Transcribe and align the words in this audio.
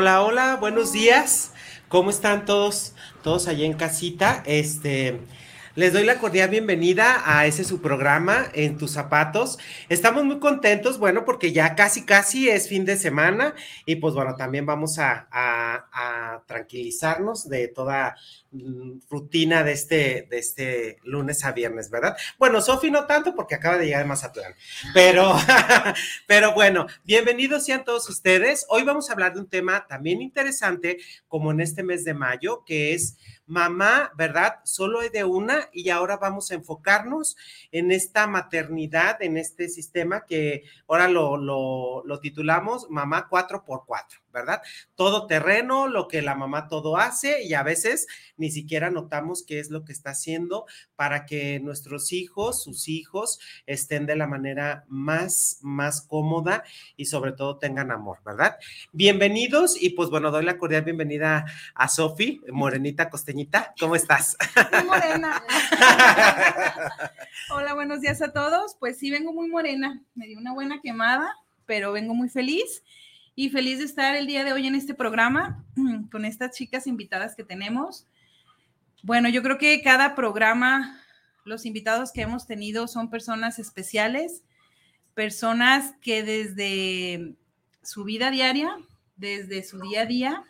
Hola, 0.00 0.22
hola, 0.22 0.56
buenos 0.56 0.92
días. 0.92 1.50
¿Cómo 1.88 2.08
están 2.08 2.46
todos, 2.46 2.94
todos 3.22 3.48
allá 3.48 3.66
en 3.66 3.74
casita? 3.74 4.42
Este, 4.46 5.20
les 5.76 5.92
doy 5.92 6.04
la 6.04 6.18
cordial 6.18 6.50
bienvenida 6.50 7.22
a 7.24 7.46
ese 7.46 7.62
su 7.62 7.80
programa 7.80 8.50
en 8.54 8.76
tus 8.76 8.90
zapatos. 8.90 9.56
Estamos 9.88 10.24
muy 10.24 10.40
contentos, 10.40 10.98
bueno, 10.98 11.24
porque 11.24 11.52
ya 11.52 11.76
casi, 11.76 12.04
casi 12.04 12.48
es 12.48 12.68
fin 12.68 12.84
de 12.84 12.96
semana 12.96 13.54
y 13.86 13.96
pues 13.96 14.14
bueno, 14.14 14.34
también 14.34 14.66
vamos 14.66 14.98
a, 14.98 15.28
tranquilizarnos 16.46 17.48
de 17.48 17.68
toda 17.68 18.16
mm, 18.50 18.98
rutina 19.08 19.62
de 19.62 19.72
este, 19.72 20.26
de 20.28 20.38
este 20.38 20.98
lunes 21.04 21.44
a 21.44 21.52
viernes, 21.52 21.90
¿verdad? 21.90 22.16
Bueno, 22.38 22.60
Sofi 22.60 22.90
no 22.90 23.06
tanto 23.06 23.34
porque 23.34 23.54
acaba 23.54 23.78
de 23.78 23.86
llegar 23.86 24.02
de 24.02 24.08
Mazatlán, 24.08 24.54
pero, 24.92 25.34
pero 26.26 26.52
bueno, 26.52 26.86
bienvenidos 27.04 27.64
sean 27.64 27.84
todos 27.84 28.08
ustedes. 28.08 28.66
Hoy 28.68 28.82
vamos 28.82 29.08
a 29.08 29.12
hablar 29.12 29.34
de 29.34 29.40
un 29.40 29.48
tema 29.48 29.86
también 29.86 30.20
interesante 30.20 30.98
como 31.28 31.52
en 31.52 31.60
este 31.60 31.82
mes 31.84 32.04
de 32.04 32.14
mayo, 32.14 32.64
que 32.64 32.94
es 32.94 33.16
mamá, 33.50 34.12
¿verdad? 34.16 34.60
Solo 34.64 35.00
hay 35.00 35.08
de 35.08 35.24
una 35.24 35.68
y 35.72 35.90
ahora 35.90 36.16
vamos 36.16 36.50
a 36.50 36.54
enfocarnos 36.54 37.36
en 37.72 37.90
esta 37.90 38.28
maternidad, 38.28 39.20
en 39.22 39.36
este 39.36 39.68
sistema 39.68 40.24
que 40.24 40.62
ahora 40.86 41.08
lo, 41.08 41.36
lo, 41.36 42.02
lo 42.06 42.20
titulamos 42.20 42.88
mamá 42.90 43.28
4x4, 43.28 44.20
¿verdad? 44.32 44.62
Todo 44.94 45.26
terreno, 45.26 45.88
lo 45.88 46.08
que 46.08 46.22
la 46.22 46.34
mamá 46.34 46.68
todo 46.68 46.96
hace 46.96 47.42
y 47.42 47.54
a 47.54 47.62
veces 47.62 48.06
ni 48.36 48.50
siquiera 48.50 48.90
notamos 48.90 49.44
qué 49.46 49.58
es 49.58 49.70
lo 49.70 49.84
que 49.84 49.92
está 49.92 50.10
haciendo 50.10 50.66
para 50.96 51.26
que 51.26 51.60
nuestros 51.60 52.12
hijos, 52.12 52.62
sus 52.62 52.88
hijos, 52.88 53.38
estén 53.66 54.06
de 54.06 54.16
la 54.16 54.26
manera 54.26 54.84
más, 54.88 55.58
más 55.62 56.02
cómoda 56.02 56.64
y 56.96 57.06
sobre 57.06 57.32
todo 57.32 57.58
tengan 57.58 57.90
amor, 57.90 58.18
¿verdad? 58.24 58.56
Bienvenidos 58.92 59.80
y 59.80 59.90
pues 59.90 60.10
bueno, 60.10 60.30
doy 60.30 60.44
la 60.44 60.58
cordial 60.58 60.82
bienvenida 60.82 61.44
a 61.74 61.88
Sofi, 61.88 62.40
Morenita 62.50 63.10
Costeñita, 63.10 63.74
¿cómo 63.78 63.96
estás? 63.96 64.36
Muy 64.72 64.84
morena. 64.84 65.42
Hola, 67.50 67.74
buenos 67.74 68.00
días 68.00 68.22
a 68.22 68.32
todos. 68.32 68.76
Pues 68.78 68.98
sí, 68.98 69.10
vengo 69.10 69.32
muy 69.32 69.48
morena, 69.48 70.02
me 70.14 70.26
dio 70.26 70.38
una 70.38 70.52
buena 70.52 70.80
quemada, 70.80 71.36
pero 71.66 71.92
vengo 71.92 72.14
muy 72.14 72.28
feliz 72.28 72.82
y 73.34 73.50
feliz 73.50 73.78
de 73.78 73.84
estar 73.84 74.16
el 74.16 74.26
día 74.26 74.44
de 74.44 74.52
hoy 74.52 74.66
en 74.66 74.74
este 74.74 74.94
programa 74.94 75.64
con 76.10 76.24
estas 76.24 76.56
chicas 76.56 76.86
invitadas 76.86 77.34
que 77.34 77.44
tenemos. 77.44 78.06
Bueno, 79.02 79.28
yo 79.28 79.42
creo 79.42 79.58
que 79.58 79.80
cada 79.82 80.14
programa, 80.14 81.00
los 81.44 81.64
invitados 81.64 82.12
que 82.12 82.22
hemos 82.22 82.46
tenido 82.46 82.86
son 82.88 83.08
personas 83.08 83.58
especiales, 83.58 84.42
personas 85.14 85.94
que 86.02 86.22
desde 86.22 87.34
su 87.82 88.04
vida 88.04 88.30
diaria, 88.30 88.76
desde 89.16 89.62
su 89.62 89.80
día 89.80 90.02
a 90.02 90.06
día, 90.06 90.44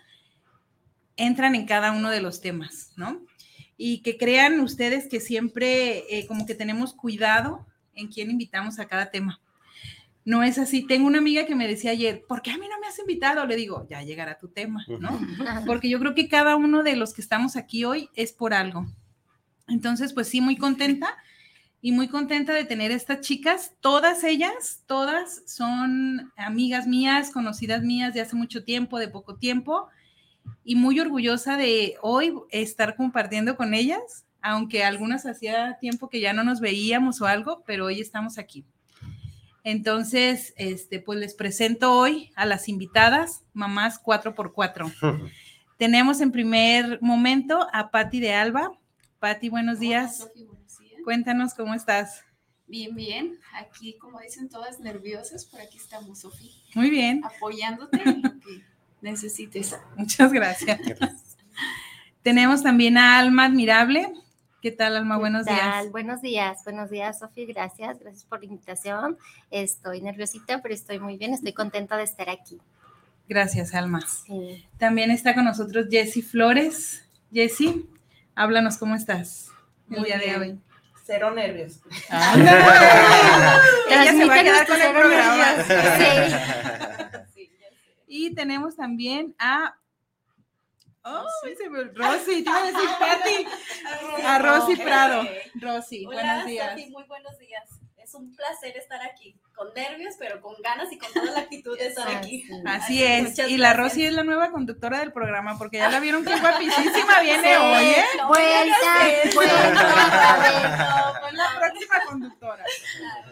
entran 1.16 1.54
en 1.54 1.66
cada 1.66 1.92
uno 1.92 2.10
de 2.10 2.20
los 2.20 2.40
temas, 2.40 2.92
¿no? 2.96 3.20
Y 3.76 4.02
que 4.02 4.16
crean 4.16 4.60
ustedes 4.60 5.08
que 5.08 5.20
siempre 5.20 6.18
eh, 6.18 6.26
como 6.26 6.44
que 6.44 6.54
tenemos 6.54 6.92
cuidado 6.92 7.66
en 7.94 8.08
quién 8.08 8.30
invitamos 8.30 8.78
a 8.78 8.86
cada 8.86 9.10
tema 9.10 9.40
no 10.24 10.42
es 10.42 10.58
así. 10.58 10.86
Tengo 10.86 11.06
una 11.06 11.18
amiga 11.18 11.46
que 11.46 11.54
me 11.54 11.66
decía 11.66 11.92
ayer, 11.92 12.22
¿por 12.28 12.42
qué 12.42 12.50
a 12.50 12.58
mí 12.58 12.66
no 12.68 12.78
me 12.80 12.86
has 12.86 12.98
invitado? 12.98 13.46
Le 13.46 13.56
digo, 13.56 13.86
ya 13.88 14.02
llegará 14.02 14.38
tu 14.38 14.48
tema, 14.48 14.84
¿no? 15.00 15.18
Porque 15.66 15.88
yo 15.88 15.98
creo 15.98 16.14
que 16.14 16.28
cada 16.28 16.56
uno 16.56 16.82
de 16.82 16.96
los 16.96 17.14
que 17.14 17.22
estamos 17.22 17.56
aquí 17.56 17.84
hoy 17.84 18.10
es 18.14 18.32
por 18.32 18.54
algo. 18.54 18.86
Entonces, 19.68 20.12
pues 20.12 20.28
sí, 20.28 20.40
muy 20.40 20.56
contenta 20.56 21.16
y 21.80 21.92
muy 21.92 22.08
contenta 22.08 22.52
de 22.52 22.64
tener 22.64 22.90
estas 22.90 23.20
chicas. 23.20 23.72
Todas 23.80 24.24
ellas, 24.24 24.82
todas 24.86 25.42
son 25.46 26.32
amigas 26.36 26.86
mías, 26.86 27.30
conocidas 27.30 27.82
mías 27.82 28.12
de 28.12 28.20
hace 28.20 28.36
mucho 28.36 28.64
tiempo, 28.64 28.98
de 28.98 29.08
poco 29.08 29.36
tiempo, 29.36 29.88
y 30.64 30.74
muy 30.74 31.00
orgullosa 31.00 31.56
de 31.56 31.96
hoy 32.02 32.34
estar 32.50 32.96
compartiendo 32.96 33.56
con 33.56 33.74
ellas, 33.74 34.26
aunque 34.42 34.84
algunas 34.84 35.24
hacía 35.26 35.78
tiempo 35.80 36.08
que 36.08 36.20
ya 36.20 36.32
no 36.32 36.44
nos 36.44 36.60
veíamos 36.60 37.20
o 37.20 37.26
algo, 37.26 37.62
pero 37.66 37.86
hoy 37.86 38.00
estamos 38.00 38.38
aquí. 38.38 38.64
Entonces, 39.64 40.54
este, 40.56 41.00
pues 41.00 41.18
les 41.18 41.34
presento 41.34 41.92
hoy 41.92 42.32
a 42.34 42.46
las 42.46 42.68
invitadas, 42.68 43.44
mamás 43.52 44.02
4x4. 44.02 45.30
Tenemos 45.78 46.20
en 46.20 46.32
primer 46.32 47.00
momento 47.00 47.66
a 47.72 47.90
Patti 47.90 48.20
de 48.20 48.34
Alba. 48.34 48.72
Patti, 49.18 49.48
buenos 49.48 49.78
días. 49.78 50.28
buenos 50.34 50.78
días. 50.78 51.00
Cuéntanos 51.04 51.54
cómo 51.54 51.74
estás. 51.74 52.22
Bien, 52.66 52.94
bien. 52.94 53.38
Aquí, 53.54 53.96
como 53.98 54.20
dicen 54.20 54.48
todas 54.48 54.78
nerviosas, 54.78 55.44
por 55.44 55.60
aquí 55.60 55.76
estamos, 55.76 56.20
Sofía. 56.20 56.52
Muy 56.74 56.88
bien. 56.88 57.22
Apoyándote 57.24 58.00
en 58.02 58.22
lo 58.22 58.30
que 58.40 58.62
necesites. 59.00 59.76
Muchas 59.96 60.32
gracias. 60.32 60.80
Tenemos 62.22 62.62
también 62.62 62.96
a 62.96 63.18
Alma 63.18 63.46
Admirable. 63.46 64.12
¿Qué 64.60 64.70
tal, 64.70 64.94
Alma? 64.94 65.16
Buenos 65.16 65.46
días. 65.46 65.90
Buenos 65.90 66.20
días, 66.20 66.62
buenos 66.64 66.90
días, 66.90 67.18
Sofía. 67.18 67.46
Gracias, 67.48 67.98
gracias 67.98 68.24
por 68.24 68.40
la 68.40 68.44
invitación. 68.44 69.16
Estoy 69.50 70.02
nerviosita, 70.02 70.60
pero 70.60 70.74
estoy 70.74 70.98
muy 70.98 71.16
bien, 71.16 71.32
estoy 71.32 71.54
contenta 71.54 71.96
de 71.96 72.02
estar 72.02 72.28
aquí. 72.28 72.60
Gracias, 73.26 73.74
Alma. 73.74 74.00
También 74.76 75.10
está 75.10 75.34
con 75.34 75.46
nosotros 75.46 75.86
Jessy 75.90 76.20
Flores. 76.20 77.08
Jessy, 77.32 77.88
háblanos 78.34 78.76
cómo 78.76 78.94
estás 78.96 79.50
el 79.90 80.04
día 80.04 80.18
de 80.18 80.36
hoy. 80.36 80.60
Cero 81.06 81.30
nervios. 81.30 81.80
Ah, 82.10 82.34
Ella 83.88 84.12
se 84.12 84.24
va 84.26 84.34
a 84.34 84.42
quedar 84.42 84.66
con 84.66 84.82
el 84.82 84.92
programa. 84.92 85.64
Sí. 87.34 87.44
y 88.06 88.34
tenemos 88.34 88.76
también 88.76 89.34
a 89.38 89.79
Oh, 91.02 91.24
Rosy, 91.94 92.42
te 92.44 92.50
iba 92.50 92.58
a 92.58 92.64
decir 92.64 92.88
Pati. 92.98 93.46
A 94.22 94.38
Rosy 94.38 94.76
Prado. 94.76 95.22
Rosy, 95.54 96.04
buenos 96.04 96.44
días. 96.44 96.76
muy 96.90 97.04
buenos 97.04 97.38
días. 97.38 97.64
Es 97.96 98.14
un 98.14 98.34
placer 98.34 98.76
estar 98.76 99.00
aquí, 99.02 99.36
con 99.54 99.72
nervios, 99.72 100.16
pero 100.18 100.40
con 100.42 100.54
ganas 100.62 100.92
y 100.92 100.98
con 100.98 101.10
toda 101.12 101.30
la 101.30 101.38
actitud 101.40 101.78
de 101.78 101.86
estar 101.86 102.08
aquí. 102.16 102.44
Así, 102.66 103.02
es. 103.02 103.38
Y 103.38 103.56
la 103.56 103.72
Rosy 103.72 104.04
es 104.04 104.12
la 104.12 104.24
nueva 104.24 104.50
conductora 104.50 104.98
del 104.98 105.12
programa, 105.12 105.56
porque 105.56 105.78
ya 105.78 105.88
la 105.88 106.00
vieron 106.00 106.24
que 106.24 106.38
guapísima 106.38 107.20
viene 107.20 107.56
hoy, 107.56 107.84
¿eh? 107.84 108.04
Vuelta, 108.26 109.34
vuelta. 109.34 111.18
Pues 111.20 111.32
la 111.34 111.48
próxima 111.58 111.94
conductora. 112.08 112.64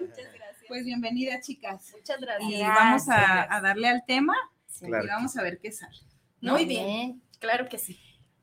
muchas 0.00 0.32
gracias. 0.32 0.64
Pues 0.68 0.84
bienvenida, 0.84 1.40
chicas. 1.40 1.92
Muchas 1.92 2.20
gracias. 2.20 2.50
Y 2.50 2.62
vamos 2.62 3.08
a, 3.08 3.54
a 3.54 3.60
darle 3.60 3.88
al 3.88 4.04
tema 4.06 4.34
y 4.80 4.90
vamos 4.90 5.36
a 5.36 5.42
ver 5.42 5.58
qué 5.58 5.70
sale. 5.72 5.98
Muy 6.40 6.64
bien. 6.64 7.27
Claro 7.38 7.68
que 7.68 7.78
sí. 7.78 7.98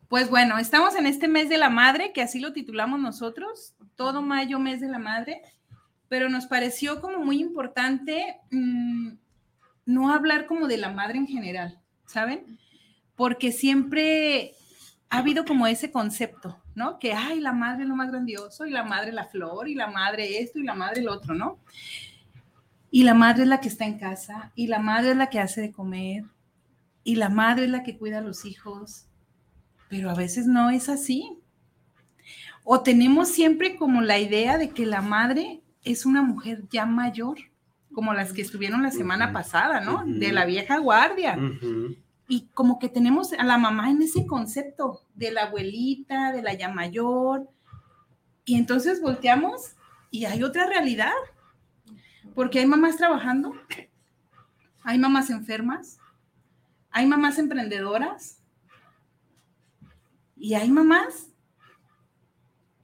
Pues 0.08 0.30
bueno, 0.30 0.58
estamos 0.58 0.96
en 0.96 1.08
este 1.08 1.28
mes 1.28 1.50
de 1.50 1.58
la 1.58 1.70
madre, 1.70 2.14
que 2.14 2.22
así 2.22 2.40
lo 2.40 2.54
titulamos 2.54 3.00
nosotros, 3.00 3.76
todo 3.96 4.22
mayo, 4.22 4.60
mes 4.60 4.80
de 4.80 4.88
la 4.88 5.00
madre, 5.00 5.42
pero 6.08 6.30
nos 6.30 6.46
pareció 6.46 7.02
como 7.02 7.20
muy 7.20 7.40
importante 7.40 8.38
mm, 8.52 9.14
no 9.86 10.14
hablar 10.14 10.46
como 10.46 10.68
de 10.68 10.78
la 10.78 10.92
madre 10.92 11.18
en 11.18 11.28
general, 11.28 11.80
¿saben? 12.06 12.60
Porque 13.16 13.52
siempre 13.52 14.54
ha 15.10 15.18
habido 15.20 15.46
como 15.46 15.66
ese 15.66 15.92
concepto, 15.92 16.62
¿no? 16.76 17.00
Que, 17.00 17.14
ay, 17.14 17.40
la 17.40 17.54
madre 17.54 17.84
es 17.84 17.90
lo 17.90 17.96
más 17.96 18.12
grandioso, 18.12 18.66
y 18.66 18.72
la 18.72 18.84
madre 18.84 19.12
la 19.12 19.26
flor, 19.26 19.68
y 19.68 19.74
la 19.74 19.88
madre 19.88 20.40
esto, 20.40 20.60
y 20.60 20.64
la 20.64 20.76
madre 20.76 21.02
el 21.02 21.10
otro, 21.10 21.34
¿no? 21.34 21.60
y 22.96 23.04
la 23.04 23.14
madre 23.14 23.44
es 23.44 23.50
la 23.50 23.60
que 23.60 23.68
está 23.68 23.84
en 23.84 24.00
casa, 24.00 24.54
y 24.56 24.68
la 24.68 24.80
madre 24.80 25.12
es 25.12 25.18
la 25.18 25.30
que 25.30 25.42
hace 25.42 25.60
de 25.60 25.74
comer, 25.74 26.24
y 27.06 27.16
la 27.16 27.30
madre 27.30 27.66
es 27.66 27.72
la 27.72 27.84
que 27.84 27.98
cuida 27.98 28.18
a 28.18 28.22
los 28.22 28.46
hijos, 28.46 29.06
pero 29.90 30.10
a 30.10 30.16
veces 30.16 30.48
no 30.48 30.72
es 30.72 30.90
así. 30.90 31.38
O 32.64 32.82
tenemos 32.82 33.30
siempre 33.30 33.76
como 33.76 34.02
la 34.02 34.18
idea 34.18 34.58
de 34.58 34.72
que 34.72 34.88
la 34.88 35.04
madre 35.04 35.62
es 35.84 36.08
una 36.08 36.24
mujer 36.24 36.64
ya 36.72 36.88
mayor, 36.88 37.38
como 37.94 38.16
las 38.16 38.34
que 38.34 38.42
estuvieron 38.42 38.82
la 38.82 38.90
semana 38.90 39.32
pasada, 39.32 39.82
¿no? 39.82 40.04
De 40.04 40.32
la 40.32 40.46
vieja 40.46 40.80
guardia. 40.80 41.38
Y 42.28 42.48
como 42.56 42.80
que 42.80 42.90
tenemos 42.90 43.34
a 43.34 43.44
la 43.44 43.60
mamá 43.60 43.92
en 43.92 44.02
ese 44.02 44.26
concepto 44.26 45.04
de 45.14 45.32
la 45.32 45.44
abuelita, 45.44 46.32
de 46.32 46.42
la 46.42 46.56
ya 46.56 46.70
mayor. 46.70 47.48
Y 48.46 48.56
entonces 48.56 49.00
volteamos 49.00 49.76
y 50.10 50.26
hay 50.26 50.42
otra 50.42 50.66
realidad. 50.66 51.14
Porque 52.34 52.60
hay 52.60 52.66
mamás 52.66 52.98
trabajando, 52.98 53.54
hay 54.82 54.98
mamás 54.98 55.30
enfermas, 55.30 56.00
hay 56.96 57.06
mamás 57.08 57.38
emprendedoras 57.40 58.38
y 60.38 60.54
hay 60.54 60.72
mamás 60.72 61.28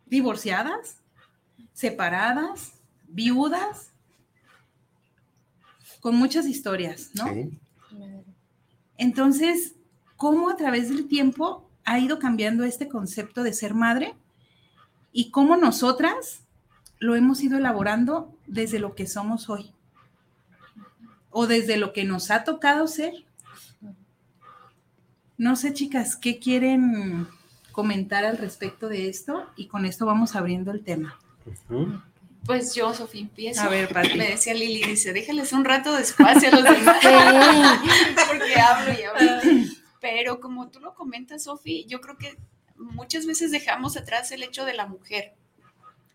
divorciadas, 0.06 0.98
separadas, 1.72 2.74
viudas, 3.08 3.94
con 6.02 6.18
muchas 6.18 6.46
historias, 6.46 7.12
¿no? 7.14 7.34
Sí. 7.34 7.58
Entonces, 8.98 9.76
¿cómo 10.18 10.50
a 10.50 10.58
través 10.58 10.90
del 10.90 11.08
tiempo 11.08 11.72
ha 11.86 11.98
ido 11.98 12.20
cambiando 12.20 12.66
este 12.66 12.90
concepto 12.90 13.44
de 13.44 13.54
ser 13.54 13.74
madre? 13.74 14.14
Y 15.14 15.32
cómo 15.32 15.56
nosotras 15.56 16.42
lo 17.00 17.16
hemos 17.16 17.42
ido 17.42 17.58
elaborando 17.58 18.38
desde 18.46 18.80
lo 18.80 18.94
que 18.94 19.08
somos 19.08 19.50
hoy. 19.50 19.72
O 21.30 21.48
desde 21.48 21.78
lo 21.78 21.94
que 21.94 22.04
nos 22.04 22.30
ha 22.30 22.44
tocado 22.44 22.90
ser. 22.90 23.24
No 25.42 25.56
sé, 25.56 25.74
chicas, 25.74 26.16
¿qué 26.16 26.38
quieren 26.38 27.28
comentar 27.72 28.26
al 28.26 28.38
respecto 28.38 28.88
de 28.88 29.10
esto? 29.10 29.48
Y 29.56 29.66
con 29.66 29.88
esto 29.88 30.06
vamos 30.06 30.36
abriendo 30.36 30.70
el 30.70 30.84
tema. 30.84 31.20
Pues 32.46 32.76
yo, 32.76 32.94
Sofía, 32.94 33.22
empiezo. 33.22 33.62
A 33.62 33.68
ver, 33.68 33.92
Pati. 33.92 34.20
Me 34.20 34.30
decía 34.30 34.54
Lili, 34.54 34.84
dice, 34.84 35.14
déjales 35.14 35.52
un 35.52 35.66
rato 35.66 35.96
de 35.96 36.04
espacio 36.04 36.50
a 36.50 36.52
los 36.52 36.64
demás. 36.78 36.98
Porque 38.28 38.54
hablo 38.54 38.94
y 38.94 39.02
hablo. 39.02 39.42
Pero 40.00 40.40
como 40.40 40.70
tú 40.70 40.80
lo 40.80 40.94
comentas, 40.94 41.46
Sofía, 41.46 41.88
yo 41.88 42.02
creo 42.02 42.20
que 42.20 42.38
muchas 42.78 43.26
veces 43.26 43.50
dejamos 43.50 43.98
atrás 43.98 44.32
el 44.32 44.44
hecho 44.44 44.64
de 44.64 44.76
la 44.76 44.86
mujer. 44.86 45.34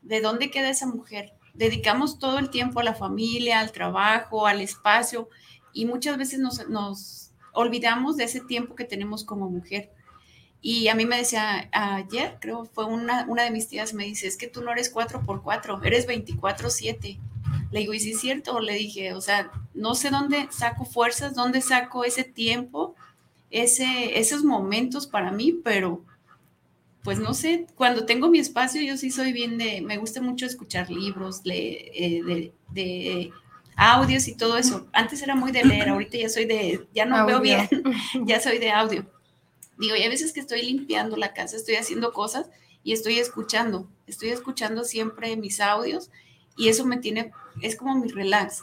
¿De 0.03 0.21
dónde 0.21 0.53
queda 0.53 0.71
esa 0.71 0.87
mujer? 0.87 1.33
Dedicamos 1.53 2.21
todo 2.21 2.39
el 2.39 2.49
tiempo 2.49 2.79
a 2.79 2.85
la 2.85 2.95
familia, 2.95 3.59
al 3.59 3.73
trabajo, 3.73 4.47
al 4.47 4.61
espacio, 4.61 5.29
y 5.73 5.85
muchas 5.85 6.17
veces 6.17 6.39
nos, 6.39 6.69
nos 6.69 7.26
olvidamos 7.57 8.17
de 8.17 8.25
ese 8.25 8.41
tiempo 8.41 8.75
que 8.75 8.85
tenemos 8.85 9.25
como 9.25 9.51
mujer. 9.51 9.91
Y 10.61 10.89
a 10.89 10.95
mí 10.95 11.07
me 11.07 11.17
decía 11.17 11.69
ayer, 11.73 12.37
creo, 12.41 12.65
fue 12.67 12.85
una, 12.85 13.25
una 13.29 13.45
de 13.45 13.51
mis 13.51 13.69
tías, 13.69 13.95
me 13.95 14.05
dice, 14.05 14.27
es 14.27 14.37
que 14.37 14.47
tú 14.47 14.63
no 14.63 14.73
eres 14.73 14.93
4x4, 14.95 15.81
eres 15.85 16.07
24/7. 16.07 17.19
Le 17.71 17.81
digo, 17.81 17.95
y 17.95 18.01
sí 18.01 18.13
es 18.13 18.21
cierto, 18.21 18.61
le 18.61 18.75
dije, 18.75 19.13
o 19.15 19.21
sea, 19.21 19.51
no 19.75 19.95
sé 19.95 20.11
dónde 20.11 20.49
saco 20.51 20.85
fuerzas, 20.85 21.35
dónde 21.35 21.61
saco 21.61 22.05
ese 22.05 22.25
tiempo, 22.25 22.95
ese, 23.51 24.19
esos 24.19 24.45
momentos 24.45 25.07
para 25.07 25.33
mí, 25.33 25.53
pero 25.65 26.03
pues 27.03 27.21
no 27.21 27.35
sé, 27.35 27.67
cuando 27.77 28.05
tengo 28.05 28.29
mi 28.29 28.41
espacio 28.41 28.83
yo 28.83 28.97
sí 28.97 29.13
soy 29.13 29.33
bien 29.33 29.59
de, 29.59 29.81
me 29.81 29.97
gusta 29.97 30.21
mucho 30.21 30.45
escuchar 30.45 30.91
libros, 30.91 31.41
eh, 31.45 32.21
de, 32.25 32.53
de 32.73 33.33
audios 33.77 34.27
y 34.29 34.35
todo 34.35 34.57
eso. 34.57 34.87
Antes 34.93 35.23
era 35.23 35.35
muy 35.35 35.53
de 35.53 35.65
leer, 35.65 35.89
ahorita 35.91 36.17
ya 36.19 36.29
soy 36.29 36.47
de, 36.47 36.87
ya 36.95 37.05
no 37.05 37.17
veo 37.27 37.41
bien, 37.41 37.69
ya 38.27 38.41
soy 38.41 38.59
de 38.59 38.71
audio. 38.71 39.07
Digo, 39.79 39.95
y 39.95 40.01
hay 40.03 40.09
veces 40.09 40.33
que 40.33 40.41
estoy 40.41 40.63
limpiando 40.63 41.17
la 41.17 41.35
casa, 41.35 41.57
estoy 41.57 41.75
haciendo 41.77 42.13
cosas 42.13 42.49
y 42.83 42.93
estoy 42.93 43.19
escuchando, 43.19 43.89
estoy 44.07 44.31
escuchando 44.31 44.85
siempre 44.85 45.37
mis 45.37 45.61
audios 45.61 46.11
y 46.57 46.69
eso 46.69 46.87
me 46.87 46.97
tiene, 46.97 47.33
es 47.61 47.77
como 47.77 47.95
mi 47.95 48.09
relax. 48.09 48.63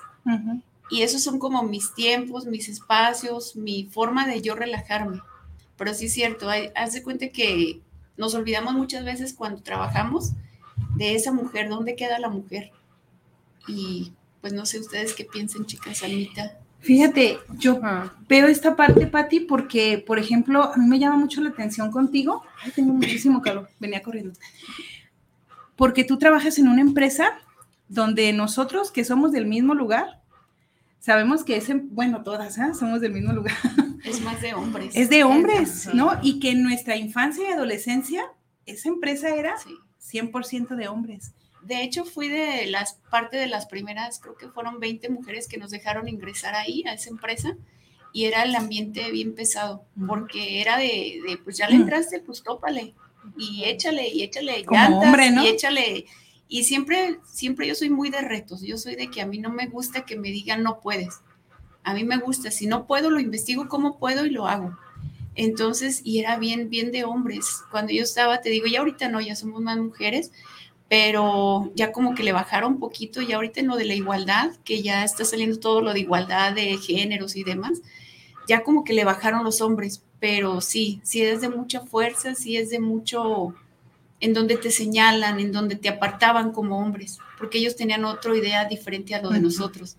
Y 0.90 1.02
esos 1.04 1.22
son 1.24 1.38
como 1.40 1.64
mis 1.64 1.94
tiempos, 1.94 2.46
mis 2.46 2.68
espacios, 2.70 3.56
mi 3.56 3.86
forma 3.86 4.26
de 4.28 4.42
yo 4.42 4.56
relajarme. 4.56 5.22
Pero 5.78 5.94
sí 5.94 6.06
es 6.06 6.14
cierto, 6.14 6.50
hay- 6.50 6.72
haz 6.76 6.94
de 6.94 7.04
cuenta 7.04 7.30
que 7.30 7.82
nos 8.18 8.34
olvidamos 8.36 8.74
muchas 8.74 9.04
veces 9.06 9.34
cuando 9.34 9.62
trabajamos 9.62 10.32
de 10.96 11.16
esa 11.16 11.32
mujer, 11.32 11.70
¿dónde 11.70 11.96
queda 11.96 12.20
la 12.20 12.30
mujer? 12.30 12.72
Y 13.68 14.14
pues 14.44 14.52
no 14.52 14.66
sé 14.66 14.78
ustedes 14.82 15.14
qué 15.14 15.24
piensen, 15.24 15.66
chicas, 15.66 16.04
Almita. 16.04 16.58
Fíjate, 16.82 17.40
yo 17.58 17.80
veo 18.28 18.48
esta 18.48 18.76
parte, 18.76 19.08
Patti, 19.08 19.40
porque, 19.40 20.04
por 20.06 20.20
ejemplo, 20.20 20.64
a 20.64 20.76
mí 20.76 20.86
me 20.86 21.00
llama 21.00 21.16
mucho 21.16 21.40
la 21.40 21.52
atención 21.52 21.90
contigo. 21.92 22.44
Ay, 22.62 22.72
tengo 22.76 22.92
muchísimo 22.94 23.42
calor, 23.42 23.70
venía 23.80 24.04
corriendo. 24.04 24.34
Porque 25.78 26.04
tú 26.04 26.18
trabajas 26.18 26.58
en 26.60 26.68
una 26.68 26.82
empresa 26.82 27.40
donde 27.88 28.34
nosotros, 28.34 28.92
que 28.92 29.06
somos 29.06 29.32
del 29.32 29.46
mismo 29.46 29.74
lugar, 29.76 30.22
sabemos 31.00 31.46
que 31.46 31.56
es, 31.56 31.70
en- 31.70 31.88
bueno, 31.96 32.22
todas, 32.24 32.60
¿ah? 32.60 32.74
somos 32.74 33.00
del 33.00 33.14
mismo 33.14 33.32
lugar, 33.32 33.56
Es 34.04 34.20
más 34.22 34.42
de 34.42 34.54
hombres. 34.54 34.94
es 34.94 35.10
de 35.10 35.24
hombres. 35.24 35.90
¿no? 35.94 36.20
Y 36.22 36.42
que 36.42 36.52
en 36.52 36.64
nuestra 36.64 36.98
infancia 36.98 37.50
y 37.50 37.54
adolescencia, 37.54 38.24
esa 38.66 38.90
empresa 38.90 39.30
era 39.30 39.56
Sí. 39.58 39.74
100% 40.20 40.76
de 40.76 40.90
hombres. 40.90 41.32
De 41.64 41.84
hecho, 41.84 42.06
fui 42.06 42.28
de 42.28 42.66
las 42.68 42.96
parte 43.10 43.38
de 43.38 43.48
las 43.48 43.66
primeras, 43.66 44.20
creo 44.20 44.36
que 44.36 44.50
fueron 44.50 44.80
20 44.80 45.10
mujeres 45.10 45.48
que 45.48 45.58
nos 45.58 45.72
dejaron 45.72 46.08
ingresar 46.08 46.56
ahí 46.56 46.84
a 46.86 46.94
esa 46.94 47.10
empresa 47.10 47.56
y 48.12 48.26
era 48.26 48.44
el 48.44 48.56
ambiente 48.56 49.12
bien 49.12 49.34
pesado, 49.34 49.86
porque 50.08 50.62
era 50.62 50.78
de, 50.78 51.22
de, 51.28 51.38
pues 51.44 51.58
ya 51.58 51.68
le 51.68 51.76
entraste, 51.76 52.20
pues 52.20 52.44
tópale 52.44 52.94
y 53.38 53.64
échale 53.66 54.08
y 54.08 54.24
échale 54.24 54.64
Como 54.66 54.80
llantas 54.80 55.04
hombre, 55.06 55.32
¿no? 55.32 55.44
y 55.44 55.48
échale 55.48 56.06
y 56.48 56.64
siempre 56.66 57.20
siempre 57.26 57.68
yo 57.68 57.76
soy 57.76 57.90
muy 57.90 58.10
de 58.10 58.22
retos, 58.22 58.62
yo 58.62 58.78
soy 58.78 58.96
de 58.96 59.10
que 59.10 59.22
a 59.22 59.26
mí 59.26 59.40
no 59.40 59.50
me 59.50 59.68
gusta 59.68 60.06
que 60.06 60.18
me 60.18 60.30
digan 60.30 60.62
no 60.64 60.80
puedes. 60.80 61.22
A 61.84 61.94
mí 61.94 62.04
me 62.04 62.18
gusta, 62.18 62.52
si 62.52 62.68
no 62.68 62.86
puedo 62.86 63.10
lo 63.10 63.20
investigo 63.20 63.68
cómo 63.68 63.98
puedo 63.98 64.26
y 64.26 64.30
lo 64.30 64.48
hago. 64.48 64.78
Entonces, 65.36 66.02
y 66.04 66.20
era 66.20 66.38
bien 66.38 66.70
bien 66.70 66.92
de 66.92 67.04
hombres. 67.04 67.64
Cuando 67.72 67.92
yo 67.92 68.04
estaba, 68.04 68.42
te 68.42 68.50
digo, 68.50 68.68
ya 68.68 68.80
ahorita 68.80 69.10
no, 69.10 69.20
ya 69.20 69.36
somos 69.36 69.62
más 69.62 69.78
mujeres, 69.78 70.32
pero 70.94 71.72
ya 71.74 71.92
como 71.92 72.14
que 72.14 72.22
le 72.22 72.34
bajaron 72.34 72.74
un 72.74 72.80
poquito, 72.80 73.20
ya 73.24 73.38
ahorita 73.38 73.62
en 73.62 73.66
lo 73.66 73.78
de 73.78 73.86
la 73.86 73.96
igualdad, 73.96 74.52
que 74.64 74.84
ya 74.84 75.04
está 75.04 75.26
saliendo 75.26 75.60
todo 75.60 75.82
lo 75.82 75.92
de 75.92 76.02
igualdad 76.02 76.54
de 76.54 76.78
géneros 76.78 77.36
y 77.36 77.44
demás, 77.44 77.82
ya 78.48 78.62
como 78.62 78.84
que 78.84 78.94
le 78.94 79.04
bajaron 79.04 79.44
los 79.44 79.60
hombres, 79.62 80.04
pero 80.20 80.62
sí, 80.62 81.02
sí 81.02 81.24
es 81.24 81.42
de 81.42 81.50
mucha 81.50 81.80
fuerza, 81.80 82.36
sí 82.36 82.58
es 82.58 82.70
de 82.70 82.80
mucho 82.80 83.56
en 84.20 84.34
donde 84.34 84.56
te 84.56 84.70
señalan, 84.70 85.40
en 85.40 85.52
donde 85.52 85.78
te 85.78 85.90
apartaban 85.90 86.52
como 86.52 86.78
hombres, 86.78 87.18
porque 87.40 87.58
ellos 87.58 87.76
tenían 87.76 88.06
otra 88.06 88.38
idea 88.38 88.66
diferente 88.66 89.16
a 89.16 89.22
lo 89.24 89.32
de 89.32 89.40
nosotros. 89.40 89.98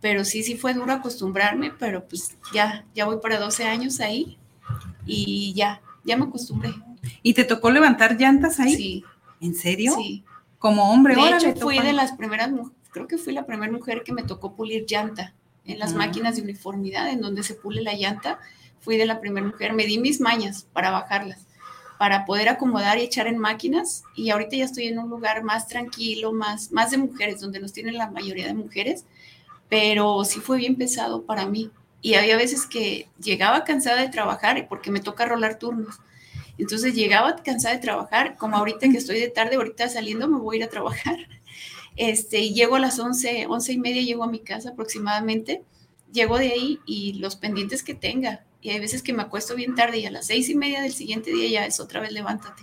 Pero 0.00 0.24
sí, 0.24 0.42
sí 0.42 0.56
fue 0.56 0.74
duro 0.74 0.92
acostumbrarme, 0.94 1.70
pero 1.78 2.08
pues 2.08 2.36
ya, 2.52 2.84
ya 2.92 3.04
voy 3.04 3.18
para 3.22 3.38
12 3.38 3.66
años 3.66 4.00
ahí 4.00 4.36
y 5.06 5.52
ya, 5.54 5.80
ya 6.02 6.16
me 6.16 6.24
acostumbré. 6.24 6.74
¿Y 7.22 7.34
te 7.34 7.44
tocó 7.44 7.70
levantar 7.70 8.18
llantas 8.18 8.58
ahí? 8.58 8.74
Sí, 8.74 9.04
¿En 9.42 9.54
serio? 9.54 9.94
sí. 9.96 10.24
Como 10.58 10.92
hombre, 10.92 11.16
De 11.16 11.28
hecho, 11.28 11.54
fui 11.56 11.80
de 11.80 11.92
las 11.92 12.12
primeras, 12.12 12.50
creo 12.92 13.08
que 13.08 13.18
fui 13.18 13.32
la 13.32 13.44
primera 13.46 13.70
mujer 13.72 14.04
que 14.04 14.12
me 14.12 14.22
tocó 14.22 14.54
pulir 14.54 14.86
llanta 14.86 15.34
en 15.64 15.80
las 15.80 15.92
Ah. 15.92 15.96
máquinas 15.96 16.36
de 16.36 16.42
uniformidad, 16.42 17.08
en 17.10 17.20
donde 17.20 17.42
se 17.42 17.54
pule 17.54 17.82
la 17.82 17.94
llanta. 17.94 18.38
Fui 18.80 18.96
de 18.96 19.04
la 19.06 19.20
primera 19.20 19.44
mujer, 19.46 19.72
me 19.72 19.84
di 19.86 19.98
mis 19.98 20.20
mañas 20.20 20.66
para 20.72 20.90
bajarlas, 20.92 21.40
para 21.98 22.24
poder 22.24 22.48
acomodar 22.48 22.98
y 22.98 23.02
echar 23.02 23.26
en 23.26 23.38
máquinas. 23.38 24.04
Y 24.14 24.30
ahorita 24.30 24.54
ya 24.56 24.64
estoy 24.64 24.86
en 24.86 25.00
un 25.00 25.10
lugar 25.10 25.42
más 25.42 25.66
tranquilo, 25.66 26.32
más, 26.32 26.70
más 26.70 26.92
de 26.92 26.98
mujeres, 26.98 27.40
donde 27.40 27.58
nos 27.58 27.72
tienen 27.72 27.98
la 27.98 28.08
mayoría 28.10 28.46
de 28.46 28.54
mujeres, 28.54 29.04
pero 29.68 30.24
sí 30.24 30.38
fue 30.40 30.58
bien 30.58 30.76
pesado 30.76 31.22
para 31.22 31.46
mí. 31.46 31.70
Y 32.02 32.14
había 32.14 32.36
veces 32.36 32.66
que 32.66 33.08
llegaba 33.20 33.64
cansada 33.64 34.00
de 34.00 34.08
trabajar 34.08 34.66
porque 34.68 34.90
me 34.92 35.00
toca 35.00 35.26
rolar 35.26 35.58
turnos. 35.58 35.96
Entonces 36.58 36.94
llegaba 36.94 37.36
cansada 37.36 37.74
de 37.74 37.80
trabajar, 37.80 38.36
como 38.36 38.56
ahorita 38.56 38.88
que 38.88 38.98
estoy 38.98 39.20
de 39.20 39.28
tarde, 39.28 39.56
ahorita 39.56 39.88
saliendo 39.88 40.28
me 40.28 40.38
voy 40.38 40.56
a 40.56 40.58
ir 40.60 40.64
a 40.64 40.68
trabajar. 40.68 41.16
Este, 41.94 42.38
y 42.38 42.54
llego 42.54 42.76
a 42.76 42.80
las 42.80 42.98
11, 42.98 43.48
11 43.48 43.72
y 43.74 43.78
media, 43.78 44.00
llego 44.00 44.24
a 44.24 44.26
mi 44.26 44.40
casa 44.40 44.70
aproximadamente, 44.70 45.62
llego 46.10 46.38
de 46.38 46.50
ahí 46.50 46.80
y 46.86 47.12
los 47.18 47.36
pendientes 47.36 47.82
que 47.82 47.92
tenga. 47.92 48.46
Y 48.62 48.70
hay 48.70 48.80
veces 48.80 49.02
que 49.02 49.12
me 49.12 49.20
acuesto 49.20 49.54
bien 49.54 49.74
tarde 49.74 49.98
y 49.98 50.06
a 50.06 50.10
las 50.10 50.28
seis 50.28 50.48
y 50.48 50.54
media 50.54 50.80
del 50.80 50.94
siguiente 50.94 51.30
día 51.30 51.50
ya 51.50 51.66
es 51.66 51.80
otra 51.80 52.00
vez 52.00 52.10
levántate. 52.10 52.62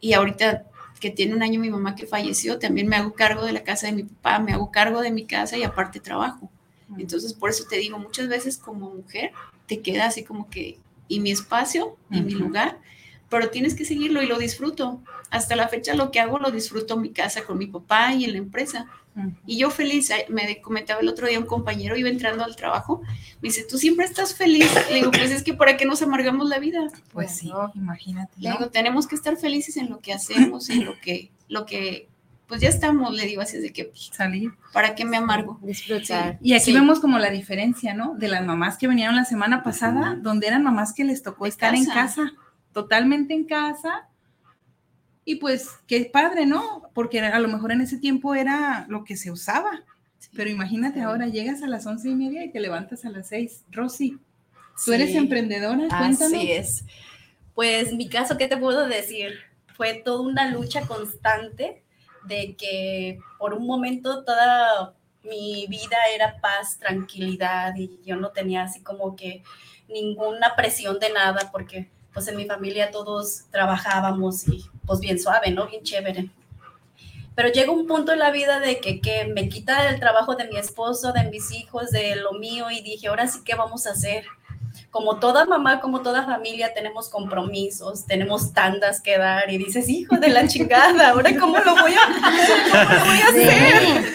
Y 0.00 0.14
ahorita 0.14 0.64
que 0.98 1.10
tiene 1.10 1.34
un 1.34 1.42
año 1.42 1.60
mi 1.60 1.70
mamá 1.70 1.94
que 1.94 2.06
falleció, 2.06 2.58
también 2.58 2.88
me 2.88 2.96
hago 2.96 3.12
cargo 3.12 3.44
de 3.44 3.52
la 3.52 3.62
casa 3.62 3.86
de 3.86 3.92
mi 3.92 4.02
papá, 4.02 4.38
me 4.40 4.52
hago 4.52 4.70
cargo 4.70 5.00
de 5.00 5.12
mi 5.12 5.26
casa 5.26 5.56
y 5.56 5.62
aparte 5.62 6.00
trabajo. 6.00 6.50
Entonces, 6.96 7.34
por 7.34 7.50
eso 7.50 7.64
te 7.68 7.76
digo, 7.76 7.98
muchas 7.98 8.28
veces 8.28 8.56
como 8.56 8.90
mujer 8.90 9.32
te 9.66 9.80
queda 9.80 10.06
así 10.06 10.24
como 10.24 10.48
que, 10.48 10.78
y 11.08 11.20
mi 11.20 11.30
espacio, 11.30 11.96
y 12.10 12.20
mi 12.20 12.34
lugar, 12.34 12.78
pero 13.28 13.50
tienes 13.50 13.74
que 13.74 13.84
seguirlo 13.84 14.22
y 14.22 14.26
lo 14.26 14.38
disfruto. 14.38 15.02
Hasta 15.30 15.56
la 15.56 15.68
fecha 15.68 15.94
lo 15.94 16.10
que 16.10 16.20
hago 16.20 16.38
lo 16.38 16.50
disfruto 16.50 16.94
en 16.94 17.02
mi 17.02 17.10
casa 17.10 17.44
con 17.44 17.58
mi 17.58 17.66
papá 17.66 18.14
y 18.14 18.24
en 18.24 18.32
la 18.32 18.38
empresa, 18.38 18.86
Y 19.46 19.58
yo 19.58 19.70
feliz, 19.70 20.10
me 20.28 20.60
comentaba 20.60 21.00
el 21.00 21.08
otro 21.08 21.26
día 21.26 21.40
un 21.40 21.46
compañero, 21.46 21.96
iba 21.96 22.08
entrando 22.08 22.44
al 22.44 22.54
trabajo, 22.54 23.02
me 23.42 23.48
dice, 23.48 23.64
tú 23.68 23.76
siempre 23.76 24.06
estás 24.06 24.34
feliz. 24.34 24.70
Le 24.90 24.96
digo, 24.96 25.10
pues 25.10 25.32
es 25.32 25.42
que 25.42 25.54
¿para 25.54 25.76
qué 25.76 25.86
nos 25.86 26.02
amargamos 26.02 26.48
la 26.48 26.60
vida? 26.60 26.86
Pues 27.12 27.34
sí, 27.34 27.50
imagínate. 27.74 28.32
Le 28.38 28.50
¿no? 28.50 28.56
digo, 28.56 28.70
tenemos 28.70 29.08
que 29.08 29.16
estar 29.16 29.36
felices 29.36 29.76
en 29.76 29.90
lo 29.90 29.98
que 29.98 30.12
hacemos, 30.12 30.70
en 30.70 30.84
lo 30.84 30.98
que, 31.00 31.32
lo 31.48 31.66
que, 31.66 32.08
pues 32.48 32.60
ya 32.62 32.68
estamos, 32.70 33.14
le 33.14 33.26
digo, 33.26 33.42
así 33.42 33.56
es 33.58 33.62
de 33.62 33.72
que, 33.72 33.84
pues, 33.84 34.10
Salir. 34.12 34.50
¿para 34.72 34.94
qué 34.94 35.04
me 35.04 35.18
amargo? 35.18 35.58
Disfrutar. 35.62 36.38
Y 36.42 36.54
aquí 36.54 36.64
Sí. 36.66 36.72
vemos 36.72 36.98
como 36.98 37.18
la 37.18 37.30
diferencia, 37.30 37.92
¿no? 37.94 38.14
De 38.14 38.26
las 38.28 38.44
mamás 38.44 38.78
que 38.78 38.88
vinieron 38.88 39.14
la 39.16 39.24
semana 39.26 39.62
pasada, 39.62 40.16
donde 40.20 40.46
eran 40.46 40.62
mamás 40.64 40.92
que 40.94 41.04
les 41.04 41.22
tocó 41.22 41.44
De 41.44 41.50
estar 41.50 41.74
en 41.74 41.84
casa. 41.84 41.94
casa, 42.24 42.32
totalmente 42.72 43.34
en 43.34 43.44
casa. 43.44 44.08
Y 45.24 45.36
pues, 45.36 45.68
qué 45.86 46.08
padre, 46.10 46.46
¿no? 46.46 46.90
Porque 46.94 47.20
a 47.20 47.38
lo 47.38 47.48
mejor 47.48 47.70
en 47.72 47.82
ese 47.82 47.98
tiempo 47.98 48.34
era 48.34 48.86
lo 48.88 49.04
que 49.04 49.16
se 49.16 49.30
usaba. 49.30 49.82
Pero 50.34 50.48
imagínate 50.50 51.02
ahora, 51.02 51.26
llegas 51.26 51.62
a 51.62 51.66
las 51.66 51.86
once 51.86 52.08
y 52.08 52.14
media 52.14 52.44
y 52.44 52.50
te 52.50 52.60
levantas 52.60 53.04
a 53.04 53.10
las 53.10 53.28
seis. 53.28 53.62
Rosy, 53.70 54.18
tú 54.84 54.92
eres 54.92 55.10
Sí, 55.10 55.16
emprendedora, 55.18 55.86
cuéntanos. 55.88 56.22
Así 56.22 56.50
es. 56.52 56.84
Pues 57.54 57.92
mi 57.92 58.08
caso, 58.08 58.38
¿qué 58.38 58.48
te 58.48 58.56
puedo 58.56 58.88
decir? 58.88 59.34
Fue 59.76 59.94
toda 60.04 60.22
una 60.22 60.50
lucha 60.50 60.82
constante 60.86 61.82
de 62.28 62.54
que 62.56 63.18
por 63.38 63.54
un 63.54 63.66
momento 63.66 64.24
toda 64.24 64.94
mi 65.22 65.66
vida 65.66 65.96
era 66.14 66.40
paz, 66.40 66.78
tranquilidad 66.78 67.74
y 67.76 67.98
yo 68.04 68.16
no 68.16 68.30
tenía 68.30 68.62
así 68.62 68.80
como 68.82 69.16
que 69.16 69.42
ninguna 69.88 70.54
presión 70.54 70.98
de 70.98 71.10
nada 71.12 71.50
porque 71.50 71.88
pues 72.12 72.28
en 72.28 72.36
mi 72.36 72.46
familia 72.46 72.90
todos 72.90 73.44
trabajábamos 73.50 74.46
y 74.48 74.64
pues 74.86 75.00
bien 75.00 75.18
suave, 75.18 75.50
¿no? 75.50 75.66
Bien 75.66 75.82
chévere. 75.82 76.30
Pero 77.34 77.50
llega 77.50 77.70
un 77.70 77.86
punto 77.86 78.12
en 78.12 78.18
la 78.18 78.32
vida 78.32 78.58
de 78.58 78.80
que, 78.80 79.00
que 79.00 79.26
me 79.26 79.48
quita 79.48 79.88
el 79.88 80.00
trabajo 80.00 80.34
de 80.34 80.48
mi 80.48 80.56
esposo, 80.56 81.12
de 81.12 81.30
mis 81.30 81.52
hijos, 81.52 81.90
de 81.90 82.16
lo 82.16 82.32
mío 82.32 82.70
y 82.70 82.82
dije, 82.82 83.08
ahora 83.08 83.28
sí, 83.28 83.40
¿qué 83.44 83.54
vamos 83.54 83.86
a 83.86 83.92
hacer? 83.92 84.24
Como 84.90 85.18
toda 85.18 85.44
mamá, 85.44 85.80
como 85.80 86.02
toda 86.02 86.24
familia, 86.24 86.72
tenemos 86.72 87.08
compromisos, 87.08 88.06
tenemos 88.06 88.52
tandas 88.52 89.02
que 89.02 89.18
dar 89.18 89.50
y 89.50 89.58
dices, 89.58 89.88
hijo 89.88 90.16
de 90.16 90.28
la 90.28 90.48
chingada, 90.48 91.10
ahora 91.10 91.36
cómo 91.38 91.58
lo 91.58 91.76
voy 91.76 91.92
a, 91.92 92.06
cómo 92.70 92.92
lo 92.92 93.04
voy 93.04 93.20
a 93.20 93.28
hacer. 93.28 94.12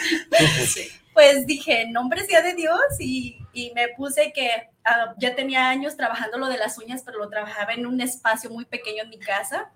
Pues 1.13 1.45
dije, 1.45 1.87
nombre 1.89 2.25
sea 2.25 2.41
de 2.41 2.55
Dios 2.55 2.81
y, 2.99 3.37
y 3.53 3.71
me 3.75 3.89
puse 3.89 4.33
que 4.33 4.49
ah, 4.83 5.13
ya 5.19 5.35
tenía 5.35 5.69
años 5.69 5.95
trabajando 5.95 6.39
lo 6.39 6.47
de 6.47 6.57
las 6.57 6.79
uñas, 6.79 7.03
pero 7.05 7.19
lo 7.19 7.29
trabajaba 7.29 7.73
en 7.73 7.85
un 7.85 8.01
espacio 8.01 8.49
muy 8.49 8.65
pequeño 8.65 9.03
en 9.03 9.09
mi 9.09 9.19
casa 9.19 9.71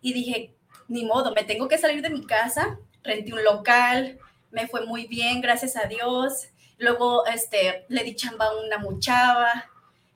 y 0.00 0.12
dije, 0.12 0.52
ni 0.88 1.04
modo, 1.04 1.32
me 1.32 1.44
tengo 1.44 1.68
que 1.68 1.78
salir 1.78 2.02
de 2.02 2.10
mi 2.10 2.26
casa, 2.26 2.76
renté 3.04 3.32
un 3.32 3.44
local, 3.44 4.18
me 4.50 4.66
fue 4.66 4.84
muy 4.84 5.06
bien, 5.06 5.40
gracias 5.40 5.76
a 5.76 5.86
Dios. 5.86 6.48
Luego 6.76 7.24
este, 7.26 7.86
le 7.88 8.02
di 8.02 8.16
chamba 8.16 8.46
a 8.46 8.56
una 8.56 8.78
muchava 8.78 9.71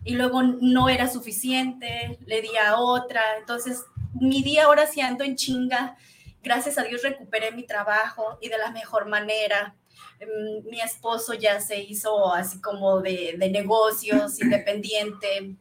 y 0.07 0.15
luego 0.15 0.41
no 0.43 0.89
era 0.89 1.09
suficiente, 1.09 2.17
le 2.27 2.41
di 2.41 2.57
a 2.57 2.77
otra. 2.77 3.21
Entonces, 3.39 3.85
mi 4.15 4.41
día 4.41 4.65
ahora 4.65 4.87
sí 4.87 5.01
ando 5.01 5.25
en 5.25 5.35
chinga. 5.35 5.97
Gracias 6.45 6.79
a 6.79 6.85
Dios 6.85 7.03
recuperé 7.03 7.51
mi 7.51 7.65
trabajo 7.65 8.39
y 8.41 8.49
de 8.49 8.57
la 8.57 8.71
mejor 8.71 9.09
manera. 9.09 9.75
Mm, 10.21 10.69
Mi 10.71 10.81
esposo 10.81 11.35
ya 11.35 11.61
se 11.61 11.81
hizo 11.81 12.33
así 12.33 12.61
como 12.61 13.01
de, 13.01 13.35
de 13.37 13.51
negocios, 13.51 14.41
independiente. 14.41 15.57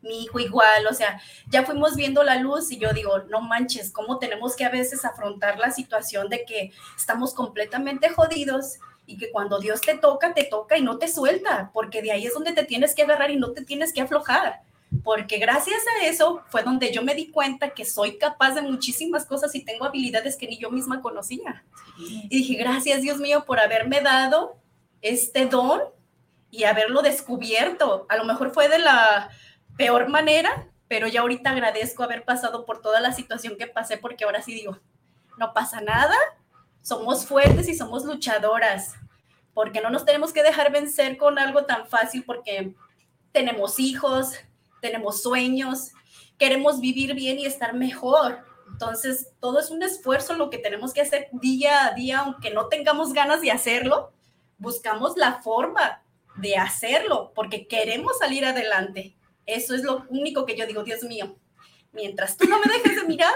Mi 0.00 0.24
hijo 0.24 0.40
igual, 0.40 0.86
o 0.90 0.94
sea, 0.94 1.20
ya 1.48 1.62
fuimos 1.62 1.94
viendo 1.94 2.22
la 2.24 2.36
luz 2.36 2.72
y 2.72 2.78
yo 2.78 2.92
digo, 2.94 3.18
no 3.28 3.42
manches, 3.42 3.92
cómo 3.92 4.18
tenemos 4.18 4.56
que 4.56 4.64
a 4.64 4.70
veces 4.70 5.04
afrontar 5.04 5.58
la 5.58 5.70
situación 5.70 6.30
de 6.30 6.44
que 6.46 6.72
estamos 6.96 7.34
completamente 7.34 8.08
jodidos 8.08 8.78
y 9.12 9.18
que 9.18 9.30
cuando 9.30 9.58
Dios 9.58 9.82
te 9.82 9.98
toca, 9.98 10.32
te 10.32 10.44
toca 10.44 10.78
y 10.78 10.82
no 10.82 10.96
te 10.96 11.06
suelta, 11.06 11.70
porque 11.74 12.00
de 12.00 12.12
ahí 12.12 12.24
es 12.24 12.32
donde 12.32 12.52
te 12.52 12.64
tienes 12.64 12.94
que 12.94 13.02
agarrar 13.02 13.30
y 13.30 13.36
no 13.36 13.52
te 13.52 13.62
tienes 13.62 13.92
que 13.92 14.00
aflojar. 14.00 14.62
Porque 15.04 15.36
gracias 15.36 15.82
a 16.00 16.06
eso 16.06 16.42
fue 16.48 16.62
donde 16.62 16.90
yo 16.92 17.02
me 17.02 17.14
di 17.14 17.30
cuenta 17.30 17.70
que 17.70 17.84
soy 17.84 18.16
capaz 18.16 18.54
de 18.54 18.62
muchísimas 18.62 19.26
cosas 19.26 19.54
y 19.54 19.64
tengo 19.64 19.84
habilidades 19.84 20.36
que 20.36 20.46
ni 20.46 20.58
yo 20.58 20.70
misma 20.70 21.02
conocía. 21.02 21.62
Y 21.98 22.28
dije, 22.28 22.54
gracias 22.54 23.02
Dios 23.02 23.18
mío 23.18 23.44
por 23.46 23.60
haberme 23.60 24.00
dado 24.00 24.56
este 25.02 25.44
don 25.44 25.82
y 26.50 26.64
haberlo 26.64 27.02
descubierto. 27.02 28.06
A 28.08 28.16
lo 28.16 28.24
mejor 28.24 28.52
fue 28.52 28.70
de 28.70 28.78
la 28.78 29.30
peor 29.76 30.08
manera, 30.08 30.68
pero 30.88 31.06
ya 31.06 31.20
ahorita 31.20 31.50
agradezco 31.50 32.02
haber 32.02 32.24
pasado 32.24 32.64
por 32.64 32.80
toda 32.80 33.00
la 33.00 33.12
situación 33.12 33.56
que 33.58 33.66
pasé 33.66 33.98
porque 33.98 34.24
ahora 34.24 34.40
sí 34.40 34.54
digo, 34.54 34.78
no 35.36 35.52
pasa 35.52 35.82
nada, 35.82 36.16
somos 36.82 37.26
fuertes 37.26 37.68
y 37.68 37.74
somos 37.74 38.04
luchadoras, 38.04 38.94
porque 39.54 39.80
no 39.80 39.90
nos 39.90 40.04
tenemos 40.04 40.32
que 40.32 40.42
dejar 40.42 40.72
vencer 40.72 41.16
con 41.16 41.38
algo 41.38 41.64
tan 41.64 41.86
fácil 41.86 42.24
porque 42.24 42.74
tenemos 43.32 43.78
hijos, 43.78 44.34
tenemos 44.80 45.22
sueños, 45.22 45.92
queremos 46.38 46.80
vivir 46.80 47.14
bien 47.14 47.38
y 47.38 47.46
estar 47.46 47.74
mejor. 47.74 48.44
Entonces, 48.70 49.28
todo 49.40 49.60
es 49.60 49.70
un 49.70 49.82
esfuerzo 49.82 50.34
lo 50.34 50.50
que 50.50 50.58
tenemos 50.58 50.92
que 50.92 51.02
hacer 51.02 51.28
día 51.32 51.86
a 51.86 51.94
día, 51.94 52.20
aunque 52.20 52.50
no 52.50 52.68
tengamos 52.68 53.12
ganas 53.12 53.40
de 53.40 53.50
hacerlo, 53.50 54.12
buscamos 54.58 55.16
la 55.16 55.42
forma 55.42 56.02
de 56.36 56.56
hacerlo 56.56 57.32
porque 57.34 57.66
queremos 57.66 58.18
salir 58.18 58.44
adelante. 58.44 59.14
Eso 59.44 59.74
es 59.74 59.82
lo 59.82 60.06
único 60.08 60.46
que 60.46 60.56
yo 60.56 60.66
digo, 60.66 60.82
Dios 60.82 61.02
mío, 61.02 61.36
mientras 61.92 62.36
tú 62.36 62.48
no 62.48 62.58
me 62.58 62.72
dejes 62.72 62.96
de 62.96 63.04
mirar, 63.06 63.34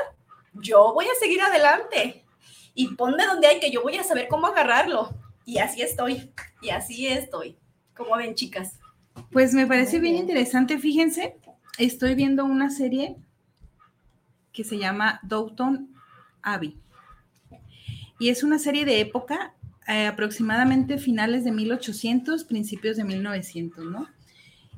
yo 0.54 0.92
voy 0.94 1.06
a 1.06 1.18
seguir 1.20 1.42
adelante 1.42 2.25
y 2.75 2.94
ponme 2.94 3.26
donde 3.26 3.46
hay 3.46 3.61
que 3.61 3.70
yo 3.70 3.82
voy 3.82 3.96
a 3.96 4.04
saber 4.04 4.28
cómo 4.28 4.46
agarrarlo. 4.46 5.11
Y 5.47 5.59
así 5.59 5.81
estoy, 5.81 6.33
y 6.61 6.71
así 6.71 7.07
estoy. 7.07 7.57
como 7.97 8.17
ven, 8.17 8.35
chicas? 8.35 8.81
Pues 9.31 9.55
me 9.55 9.67
parece 9.67 10.00
bien 10.00 10.15
bien. 10.15 10.25
interesante, 10.25 10.79
fíjense, 10.79 11.37
estoy 11.79 12.17
viendo 12.17 12.45
una 12.45 12.69
serie 12.69 13.17
que 14.53 14.65
se 14.65 14.76
llama 14.76 15.21
Downton 15.23 15.95
Abbey. 16.43 16.76
Y 18.19 18.31
es 18.31 18.43
una 18.43 18.59
serie 18.59 18.85
de 18.85 19.00
época, 19.00 19.55
eh, 19.87 20.07
aproximadamente 20.07 20.99
finales 20.99 21.45
de 21.45 21.53
1800, 21.53 22.43
principios 22.43 22.97
de 22.97 23.05
1900, 23.05 23.85
¿no? 23.85 24.09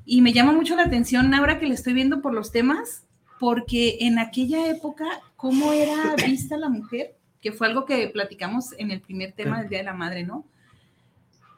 Y 0.04 0.20
me 0.20 0.34
llama 0.34 0.52
mucho 0.52 0.76
la 0.76 0.84
atención 0.84 1.32
ahora 1.32 1.58
que 1.58 1.66
le 1.66 1.74
estoy 1.74 1.94
viendo 1.94 2.20
por 2.20 2.34
los 2.34 2.52
temas, 2.52 3.04
porque 3.40 3.98
en 4.00 4.18
aquella 4.18 4.68
época, 4.68 5.06
¿cómo 5.36 5.72
era 5.72 6.14
vista 6.26 6.58
la 6.58 6.68
mujer? 6.68 7.16
Que 7.40 7.52
fue 7.52 7.68
algo 7.68 7.86
que 7.86 8.08
platicamos 8.08 8.74
en 8.76 8.90
el 8.90 9.00
primer 9.00 9.32
tema 9.32 9.60
del 9.60 9.70
Día 9.70 9.78
de 9.78 9.84
la 9.84 9.94
Madre, 9.94 10.24
¿no? 10.24 10.44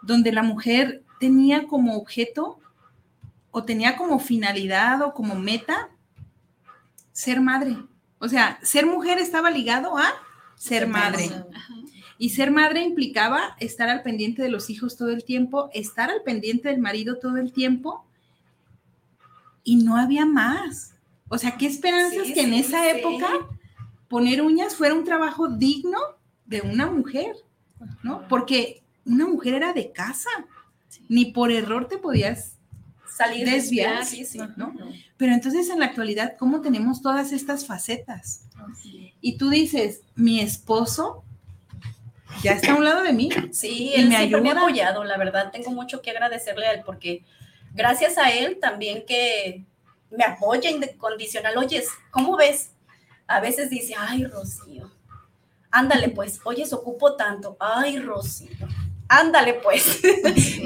Donde 0.03 0.33
la 0.33 0.43
mujer 0.43 1.05
tenía 1.19 1.67
como 1.67 1.97
objeto 1.97 2.59
o 3.51 3.65
tenía 3.65 3.97
como 3.97 4.19
finalidad 4.19 5.03
o 5.03 5.13
como 5.13 5.35
meta 5.35 5.91
ser 7.13 7.41
madre. 7.41 7.77
O 8.19 8.29
sea, 8.29 8.59
ser 8.63 8.87
mujer 8.87 9.19
estaba 9.19 9.51
ligado 9.51 9.97
a 9.99 10.13
ser 10.57 10.87
madre. 10.87 11.31
Y 12.19 12.31
ser 12.31 12.51
madre 12.51 12.83
implicaba 12.83 13.57
estar 13.61 13.89
al 13.89 14.03
pendiente 14.03 14.43
de 14.43 14.51
los 14.51 14.69
hijos 14.69 14.97
todo 14.97 15.09
el 15.11 15.25
tiempo, 15.25 15.71
estar 15.73 16.11
al 16.11 16.23
pendiente 16.23 16.69
del 16.69 16.79
marido 16.79 17.17
todo 17.19 17.39
el 17.39 17.53
tiempo. 17.53 18.05
Y 19.65 19.77
no 19.77 19.97
había 19.97 20.27
más. 20.27 20.95
O 21.29 21.39
sea, 21.39 21.57
qué 21.57 21.67
esperanzas 21.67 22.27
Sí, 22.27 22.35
que 22.35 22.43
en 22.43 22.55
esa 22.55 22.83
sí. 22.83 22.99
época 22.99 23.29
poner 24.09 24.43
uñas 24.43 24.75
fuera 24.75 24.95
un 24.95 25.05
trabajo 25.05 25.49
digno 25.49 25.99
de 26.45 26.61
una 26.61 26.91
mujer, 26.91 27.37
¿no? 28.03 28.27
Porque 28.29 28.83
una 29.05 29.27
mujer 29.27 29.55
era 29.55 29.73
de 29.73 29.93
casa. 29.93 30.31
Ni 31.09 31.27
por 31.27 31.51
error 31.53 31.89
te 31.89 31.99
podías 31.99 32.57
Salir 33.07 33.49
Desviar, 33.49 34.05
sí, 34.07 34.25
sí. 34.25 34.39
¿no? 34.57 34.73
Pero 35.17 35.33
entonces 35.33 35.69
en 35.69 35.81
la 35.81 35.87
actualidad, 35.87 36.37
¿cómo 36.39 36.61
tenemos 36.63 37.03
todas 37.03 37.33
estas 37.33 37.67
facetas? 37.67 38.45
Y 39.21 39.37
tú 39.37 39.51
dices, 39.51 40.03
mi 40.15 40.41
esposo 40.41 41.23
ya 42.43 42.53
está 42.53 42.73
a 42.73 42.77
un 42.77 42.85
lado 42.85 43.03
de 43.03 43.13
mí. 43.13 43.29
Sí, 43.53 43.91
Y 43.91 43.95
él 43.95 44.09
me 44.09 44.17
siempre 44.17 44.41
me 44.41 44.49
ha 44.49 44.53
ayuda. 44.53 44.63
apoyado, 44.65 45.05
la 45.05 45.19
verdad, 45.19 45.51
tengo 45.51 45.71
mucho 45.71 46.01
que 46.01 46.11
agradecerle 46.11 46.67
a 46.67 46.73
él 46.73 46.83
porque 46.87 47.23
gracias 47.75 48.17
a 48.17 48.31
él 48.31 48.59
también 48.61 49.05
que 49.07 49.65
me 50.11 50.25
apoya 50.25 50.71
incondicional. 50.71 51.59
Oyes, 51.59 51.89
¿cómo 52.11 52.37
ves? 52.37 52.71
A 53.27 53.41
veces 53.41 53.69
dice, 53.71 53.95
ay, 53.99 54.25
Rocío, 54.25 54.91
ándale 55.71 56.09
pues, 56.09 56.41
oyes, 56.45 56.73
ocupo 56.73 57.17
tanto, 57.17 57.57
ay, 57.61 57.99
Rocío, 57.99 58.49
ándale 59.11 59.55
pues, 59.55 60.01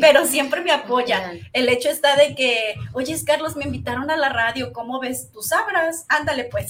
pero 0.00 0.26
siempre 0.26 0.60
me 0.60 0.70
apoya. 0.70 1.32
El 1.52 1.68
hecho 1.68 1.88
está 1.88 2.14
de 2.16 2.34
que, 2.34 2.74
oyes, 2.92 3.24
Carlos, 3.24 3.56
me 3.56 3.64
invitaron 3.64 4.10
a 4.10 4.16
la 4.16 4.28
radio, 4.28 4.72
¿cómo 4.72 5.00
ves? 5.00 5.30
Tú 5.32 5.42
sabrás, 5.42 6.04
ándale 6.08 6.44
pues. 6.44 6.68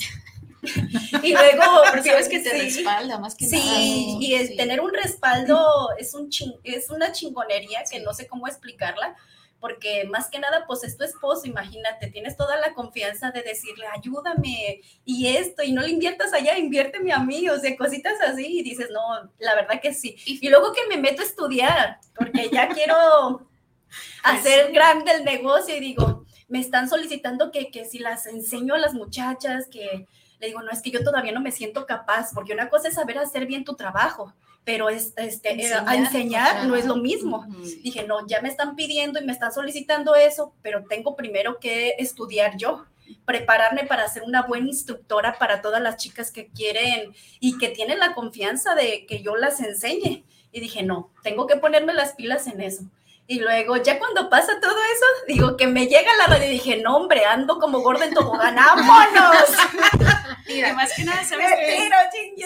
y 1.23 1.33
luego, 1.33 1.63
Porque 1.91 2.09
sabes 2.11 2.29
que 2.29 2.39
te 2.41 2.51
sí. 2.53 2.77
respalda 2.77 3.19
más 3.19 3.35
que 3.35 3.45
Sí, 3.47 3.57
nada. 3.59 3.79
y 4.25 4.35
el 4.35 4.49
Sí. 4.49 4.57
tener 4.57 4.81
un 4.81 4.95
respaldo 4.95 5.89
es, 5.99 6.15
un 6.15 6.31
chin- 6.31 6.57
es 6.65 6.89
una 6.91 7.13
chingonería 7.13 7.83
que 7.91 8.01
no 8.01 8.15
sé 8.15 8.27
cómo 8.27 8.47
explicarla, 8.49 9.15
porque 9.65 10.05
más 10.05 10.29
que 10.29 10.39
nada, 10.39 10.67
pues 10.67 10.85
es 10.85 10.95
tu 10.95 11.05
esposo, 11.05 11.47
imagínate, 11.47 12.09
tienes 12.09 12.37
toda 12.37 12.59
la 12.59 12.75
confianza 12.75 13.31
de 13.31 13.43
decirle, 13.43 13.87
ayúdame 13.97 14.83
y 15.07 15.27
esto, 15.27 15.63
y 15.63 15.73
no 15.73 15.81
le 15.81 15.89
inviertas 15.89 16.35
allá, 16.35 16.59
inviérteme 16.59 17.15
a 17.15 17.21
mí, 17.21 17.49
o 17.49 17.59
sea, 17.59 17.75
cositas 17.75 18.13
así, 18.21 18.59
y 18.59 18.63
dices, 18.63 18.91
no, 18.91 19.33
la 19.39 19.55
verdad 19.55 19.81
que 19.81 19.95
sí. 19.95 20.17
Y 20.27 20.51
luego 20.51 20.75
que 20.75 20.87
me 20.87 21.01
meto 21.01 21.23
a 21.23 21.25
estudiar, 21.25 21.99
porque 22.15 22.51
ya 22.53 22.69
quiero 22.69 23.49
hacer 24.23 24.71
grande 24.71 25.13
el 25.13 25.25
negocio 25.25 25.75
y 25.75 25.81
digo, 25.81 26.27
me 26.47 26.61
están 26.61 26.91
solicitando 26.91 27.51
que, 27.51 27.71
que 27.71 27.87
si 27.87 28.01
las 28.01 28.27
enseño 28.27 28.75
a 28.75 28.79
las 28.79 28.93
muchachas, 28.93 29.67
que 29.69 30.07
le 30.41 30.47
digo, 30.47 30.61
no, 30.61 30.73
es 30.73 30.83
que 30.83 30.91
yo 30.91 31.03
todavía 31.03 31.33
no 31.33 31.41
me 31.41 31.53
siento 31.53 31.87
capaz, 31.87 32.35
porque 32.35 32.53
una 32.53 32.69
cosa 32.69 32.89
es 32.89 32.97
saber 32.97 33.17
hacer 33.17 33.47
bien 33.47 33.65
tu 33.65 33.77
trabajo, 33.77 34.35
pero 34.65 34.89
es, 34.89 35.13
este, 35.17 35.53
enseñar, 35.53 35.85
a 35.87 35.95
enseñar 35.95 36.67
no 36.67 36.75
es 36.75 36.87
lo 36.87 36.97
mismo. 36.97 37.47
Dije, 37.83 38.05
no, 38.07 38.27
ya 38.27 38.41
me 38.41 38.49
están 38.49 38.77
pidiendo 38.77 39.21
y 39.21 39.25
me 39.25 39.33
están 39.33 39.53
solicitando 39.53 40.15
eso, 40.15 40.55
pero 40.63 40.85
tengo 40.85 41.17
primero 41.17 41.59
que 41.61 41.95
estudiar 41.99 42.57
yo, 42.57 42.85
prepararme 43.27 43.85
para 43.85 44.09
ser 44.09 44.23
una 44.23 44.43
buena 44.43 44.69
instructora 44.69 45.39
para 45.39 45.61
todas 45.61 45.83
las 45.83 45.99
chicas 45.99 46.31
que 46.31 46.49
quieren 46.49 47.15
y 47.41 47.59
que 47.59 47.69
tienen 47.69 47.99
la 47.99 48.15
confianza 48.15 48.75
de 48.75 49.05
que 49.07 49.23
yo 49.23 49.37
las 49.37 49.61
enseñe. 49.61 50.25
Y 50.51 50.61
dije, 50.61 50.83
no, 50.83 51.11
tengo 51.23 51.47
que 51.47 51.57
ponerme 51.57 51.93
las 51.93 52.15
pilas 52.15 52.47
en 52.47 52.61
eso. 52.61 52.85
Y 53.27 53.41
luego, 53.41 53.77
ya 53.79 53.99
cuando 53.99 54.29
pasa 54.29 54.61
todo 54.61 54.77
eso, 54.77 55.07
digo 55.27 55.57
que 55.57 55.67
me 55.67 55.87
llega 55.87 56.15
la 56.19 56.27
radio 56.27 56.47
y 56.47 56.53
dije, 56.53 56.83
no, 56.83 56.97
hombre, 56.97 57.25
ando 57.25 57.59
como 57.59 57.81
gorda 57.81 58.05
en 58.05 58.13
tobogán, 58.13 58.55
¡vámonos! 58.55 59.49
Mira, 60.47 60.75
más 60.75 60.93
que 60.95 61.05
nada, 61.05 61.25
¿sabes, 61.25 61.49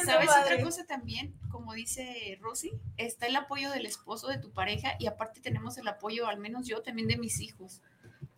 ¿sabes 0.05 0.31
otra 0.31 0.63
cosa 0.63 0.87
también? 0.87 1.35
Como 1.69 1.77
dice 1.77 2.39
Rosy, 2.41 2.73
está 2.97 3.27
el 3.27 3.37
apoyo 3.37 3.71
del 3.71 3.85
esposo 3.85 4.29
de 4.29 4.39
tu 4.39 4.51
pareja 4.51 4.95
y 4.99 5.07
aparte 5.07 5.43
tenemos 5.43 5.77
el 5.77 5.87
apoyo, 5.87 6.27
al 6.27 6.39
menos 6.39 6.67
yo, 6.67 6.81
también 6.81 7.09
de 7.09 7.19
mis 7.19 7.41
hijos 7.41 7.83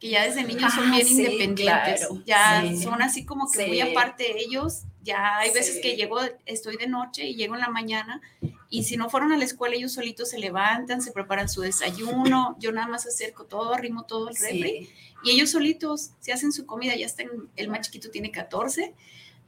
que 0.00 0.08
ya 0.08 0.25
desde 0.25 0.42
niños 0.42 0.75
son 0.75 0.88
ah, 0.88 0.96
bien 0.96 1.06
independientes, 1.06 2.08
ya 2.26 2.64
son 2.82 3.00
así 3.02 3.25
como 3.25 3.49
que 3.49 3.68
muy 3.68 3.80
aparte 3.80 4.25
de 4.25 4.40
ellos, 4.40 4.82
ya 5.04 5.38
hay 5.38 5.52
veces 5.52 5.80
que 5.80 5.94
llego, 5.94 6.18
estoy 6.44 6.76
de 6.76 6.88
noche 6.88 7.25
y 7.25 7.37
llego 7.37 7.54
en 7.54 7.60
la 7.60 7.68
mañana 7.68 8.20
y 8.68 8.82
si 8.82 8.96
no 8.96 9.08
fueron 9.08 9.30
a 9.30 9.37
la 9.37 9.44
escuela 9.44 9.76
ellos 9.76 9.92
solitos 9.92 10.30
se 10.30 10.38
levantan, 10.40 11.00
se 11.00 11.12
preparan 11.12 11.49
su 11.49 11.60
desayuno, 11.60 12.56
yo 12.58 12.72
nada 12.72 12.88
más 12.88 13.06
acerco 13.06 13.44
todo, 13.44 13.72
arrimo 13.75 14.06
todo 14.06 14.28
el 14.28 14.34
refri 14.34 14.90
y 15.22 15.30
ellos 15.30 15.50
solitos 15.50 16.14
se 16.18 16.32
hacen 16.32 16.50
su 16.50 16.66
comida, 16.66 16.96
ya 16.96 17.06
están, 17.06 17.28
el 17.54 17.68
más 17.68 17.82
chiquito 17.82 18.10
tiene 18.10 18.32
14, 18.32 18.92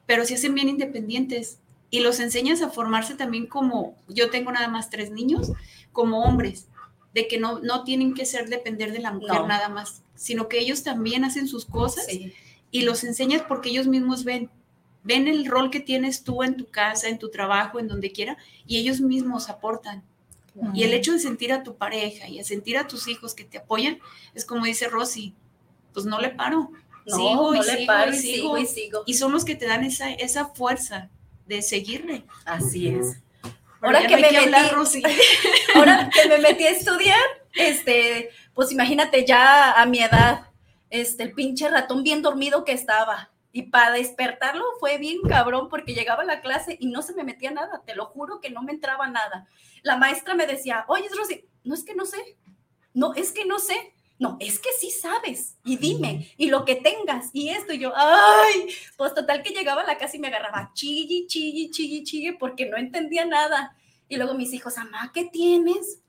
pero 0.06 0.24
se 0.24 0.34
hacen 0.34 0.54
bien 0.54 0.68
independientes 0.68 1.58
y 1.92 2.00
los 2.00 2.18
enseñas 2.18 2.60
a 2.62 2.70
formarse 2.70 3.14
también 3.14 3.46
como, 3.46 3.94
yo 4.08 4.30
tengo 4.30 4.50
nada 4.50 4.66
más 4.66 4.90
tres 4.90 5.12
niños, 5.12 5.52
como 5.92 6.24
hombres, 6.24 6.66
de 7.14 7.28
que 7.28 7.38
no, 7.38 7.60
no 7.60 7.84
tienen 7.84 8.14
que 8.14 8.26
ser 8.26 8.48
depender 8.48 8.90
de 8.92 8.98
la 8.98 9.12
mujer 9.12 9.44
nada 9.46 9.68
más 9.68 10.02
sino 10.22 10.48
que 10.48 10.60
ellos 10.60 10.84
también 10.84 11.24
hacen 11.24 11.48
sus 11.48 11.64
cosas 11.64 12.06
y 12.70 12.82
los 12.82 13.02
enseñas 13.02 13.42
porque 13.42 13.70
ellos 13.70 13.88
mismos 13.88 14.22
ven, 14.22 14.50
ven 15.02 15.26
el 15.26 15.46
rol 15.46 15.68
que 15.68 15.80
tienes 15.80 16.22
tú 16.22 16.44
en 16.44 16.56
tu 16.56 16.66
casa, 16.66 17.08
en 17.08 17.18
tu 17.18 17.28
trabajo, 17.28 17.80
en 17.80 17.88
donde 17.88 18.12
quiera, 18.12 18.36
y 18.64 18.78
ellos 18.78 19.00
mismos 19.00 19.48
aportan. 19.48 20.04
Y 20.74 20.84
el 20.84 20.92
hecho 20.92 21.12
de 21.12 21.18
sentir 21.18 21.52
a 21.52 21.64
tu 21.64 21.74
pareja 21.74 22.28
y 22.28 22.38
a 22.38 22.44
sentir 22.44 22.78
a 22.78 22.86
tus 22.86 23.08
hijos 23.08 23.34
que 23.34 23.44
te 23.44 23.58
apoyan, 23.58 23.98
es 24.32 24.44
como 24.44 24.64
dice 24.64 24.86
Rosy, 24.86 25.34
pues 25.92 26.06
no 26.06 26.20
le 26.20 26.28
paro. 26.28 26.70
sigo, 27.04 27.54
y, 27.56 27.62
sigo, 27.64 28.06
y, 28.08 28.16
sigo, 28.16 28.58
y 28.58 28.66
sigo. 28.66 29.02
Y 29.06 29.14
son 29.14 29.32
los 29.32 29.44
que 29.44 29.56
te 29.56 29.66
dan 29.66 29.82
esa, 29.82 30.12
esa 30.12 30.46
fuerza 30.46 31.10
de 31.52 31.62
seguirle. 31.62 32.24
Así 32.44 32.88
es. 32.88 33.18
ahora 33.80 34.06
que, 34.06 34.16
me 34.16 34.22
metí, 34.22 34.38
ahora 35.74 36.10
que 36.12 36.28
me 36.28 36.38
metí 36.38 36.64
a 36.64 36.70
estudiar, 36.70 37.20
este, 37.54 38.30
pues 38.54 38.72
imagínate 38.72 39.26
ya 39.26 39.72
a 39.80 39.86
mi 39.86 40.00
edad, 40.00 40.46
este, 40.90 41.24
el 41.24 41.32
pinche 41.32 41.68
ratón 41.68 42.02
bien 42.02 42.22
dormido 42.22 42.64
que 42.64 42.72
estaba. 42.72 43.30
Y 43.54 43.64
para 43.64 43.92
despertarlo 43.92 44.64
fue 44.80 44.96
bien 44.96 45.20
cabrón 45.28 45.68
porque 45.68 45.92
llegaba 45.92 46.22
a 46.22 46.26
la 46.26 46.40
clase 46.40 46.78
y 46.80 46.86
no 46.86 47.02
se 47.02 47.14
me 47.14 47.22
metía 47.22 47.50
nada, 47.50 47.82
te 47.84 47.94
lo 47.94 48.06
juro 48.06 48.40
que 48.40 48.48
no 48.48 48.62
me 48.62 48.72
entraba 48.72 49.08
nada. 49.08 49.46
La 49.82 49.98
maestra 49.98 50.34
me 50.34 50.46
decía, 50.46 50.86
oye, 50.88 51.06
Rosy, 51.14 51.44
no 51.62 51.74
es 51.74 51.84
que 51.84 51.94
no 51.94 52.06
sé, 52.06 52.38
no, 52.94 53.12
es 53.12 53.30
que 53.32 53.44
no 53.44 53.58
sé, 53.58 53.92
no, 54.22 54.36
es 54.40 54.58
que 54.58 54.70
sí 54.78 54.90
sabes, 54.90 55.56
y 55.64 55.76
dime, 55.76 56.32
y 56.36 56.48
lo 56.48 56.64
que 56.64 56.76
tengas, 56.76 57.30
y 57.32 57.50
esto, 57.50 57.72
y 57.72 57.78
yo, 57.78 57.92
ay, 57.94 58.68
pues 58.96 59.14
total 59.14 59.42
que 59.42 59.50
llegaba 59.50 59.82
a 59.82 59.86
la 59.86 59.98
casa 59.98 60.16
y 60.16 60.20
me 60.20 60.28
agarraba 60.28 60.70
chilli, 60.74 61.26
chilli, 61.26 61.70
chilli, 61.70 62.04
chilli, 62.04 62.32
porque 62.32 62.66
no 62.66 62.76
entendía 62.76 63.24
nada. 63.24 63.76
Y 64.08 64.16
luego 64.16 64.34
mis 64.34 64.52
hijos, 64.52 64.76
mamá, 64.76 65.10
¿qué 65.12 65.24
tienes? 65.24 66.02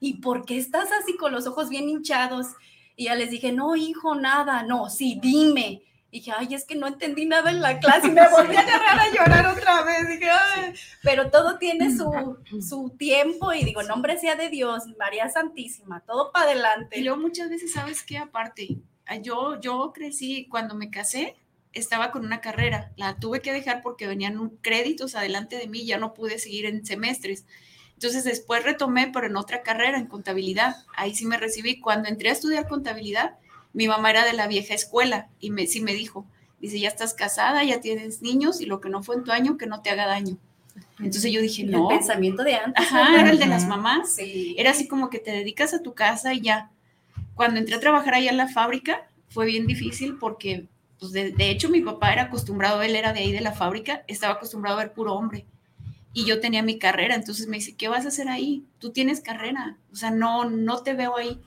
¿y 0.00 0.14
por 0.14 0.44
qué 0.44 0.58
estás 0.58 0.88
así 0.92 1.16
con 1.16 1.32
los 1.32 1.46
ojos 1.46 1.68
bien 1.68 1.88
hinchados? 1.88 2.48
Y 2.96 3.04
ya 3.04 3.14
les 3.14 3.30
dije, 3.30 3.52
no, 3.52 3.76
hijo, 3.76 4.14
nada, 4.14 4.62
no, 4.62 4.88
sí, 4.88 5.18
dime. 5.20 5.82
Y 6.10 6.20
dije, 6.20 6.32
ay, 6.36 6.54
es 6.54 6.64
que 6.64 6.76
no 6.76 6.86
entendí 6.86 7.26
nada 7.26 7.50
en 7.50 7.60
la 7.60 7.78
clase 7.78 8.06
y 8.08 8.12
me 8.12 8.28
volví 8.28 8.56
a 8.56 8.60
agarrar 8.60 9.00
a 9.00 9.10
llorar 9.10 9.46
otra 9.58 9.82
vez. 9.82 10.08
Dije, 10.08 10.30
ay, 10.30 10.72
pero 11.02 11.30
todo 11.30 11.58
tiene 11.58 11.94
su, 11.94 12.38
su 12.66 12.90
tiempo 12.96 13.52
y 13.52 13.64
digo, 13.64 13.82
nombre 13.82 14.18
sea 14.18 14.36
de 14.36 14.48
Dios, 14.48 14.84
María 14.98 15.28
Santísima, 15.28 16.00
todo 16.00 16.32
para 16.32 16.46
adelante. 16.46 16.98
Y 16.98 17.02
luego 17.02 17.20
muchas 17.20 17.50
veces, 17.50 17.72
¿sabes 17.72 18.02
qué? 18.02 18.18
Aparte, 18.18 18.78
yo, 19.22 19.60
yo 19.60 19.92
crecí, 19.92 20.46
cuando 20.48 20.74
me 20.74 20.90
casé, 20.90 21.36
estaba 21.72 22.10
con 22.10 22.24
una 22.24 22.40
carrera, 22.40 22.92
la 22.96 23.16
tuve 23.16 23.40
que 23.40 23.52
dejar 23.52 23.82
porque 23.82 24.06
venían 24.06 24.50
créditos 24.62 25.14
adelante 25.14 25.56
de 25.56 25.68
mí, 25.68 25.84
ya 25.84 25.98
no 25.98 26.14
pude 26.14 26.38
seguir 26.38 26.66
en 26.66 26.86
semestres. 26.86 27.44
Entonces 27.92 28.24
después 28.24 28.62
retomé, 28.62 29.10
pero 29.12 29.26
en 29.26 29.36
otra 29.36 29.62
carrera, 29.62 29.98
en 29.98 30.06
contabilidad. 30.06 30.76
Ahí 30.96 31.14
sí 31.14 31.24
me 31.26 31.38
recibí. 31.38 31.80
Cuando 31.80 32.08
entré 32.08 32.28
a 32.28 32.32
estudiar 32.32 32.68
contabilidad, 32.68 33.38
mi 33.76 33.88
mamá 33.88 34.10
era 34.10 34.24
de 34.24 34.32
la 34.32 34.48
vieja 34.48 34.74
escuela 34.74 35.28
y 35.38 35.50
me, 35.50 35.66
sí 35.66 35.82
me 35.82 35.94
dijo, 35.94 36.26
dice, 36.60 36.80
ya 36.80 36.88
estás 36.88 37.14
casada, 37.14 37.62
ya 37.62 37.80
tienes 37.80 38.22
niños 38.22 38.60
y 38.60 38.66
lo 38.66 38.80
que 38.80 38.88
no 38.88 39.02
fue 39.02 39.16
en 39.16 39.24
tu 39.24 39.32
año, 39.32 39.58
que 39.58 39.66
no 39.66 39.82
te 39.82 39.90
haga 39.90 40.06
daño. 40.06 40.38
Entonces 40.98 41.30
yo 41.30 41.42
dije, 41.42 41.62
no. 41.64 41.90
El 41.90 41.98
pensamiento 41.98 42.42
de 42.42 42.54
antes. 42.54 42.84
Ajá, 42.84 43.20
era 43.20 43.30
el 43.30 43.38
de 43.38 43.46
las 43.46 43.68
mamás. 43.68 44.14
Sí. 44.14 44.54
Era 44.58 44.70
así 44.70 44.88
como 44.88 45.10
que 45.10 45.18
te 45.18 45.30
dedicas 45.30 45.74
a 45.74 45.82
tu 45.82 45.92
casa 45.92 46.32
y 46.32 46.40
ya. 46.40 46.70
Cuando 47.34 47.60
entré 47.60 47.74
a 47.74 47.80
trabajar 47.80 48.14
allá 48.14 48.30
en 48.30 48.38
la 48.38 48.48
fábrica, 48.48 49.06
fue 49.28 49.44
bien 49.44 49.66
difícil 49.66 50.16
porque, 50.18 50.66
pues 50.98 51.12
de, 51.12 51.32
de 51.32 51.50
hecho, 51.50 51.68
mi 51.68 51.82
papá 51.82 52.14
era 52.14 52.22
acostumbrado, 52.22 52.80
él 52.80 52.96
era 52.96 53.12
de 53.12 53.20
ahí 53.20 53.30
de 53.30 53.42
la 53.42 53.52
fábrica, 53.52 54.04
estaba 54.08 54.34
acostumbrado 54.34 54.78
a 54.78 54.84
ver 54.84 54.94
puro 54.94 55.14
hombre 55.14 55.46
y 56.14 56.24
yo 56.24 56.40
tenía 56.40 56.62
mi 56.62 56.78
carrera, 56.78 57.14
entonces 57.14 57.46
me 57.46 57.58
dice, 57.58 57.76
¿qué 57.76 57.88
vas 57.88 58.06
a 58.06 58.08
hacer 58.08 58.30
ahí? 58.30 58.64
Tú 58.78 58.90
tienes 58.90 59.20
carrera, 59.20 59.76
o 59.92 59.96
sea, 59.96 60.10
no, 60.10 60.48
no 60.48 60.82
te 60.82 60.94
veo 60.94 61.14
ahí. 61.18 61.38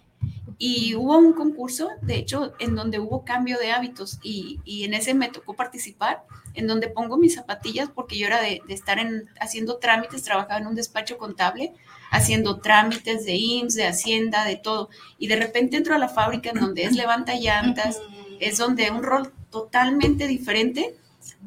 Y 0.62 0.94
hubo 0.94 1.18
un 1.18 1.32
concurso, 1.32 1.90
de 2.02 2.18
hecho, 2.18 2.54
en 2.60 2.76
donde 2.76 3.00
hubo 3.00 3.24
cambio 3.24 3.58
de 3.58 3.72
hábitos 3.72 4.20
y, 4.22 4.60
y 4.66 4.84
en 4.84 4.94
ese 4.94 5.14
me 5.14 5.30
tocó 5.30 5.54
participar, 5.54 6.26
en 6.54 6.68
donde 6.68 6.90
pongo 6.90 7.18
mis 7.18 7.36
zapatillas 7.36 7.90
porque 7.90 8.18
yo 8.18 8.28
era 8.28 8.42
de, 8.42 8.62
de, 8.68 8.74
estar 8.74 9.00
en, 9.00 9.30
haciendo 9.40 9.78
trámites, 9.78 10.24
trabajaba 10.24 10.60
en 10.60 10.68
un 10.68 10.76
despacho 10.76 11.18
contable, 11.18 11.72
haciendo 12.12 12.60
trámites 12.60 13.24
de 13.24 13.36
IMSS, 13.38 13.76
de 13.76 13.88
Hacienda, 13.88 14.44
de 14.44 14.58
todo. 14.58 14.90
Y 15.18 15.28
de 15.28 15.38
repente 15.38 15.78
entro 15.78 15.96
a 15.96 15.98
la 15.98 16.10
fábrica 16.10 16.50
en 16.50 16.60
donde 16.60 16.84
es 16.84 16.94
levanta 16.94 17.36
llantas, 17.36 18.02
es 18.42 18.58
donde 18.58 18.92
un 18.92 19.04
rol 19.04 19.32
totalmente 19.50 20.28
diferente, 20.28 20.94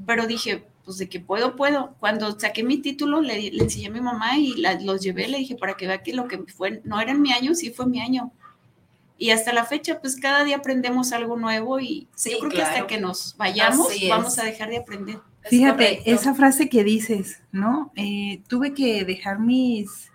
pero 0.06 0.26
dije, 0.26 0.64
pues 0.86 0.96
de 0.96 1.10
que 1.10 1.20
puedo, 1.20 1.54
puedo. 1.54 1.94
Cuando 2.00 2.38
saqué 2.40 2.62
mi 2.62 2.78
título, 2.78 3.20
le, 3.20 3.50
le 3.50 3.62
enseñé 3.62 3.88
a 3.88 3.90
mi 3.90 4.00
mamá 4.00 4.38
y 4.38 4.54
los 4.80 5.02
llevé, 5.02 5.28
le 5.28 5.38
dije, 5.38 5.54
para 5.56 5.74
que 5.74 5.86
vea 5.86 6.02
que 6.02 6.14
lo 6.14 6.28
que 6.28 6.38
fue, 6.38 6.80
no 6.84 6.98
era 6.98 7.12
en 7.12 7.20
mi 7.20 7.32
año, 7.32 7.54
sí 7.54 7.70
fue 7.70 7.86
mi 7.86 8.00
año. 8.00 8.32
Y 9.22 9.30
hasta 9.30 9.52
la 9.52 9.64
fecha, 9.64 10.00
pues 10.00 10.16
cada 10.16 10.42
día 10.42 10.56
aprendemos 10.56 11.12
algo 11.12 11.36
nuevo 11.36 11.78
y 11.78 12.08
yo 12.24 12.40
creo 12.40 12.50
que 12.50 12.60
hasta 12.60 12.88
que 12.88 12.98
nos 12.98 13.36
vayamos 13.36 13.86
vamos 14.08 14.36
a 14.40 14.42
dejar 14.42 14.68
de 14.68 14.78
aprender. 14.78 15.20
Fíjate, 15.44 16.10
esa 16.10 16.34
frase 16.34 16.68
que 16.68 16.82
dices, 16.82 17.40
¿no? 17.52 17.92
Eh, 17.94 18.42
tuve 18.48 18.74
que 18.74 19.04
dejar 19.04 19.38
mis, 19.38 20.10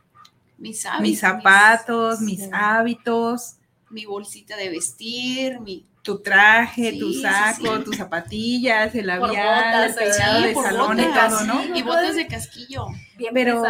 mis, 0.58 0.86
mis 1.00 1.20
zapatos, 1.22 2.20
mis 2.20 2.50
hábitos. 2.52 3.56
Mi 3.90 4.04
bolsita 4.04 4.58
de 4.58 4.68
vestir, 4.72 5.62
mi 5.62 5.88
tu 6.02 6.20
traje, 6.20 6.92
tu 7.00 7.14
saco, 7.14 7.80
tus 7.86 7.96
zapatillas, 7.96 8.94
el 8.94 9.08
labial, 9.08 9.90
el 9.90 9.96
de 9.96 10.54
salón 10.54 11.00
y 11.00 11.04
todo, 11.04 11.46
¿no? 11.46 11.78
Y 11.78 11.82
botas 11.82 12.18
de 12.18 12.28
casquillo. 12.28 12.88
Bien 13.18 13.34
Pero 13.34 13.64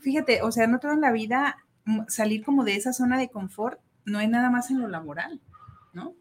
fíjate, 0.00 0.42
o 0.42 0.50
sea, 0.50 0.66
no 0.66 0.80
toda 0.80 0.96
la 0.96 1.12
vida 1.12 1.58
mm, 1.84 2.08
salir 2.08 2.42
como 2.42 2.64
de 2.64 2.74
esa 2.74 2.92
zona 2.92 3.16
de 3.18 3.28
confort 3.28 3.78
no 4.04 4.20
es 4.20 4.28
nada 4.28 4.50
más 4.50 4.70
en 4.70 4.80
lo 4.80 4.88
laboral, 4.88 5.40
¿no? 5.92 6.14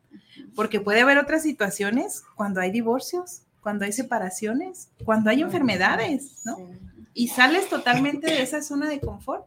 Porque 0.55 0.79
puede 0.79 1.01
haber 1.01 1.17
otras 1.17 1.43
situaciones 1.43 2.23
cuando 2.35 2.61
hay 2.61 2.71
divorcios, 2.71 3.43
cuando 3.61 3.85
hay 3.85 3.93
separaciones, 3.93 4.89
cuando 5.03 5.29
hay 5.29 5.41
enfermedades, 5.41 6.41
¿no? 6.45 6.57
Y 7.13 7.29
sales 7.29 7.69
totalmente 7.69 8.27
de 8.27 8.41
esa 8.41 8.61
zona 8.61 8.89
de 8.89 8.99
confort. 8.99 9.45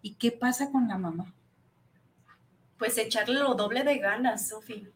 ¿Y 0.00 0.14
qué 0.14 0.32
pasa 0.32 0.70
con 0.70 0.88
la 0.88 0.98
mamá? 0.98 1.32
Pues 2.78 2.98
echarle 2.98 3.38
lo 3.38 3.54
doble 3.54 3.84
de 3.84 3.98
ganas, 3.98 4.48
Sofía 4.48 4.88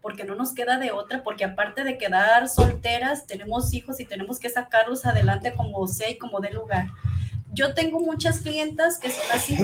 porque 0.00 0.24
no 0.24 0.34
nos 0.34 0.54
queda 0.54 0.78
de 0.78 0.92
otra, 0.92 1.22
porque 1.22 1.44
aparte 1.44 1.84
de 1.84 1.98
quedar 1.98 2.48
solteras, 2.48 3.26
tenemos 3.26 3.72
hijos 3.74 4.00
y 4.00 4.04
tenemos 4.04 4.38
que 4.38 4.48
sacarlos 4.48 5.04
adelante 5.04 5.52
como 5.54 5.86
sea 5.86 6.10
y 6.10 6.18
como 6.18 6.40
de 6.40 6.50
lugar. 6.50 6.86
Yo 7.52 7.74
tengo 7.74 8.00
muchas 8.00 8.40
clientas 8.40 8.98
que 8.98 9.10
son 9.10 9.24
así 9.32 9.58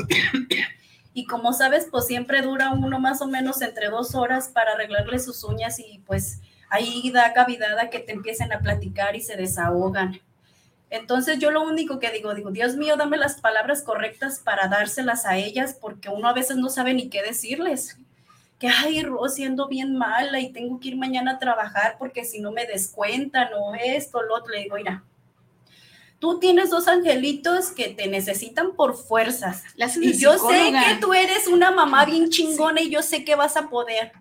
y 1.14 1.26
como 1.26 1.52
sabes, 1.52 1.86
pues 1.88 2.06
siempre 2.06 2.42
dura 2.42 2.70
uno 2.70 2.98
más 2.98 3.22
o 3.22 3.28
menos 3.28 3.62
entre 3.62 3.88
dos 3.88 4.16
horas 4.16 4.48
para 4.48 4.72
arreglarle 4.72 5.20
sus 5.20 5.44
uñas 5.44 5.78
y 5.78 6.02
pues 6.04 6.40
ahí 6.68 7.08
da 7.12 7.32
cavidad 7.32 7.78
a 7.78 7.88
que 7.88 8.00
te 8.00 8.12
empiecen 8.12 8.52
a 8.52 8.58
platicar 8.58 9.14
y 9.14 9.20
se 9.20 9.36
desahogan. 9.36 10.20
Entonces 10.90 11.38
yo 11.38 11.52
lo 11.52 11.62
único 11.62 12.00
que 12.00 12.10
digo, 12.10 12.34
digo, 12.34 12.50
Dios 12.50 12.74
mío, 12.74 12.96
dame 12.96 13.16
las 13.16 13.40
palabras 13.40 13.82
correctas 13.82 14.40
para 14.40 14.66
dárselas 14.66 15.24
a 15.24 15.36
ellas, 15.36 15.78
porque 15.80 16.08
uno 16.08 16.28
a 16.28 16.34
veces 16.34 16.56
no 16.56 16.68
sabe 16.68 16.94
ni 16.94 17.08
qué 17.08 17.22
decirles. 17.22 17.96
Que, 18.58 18.68
ay, 18.68 19.02
Rosy, 19.02 19.44
ando 19.44 19.68
bien 19.68 19.96
mala 19.96 20.40
y 20.40 20.52
tengo 20.52 20.80
que 20.80 20.88
ir 20.88 20.96
mañana 20.96 21.32
a 21.32 21.38
trabajar 21.38 21.96
porque 21.98 22.24
si 22.24 22.40
no 22.40 22.50
me 22.50 22.66
descuentan 22.66 23.48
o 23.54 23.74
esto, 23.74 24.20
lo 24.22 24.34
otro. 24.34 24.52
Le 24.52 24.62
digo, 24.62 24.76
mira, 24.76 25.04
tú 26.18 26.38
tienes 26.38 26.70
dos 26.70 26.88
angelitos 26.88 27.70
que 27.70 27.88
te 27.88 28.08
necesitan 28.08 28.74
por 28.74 28.96
fuerzas. 28.96 29.62
y 30.00 30.16
yo 30.18 30.38
sé 30.38 30.72
que 30.72 31.00
tú 31.00 31.12
eres 31.12 31.46
una 31.46 31.70
mamá 31.70 32.04
bien 32.04 32.30
chingona 32.30 32.80
y 32.80 32.90
yo 32.90 33.02
sé 33.02 33.24
que 33.24 33.34
vas 33.34 33.56
a 33.56 33.68
poder. 33.68 34.12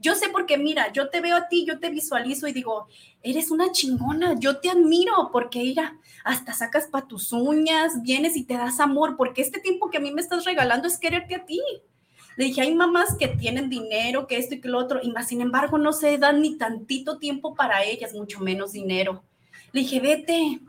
Yo 0.00 0.14
sé 0.14 0.28
porque, 0.28 0.58
mira, 0.58 0.92
yo 0.92 1.10
te 1.10 1.20
veo 1.20 1.36
a 1.36 1.48
ti, 1.48 1.64
yo 1.66 1.80
te 1.80 1.90
visualizo 1.90 2.46
y 2.46 2.52
digo, 2.52 2.86
eres 3.22 3.50
una 3.50 3.72
chingona, 3.72 4.38
yo 4.38 4.58
te 4.58 4.70
admiro 4.70 5.30
porque, 5.32 5.58
mira, 5.58 5.98
hasta 6.24 6.52
sacas 6.52 6.86
para 6.86 7.08
tus 7.08 7.32
uñas, 7.32 8.02
vienes 8.02 8.36
y 8.36 8.44
te 8.44 8.54
das 8.54 8.78
amor, 8.78 9.16
porque 9.16 9.42
este 9.42 9.58
tiempo 9.58 9.90
que 9.90 9.98
a 9.98 10.00
mí 10.00 10.12
me 10.12 10.20
estás 10.20 10.44
regalando 10.44 10.86
es 10.86 10.98
quererte 10.98 11.34
a 11.34 11.44
ti. 11.44 11.60
Le 12.36 12.44
dije, 12.44 12.60
hay 12.60 12.72
mamás 12.72 13.16
que 13.18 13.26
tienen 13.26 13.68
dinero, 13.68 14.28
que 14.28 14.36
esto 14.36 14.54
y 14.54 14.60
que 14.60 14.68
lo 14.68 14.78
otro, 14.78 15.00
y 15.02 15.10
más, 15.10 15.26
sin 15.26 15.40
embargo, 15.40 15.76
no 15.78 15.92
se 15.92 16.16
dan 16.18 16.40
ni 16.40 16.56
tantito 16.56 17.18
tiempo 17.18 17.56
para 17.56 17.82
ellas, 17.82 18.14
mucho 18.14 18.38
menos 18.38 18.70
dinero. 18.70 19.24
Le 19.72 19.80
dije, 19.80 19.98
vete, 19.98 20.60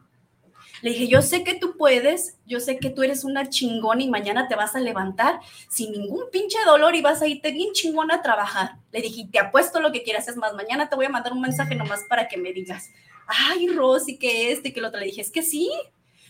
le 0.81 0.91
dije, 0.91 1.07
yo 1.07 1.21
sé 1.21 1.43
que 1.43 1.55
tú 1.55 1.75
puedes, 1.77 2.37
yo 2.45 2.59
sé 2.59 2.77
que 2.77 2.89
tú 2.89 3.03
eres 3.03 3.23
una 3.23 3.49
chingona 3.49 4.03
y 4.03 4.09
mañana 4.09 4.47
te 4.47 4.55
vas 4.55 4.75
a 4.75 4.79
levantar 4.79 5.39
sin 5.67 5.91
ningún 5.91 6.23
pinche 6.31 6.57
dolor 6.65 6.95
y 6.95 7.01
vas 7.01 7.21
a 7.21 7.27
irte 7.27 7.51
bien 7.51 7.73
chingona 7.73 8.15
a 8.15 8.21
trabajar. 8.21 8.77
Le 8.91 9.01
dije, 9.01 9.27
te 9.31 9.39
apuesto 9.39 9.79
lo 9.79 9.91
que 9.91 10.03
quieras, 10.03 10.27
es 10.27 10.37
más, 10.37 10.53
mañana 10.53 10.89
te 10.89 10.95
voy 10.95 11.05
a 11.05 11.09
mandar 11.09 11.33
un 11.33 11.41
mensaje 11.41 11.75
nomás 11.75 12.01
para 12.07 12.27
que 12.27 12.37
me 12.37 12.53
digas, 12.53 12.89
ay, 13.27 13.67
Rosy, 13.67 14.17
que 14.17 14.51
este, 14.51 14.73
que 14.73 14.81
lo 14.81 14.87
otro. 14.87 14.99
Le 14.99 15.07
dije, 15.07 15.21
es 15.21 15.31
que 15.31 15.43
sí, 15.43 15.69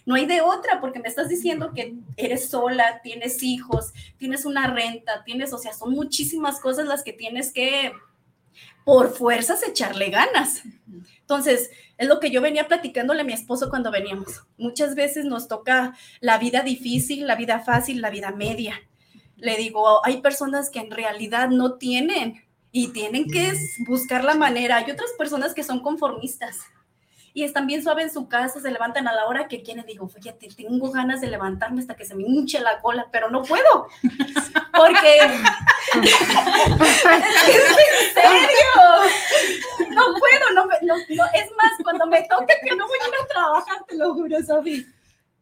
no 0.06 0.16
hay 0.16 0.26
de 0.26 0.42
otra, 0.42 0.82
porque 0.82 1.00
me 1.00 1.08
estás 1.08 1.30
diciendo 1.30 1.72
que 1.74 1.94
eres 2.18 2.50
sola, 2.50 3.00
tienes 3.04 3.44
hijos, 3.44 3.94
tienes 4.18 4.46
una 4.46 4.68
renta, 4.74 5.24
tienes, 5.24 5.54
o 5.54 5.58
sea, 5.58 5.74
son 5.74 5.92
muchísimas 5.92 6.60
cosas 6.60 6.88
las 6.88 7.04
que 7.04 7.14
tienes 7.14 7.54
que, 7.54 7.94
por 8.86 9.10
fuerzas, 9.14 9.68
echarle 9.68 10.10
ganas. 10.10 10.64
Entonces, 11.22 11.72
es 11.98 12.08
lo 12.08 12.20
que 12.20 12.32
yo 12.32 12.42
venía 12.42 12.68
platicándole 12.68 13.22
a 13.22 13.26
mi 13.26 13.34
esposo 13.34 13.70
cuando 13.70 13.92
veníamos. 13.92 14.44
Muchas 14.58 14.96
veces 14.96 15.26
nos 15.26 15.48
toca 15.48 15.96
la 16.22 16.38
vida 16.38 16.62
difícil, 16.62 17.28
la 17.28 17.36
vida 17.36 17.60
fácil, 17.60 18.02
la 18.02 18.10
vida 18.10 18.32
media. 18.32 18.82
Le 19.36 19.56
digo, 19.58 20.06
hay 20.06 20.22
personas 20.22 20.70
que 20.70 20.80
en 20.80 20.92
realidad 20.92 21.50
no 21.50 21.76
tienen 21.76 22.44
y 22.72 22.90
tienen 22.90 23.30
que 23.30 23.54
buscar 23.88 24.24
la 24.24 24.36
manera. 24.36 24.78
Hay 24.78 24.92
otras 24.92 25.12
personas 25.18 25.54
que 25.54 25.64
son 25.64 25.82
conformistas 25.82 26.60
y 27.34 27.44
están 27.44 27.68
bien 27.68 27.84
suaves 27.84 28.06
en 28.06 28.14
su 28.14 28.28
casa, 28.28 28.60
se 28.60 28.72
levantan 28.72 29.08
a 29.08 29.14
la 29.14 29.26
hora 29.26 29.48
que 29.48 29.62
quieren. 29.64 29.86
Digo, 29.86 30.08
fíjate, 30.08 30.50
tengo 30.56 30.92
ganas 30.92 31.22
de 31.22 31.28
levantarme 31.28 31.82
hasta 31.82 31.96
que 31.96 32.06
se 32.06 32.16
me 32.16 32.24
hinche 32.24 32.60
la 32.60 32.80
cola, 32.82 33.08
pero 33.12 33.30
no 33.30 33.44
puedo. 33.44 33.88
Porque. 34.74 35.20
¿En 35.94 36.04
serio? 38.14 38.74
No 39.90 40.04
puedo, 40.18 40.52
no, 40.54 40.66
no, 40.66 40.96
no, 41.10 41.26
Es 41.34 41.52
más, 41.58 41.72
cuando 41.84 42.06
me 42.08 42.24
toque 42.24 42.56
que 42.64 42.76
no 42.76 42.88
voy 42.88 42.98
a 43.04 43.08
ir 43.08 43.14
a 43.22 43.28
trabajar, 43.28 43.86
te 43.88 43.96
lo 43.96 44.14
juro, 44.14 44.42
Sofi. 44.44 44.86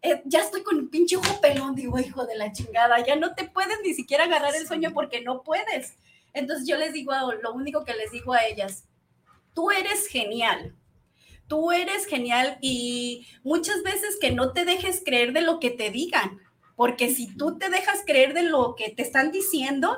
Eh, 0.02 0.22
ya 0.26 0.42
estoy 0.42 0.64
con 0.64 0.78
un 0.78 0.90
pinche 0.90 1.18
ojo 1.18 1.42
pelón, 1.42 1.76
digo, 1.76 2.00
hijo 2.00 2.26
de 2.26 2.36
la 2.36 2.52
chingada, 2.52 3.04
ya 3.06 3.16
no 3.16 3.34
te 3.34 3.46
puedes 3.46 3.80
ni 3.84 3.94
siquiera 3.94 4.26
agarrar 4.26 4.56
el 4.56 4.68
sueño 4.68 4.92
porque 4.94 5.22
no 5.22 5.42
puedes. 5.44 5.96
Entonces 6.34 6.68
yo 6.68 6.78
les 6.78 6.94
digo, 6.94 7.14
lo 7.42 7.54
único 7.54 7.84
que 7.84 7.96
les 7.96 8.12
digo 8.12 8.34
a 8.34 8.46
ellas, 8.46 8.86
tú 9.54 9.72
eres 9.72 10.08
genial, 10.08 10.76
tú 11.48 11.72
eres 11.72 12.06
genial 12.06 12.58
y 12.62 13.28
muchas 13.44 13.84
veces 13.84 14.18
que 14.20 14.32
no 14.32 14.52
te 14.52 14.66
dejes 14.66 15.02
creer 15.04 15.34
de 15.34 15.42
lo 15.42 15.60
que 15.60 15.70
te 15.70 15.90
digan, 15.90 16.40
porque 16.76 17.14
si 17.14 17.36
tú 17.36 17.58
te 17.58 17.70
dejas 17.70 18.04
creer 18.06 18.34
de 18.34 18.44
lo 18.44 18.76
que 18.76 18.90
te 18.90 19.02
están 19.02 19.32
diciendo, 19.32 19.98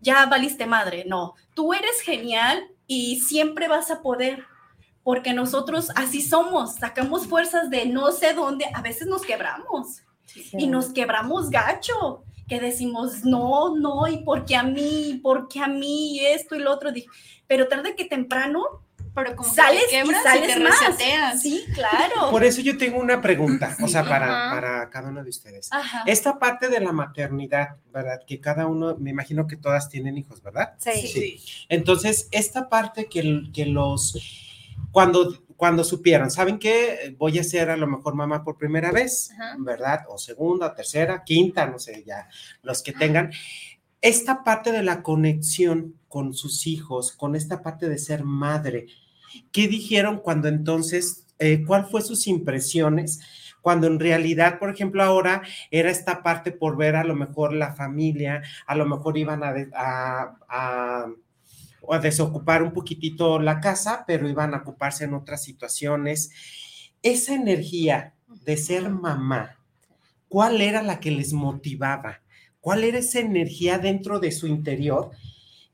ya 0.00 0.26
valiste 0.26 0.66
madre, 0.66 1.04
no, 1.06 1.34
tú 1.54 1.72
eres 1.72 2.00
genial 2.00 2.68
y 2.86 3.20
siempre 3.20 3.68
vas 3.68 3.90
a 3.90 4.02
poder, 4.02 4.44
porque 5.02 5.32
nosotros 5.32 5.90
así 5.96 6.22
somos, 6.22 6.76
sacamos 6.76 7.26
fuerzas 7.26 7.70
de 7.70 7.86
no 7.86 8.12
sé 8.12 8.34
dónde, 8.34 8.66
a 8.74 8.82
veces 8.82 9.06
nos 9.08 9.22
quebramos 9.22 10.02
y 10.52 10.66
nos 10.66 10.92
quebramos 10.92 11.50
gacho, 11.50 12.24
que 12.48 12.60
decimos, 12.60 13.24
no, 13.24 13.76
no, 13.76 14.06
y 14.08 14.18
porque 14.18 14.56
a 14.56 14.62
mí, 14.62 15.20
porque 15.22 15.60
a 15.60 15.68
mí, 15.68 16.20
esto 16.20 16.54
y 16.54 16.60
lo 16.60 16.72
otro, 16.72 16.90
pero 17.46 17.68
tarde 17.68 17.96
que 17.96 18.04
temprano 18.04 18.81
pero 19.14 19.36
como 19.36 19.52
sales 19.52 19.84
que 19.90 20.02
te 20.02 20.10
y 20.10 20.14
sales 20.14 20.54
te 20.54 20.60
más. 20.60 20.86
reseteas. 20.86 21.42
Sí, 21.42 21.64
claro. 21.74 22.14
Por 22.30 22.44
eso 22.44 22.60
yo 22.60 22.78
tengo 22.78 22.98
una 22.98 23.20
pregunta, 23.20 23.76
o 23.82 23.88
sea, 23.88 24.04
para, 24.04 24.50
para 24.50 24.90
cada 24.90 25.10
uno 25.10 25.22
de 25.22 25.30
ustedes. 25.30 25.68
Ajá. 25.70 26.04
Esta 26.06 26.38
parte 26.38 26.68
de 26.68 26.80
la 26.80 26.92
maternidad, 26.92 27.76
¿verdad? 27.92 28.20
Que 28.26 28.40
cada 28.40 28.66
uno, 28.66 28.96
me 28.98 29.10
imagino 29.10 29.46
que 29.46 29.56
todas 29.56 29.88
tienen 29.88 30.16
hijos, 30.16 30.42
¿verdad? 30.42 30.74
Sí. 30.78 31.40
Entonces, 31.68 32.28
esta 32.30 32.68
parte 32.68 33.06
que, 33.06 33.50
que 33.52 33.66
los, 33.66 34.18
cuando, 34.90 35.44
cuando 35.56 35.84
supieron, 35.84 36.30
¿saben 36.30 36.58
qué? 36.58 37.14
Voy 37.18 37.38
a 37.38 37.44
ser 37.44 37.70
a 37.70 37.76
lo 37.76 37.86
mejor 37.86 38.14
mamá 38.14 38.42
por 38.42 38.56
primera 38.56 38.92
vez, 38.92 39.30
Ajá. 39.32 39.56
¿verdad? 39.58 40.00
O 40.08 40.16
segunda, 40.18 40.74
tercera, 40.74 41.22
quinta, 41.24 41.66
no 41.66 41.78
sé, 41.78 42.02
ya, 42.06 42.28
los 42.62 42.82
que 42.82 42.92
tengan. 42.92 43.30
Esta 44.00 44.42
parte 44.42 44.72
de 44.72 44.82
la 44.82 45.02
conexión 45.02 45.94
con 46.08 46.34
sus 46.34 46.66
hijos, 46.66 47.12
con 47.12 47.36
esta 47.36 47.62
parte 47.62 47.88
de 47.88 47.98
ser 47.98 48.24
madre, 48.24 48.86
¿qué 49.52 49.68
dijeron 49.68 50.18
cuando 50.18 50.48
entonces, 50.48 51.26
eh, 51.38 51.64
cuál 51.66 51.86
fue 51.86 52.02
sus 52.02 52.26
impresiones? 52.26 53.20
Cuando 53.60 53.86
en 53.86 54.00
realidad, 54.00 54.58
por 54.58 54.70
ejemplo, 54.70 55.02
ahora 55.02 55.42
era 55.70 55.90
esta 55.90 56.22
parte 56.22 56.50
por 56.52 56.76
ver 56.76 56.96
a 56.96 57.04
lo 57.04 57.14
mejor 57.14 57.52
la 57.52 57.74
familia, 57.74 58.42
a 58.66 58.74
lo 58.74 58.86
mejor 58.86 59.16
iban 59.18 59.42
a, 59.44 59.54
a- 59.74 60.36
a- 60.48 61.06
o 61.80 61.94
a 61.94 61.98
desocupar 61.98 62.62
un 62.62 62.72
poquitito 62.72 63.38
la 63.40 63.60
casa, 63.60 64.04
pero 64.06 64.28
iban 64.28 64.54
a 64.54 64.58
ocuparse 64.58 65.04
en 65.04 65.14
otras 65.14 65.42
situaciones. 65.42 66.30
Esa 67.02 67.34
energía 67.34 68.14
de 68.44 68.56
ser 68.56 68.88
mamá, 68.90 69.58
¿cuál 70.28 70.60
era 70.60 70.82
la 70.82 71.00
que 71.00 71.10
les 71.10 71.32
motivaba? 71.32 72.22
¿Cuál 72.60 72.84
era 72.84 72.98
esa 72.98 73.20
energía 73.20 73.78
dentro 73.78 74.20
de 74.20 74.32
su 74.32 74.46
interior 74.46 75.10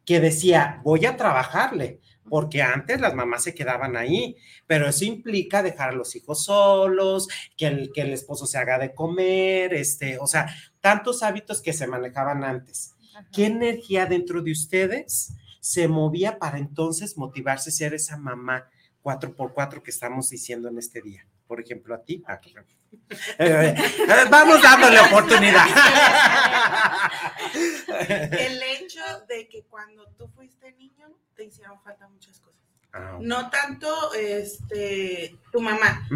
que 0.04 0.20
decía, 0.20 0.80
voy 0.84 1.06
a 1.06 1.16
trabajarle? 1.16 2.00
Porque 2.28 2.62
antes 2.62 3.00
las 3.00 3.14
mamás 3.14 3.42
se 3.42 3.54
quedaban 3.54 3.96
ahí, 3.96 4.36
pero 4.66 4.88
eso 4.88 5.04
implica 5.04 5.62
dejar 5.62 5.90
a 5.90 5.96
los 5.96 6.14
hijos 6.16 6.44
solos, 6.44 7.28
que 7.56 7.66
el, 7.66 7.92
que 7.92 8.02
el 8.02 8.12
esposo 8.12 8.46
se 8.46 8.58
haga 8.58 8.78
de 8.78 8.94
comer, 8.94 9.74
este, 9.74 10.18
o 10.18 10.26
sea, 10.26 10.46
tantos 10.80 11.22
hábitos 11.22 11.62
que 11.62 11.72
se 11.72 11.86
manejaban 11.86 12.44
antes. 12.44 12.94
¿Qué 13.32 13.46
energía 13.46 14.06
dentro 14.06 14.42
de 14.42 14.52
ustedes 14.52 15.34
se 15.60 15.88
movía 15.88 16.38
para 16.38 16.58
entonces 16.58 17.16
motivarse 17.16 17.70
a 17.70 17.72
ser 17.72 17.94
esa 17.94 18.16
mamá 18.16 18.68
4x4 19.02 19.82
que 19.82 19.90
estamos 19.90 20.30
diciendo 20.30 20.68
en 20.68 20.78
este 20.78 21.02
día? 21.02 21.26
Por 21.46 21.60
ejemplo, 21.60 21.94
a 21.94 22.02
ti. 22.02 22.22
Eh, 23.38 23.74
eh, 23.74 23.74
vamos 24.30 24.62
dándole 24.62 25.00
oportunidad. 25.00 25.66
El 27.98 28.62
hecho 28.62 29.00
de 29.28 29.48
que 29.48 29.64
cuando 29.64 30.06
tú 30.18 30.28
fuiste 30.28 30.72
niño 30.72 31.08
te 31.38 31.44
hicieron 31.44 31.80
falta 31.80 32.08
muchas 32.08 32.40
cosas. 32.40 32.58
Ah. 32.92 33.18
No 33.20 33.48
tanto 33.48 34.12
este 34.14 35.36
tu 35.52 35.60
mamá. 35.60 36.06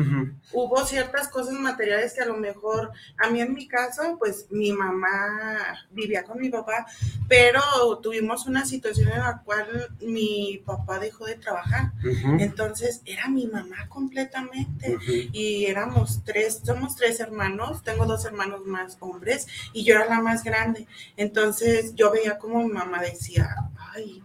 Hubo 0.52 0.84
ciertas 0.84 1.28
cosas 1.28 1.54
materiales 1.54 2.12
que 2.12 2.22
a 2.22 2.26
lo 2.26 2.36
mejor, 2.36 2.90
a 3.18 3.30
mí 3.30 3.40
en 3.40 3.54
mi 3.54 3.68
caso, 3.68 4.16
pues 4.18 4.46
mi 4.50 4.72
mamá 4.72 5.86
vivía 5.90 6.24
con 6.24 6.40
mi 6.40 6.50
papá, 6.50 6.86
pero 7.28 7.60
tuvimos 8.02 8.46
una 8.46 8.66
situación 8.66 9.10
en 9.10 9.20
la 9.20 9.42
cual 9.42 9.94
mi 10.00 10.62
papá 10.66 10.98
dejó 10.98 11.26
de 11.26 11.36
trabajar. 11.36 11.92
Entonces 12.40 13.00
era 13.04 13.28
mi 13.28 13.46
mamá 13.46 13.88
completamente. 13.88 14.98
y 15.32 15.66
éramos 15.66 16.22
tres, 16.24 16.62
somos 16.64 16.96
tres 16.96 17.20
hermanos, 17.20 17.82
tengo 17.82 18.06
dos 18.06 18.24
hermanos 18.24 18.66
más 18.66 18.96
hombres 19.00 19.46
y 19.72 19.84
yo 19.84 19.94
era 19.94 20.06
la 20.06 20.20
más 20.20 20.42
grande. 20.42 20.86
Entonces 21.16 21.94
yo 21.94 22.10
veía 22.10 22.38
como 22.38 22.64
mi 22.64 22.72
mamá 22.72 23.00
decía, 23.00 23.54
ay, 23.94 24.22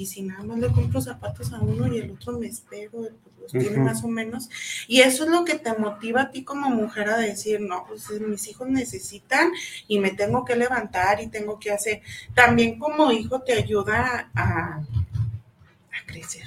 y 0.00 0.06
si 0.06 0.22
nada 0.22 0.42
más 0.42 0.58
le 0.58 0.68
compro 0.68 0.98
zapatos 1.02 1.52
a 1.52 1.60
uno 1.60 1.86
y 1.92 1.98
el 1.98 2.12
otro 2.12 2.38
me 2.38 2.46
espero, 2.46 2.90
pues 2.92 3.12
los 3.38 3.52
tiene 3.52 3.84
más 3.84 4.02
o 4.02 4.08
menos. 4.08 4.48
Y 4.88 5.02
eso 5.02 5.24
es 5.24 5.30
lo 5.30 5.44
que 5.44 5.58
te 5.58 5.74
motiva 5.74 6.22
a 6.22 6.30
ti 6.30 6.42
como 6.42 6.70
mujer 6.70 7.10
a 7.10 7.18
decir, 7.18 7.60
no, 7.60 7.84
pues 7.86 8.08
mis 8.18 8.48
hijos 8.48 8.66
necesitan 8.66 9.52
y 9.88 9.98
me 9.98 10.12
tengo 10.12 10.42
que 10.46 10.56
levantar 10.56 11.20
y 11.20 11.26
tengo 11.26 11.58
que 11.58 11.70
hacer. 11.70 12.00
También 12.34 12.78
como 12.78 13.12
hijo 13.12 13.42
te 13.42 13.52
ayuda 13.52 14.30
a, 14.34 14.76
a 14.78 16.06
crecer. 16.06 16.44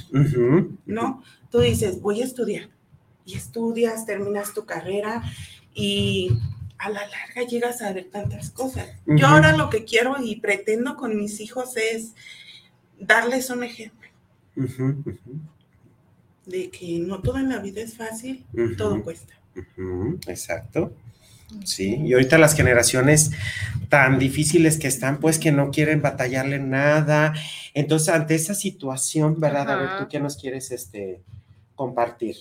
¿no? 0.87 1.21
Tú 1.51 1.59
dices, 1.59 2.01
voy 2.01 2.23
a 2.23 2.25
estudiar. 2.25 2.69
Y 3.23 3.35
estudias, 3.35 4.07
terminas 4.07 4.55
tu 4.55 4.65
carrera 4.65 5.21
y 5.75 6.31
a 6.79 6.89
la 6.89 7.07
larga 7.07 7.47
llegas 7.47 7.83
a 7.83 7.93
ver 7.93 8.09
tantas 8.09 8.49
cosas. 8.49 8.89
Yo 9.05 9.27
ahora 9.27 9.55
lo 9.55 9.69
que 9.69 9.85
quiero 9.85 10.15
y 10.23 10.37
pretendo 10.37 10.95
con 10.95 11.15
mis 11.15 11.39
hijos 11.39 11.77
es 11.77 12.13
darles 12.99 13.49
un 13.49 13.63
ejemplo 13.63 14.08
de 16.45 16.69
que 16.69 16.99
no 16.99 17.21
todo 17.21 17.38
en 17.38 17.49
la 17.49 17.60
vida 17.60 17.82
es 17.82 17.95
fácil, 17.95 18.45
todo 18.77 19.01
cuesta. 19.03 19.34
Exacto. 20.27 20.93
Sí, 21.65 22.01
y 22.03 22.13
ahorita 22.13 22.38
las 22.38 22.56
generaciones 22.56 23.32
tan 23.89 24.17
difíciles 24.17 24.79
que 24.79 24.88
están, 24.88 25.19
pues 25.19 25.38
que 25.38 25.51
no 25.51 25.69
quieren 25.69 26.01
batallarle 26.01 26.60
nada. 26.60 27.34
Entonces, 27.73 28.10
ante 28.10 28.36
esa 28.36 28.56
situación, 28.56 29.39
¿verdad? 29.39 29.69
A 29.69 29.75
ver. 29.75 29.89
¿tú 29.99 30.08
qué 30.10 30.19
nos 30.19 30.36
quieres 30.36 30.71
este, 30.71 31.21
compartir? 31.75 32.38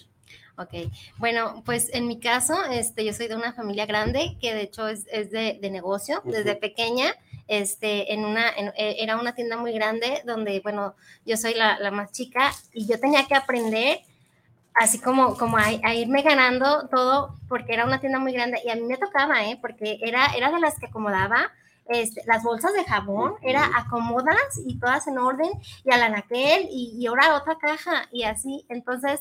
Ok, 0.59 0.75
bueno, 1.17 1.63
pues 1.65 1.89
en 1.95 2.07
mi 2.07 2.21
caso, 2.21 2.55
este, 2.71 3.05
yo 3.07 3.15
soy 3.15 3.27
de 3.27 3.37
una 3.37 3.55
familia 3.55 3.87
grande 3.87 4.37
que 4.41 4.53
de 4.55 4.63
hecho 4.63 4.87
es, 4.87 5.07
es 5.11 5.31
de, 5.31 5.59
de 5.61 5.71
negocio. 5.71 6.21
Desde 6.25 6.57
pequeña, 6.57 7.15
este, 7.49 8.13
en 8.13 8.25
una, 8.27 8.51
en- 8.51 8.69
eh, 8.77 8.97
era 8.99 9.17
una 9.19 9.35
tienda 9.35 9.57
muy 9.57 9.73
grande 9.73 10.23
donde, 10.27 10.61
bueno, 10.61 10.95
yo 11.25 11.37
soy 11.39 11.55
la, 11.55 11.79
la 11.79 11.91
más 11.91 12.13
chica 12.13 12.53
y 12.75 12.87
yo 12.87 13.01
tenía 13.01 13.27
que 13.27 13.35
aprender 13.35 14.01
así 14.75 14.99
como, 15.01 15.37
como 15.39 15.59
a, 15.59 15.65
a 15.83 15.95
irme 15.95 16.23
ganando 16.23 16.89
todo 16.89 17.37
porque 17.49 17.75
era 17.75 17.85
una 17.87 18.01
tienda 18.01 18.19
muy 18.19 18.33
grande 18.33 18.61
y 18.65 18.71
a 18.71 18.75
mí 18.77 18.83
me 18.83 18.99
tocaba, 18.99 19.45
¿eh? 19.47 19.59
Porque 19.61 19.99
era, 20.03 20.27
era 20.37 20.51
de 20.53 20.61
las 20.61 20.79
que 20.79 20.87
acomodaba. 20.87 21.51
Este, 21.89 22.23
las 22.27 22.45
bolsas 22.45 22.73
de 22.75 22.85
jabón, 22.85 23.35
era 23.43 23.69
acomodas 23.77 24.37
y 24.65 24.79
todas 24.79 25.09
en 25.09 25.19
orden, 25.19 25.51
y 25.85 25.93
al 25.93 26.03
anaquel, 26.05 26.69
y, 26.71 26.95
y 26.97 27.07
ahora 27.09 27.35
otra 27.37 27.59
caja, 27.59 28.09
y 28.13 28.23
así. 28.23 28.65
Entonces, 28.69 29.21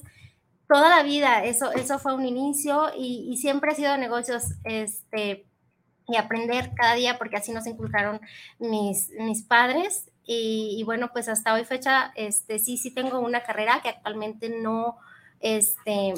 toda 0.71 0.89
la 0.89 1.03
vida, 1.03 1.43
eso, 1.43 1.71
eso 1.73 1.99
fue 1.99 2.13
un 2.13 2.25
inicio 2.25 2.91
y, 2.97 3.27
y 3.29 3.37
siempre 3.37 3.71
he 3.71 3.75
sido 3.75 3.97
negocios, 3.97 4.43
este, 4.63 5.45
y 6.07 6.17
aprender 6.17 6.71
cada 6.75 6.95
día 6.95 7.17
porque 7.17 7.37
así 7.37 7.51
nos 7.51 7.67
inculcaron 7.67 8.21
mis, 8.59 9.09
mis 9.19 9.43
padres. 9.43 10.09
Y, 10.23 10.75
y 10.77 10.83
bueno, 10.83 11.09
pues 11.11 11.27
hasta 11.27 11.53
hoy 11.53 11.65
fecha, 11.65 12.13
este, 12.15 12.59
sí, 12.59 12.77
sí 12.77 12.91
tengo 12.91 13.19
una 13.19 13.43
carrera 13.43 13.81
que 13.81 13.89
actualmente 13.89 14.49
no, 14.49 14.97
este, 15.39 16.13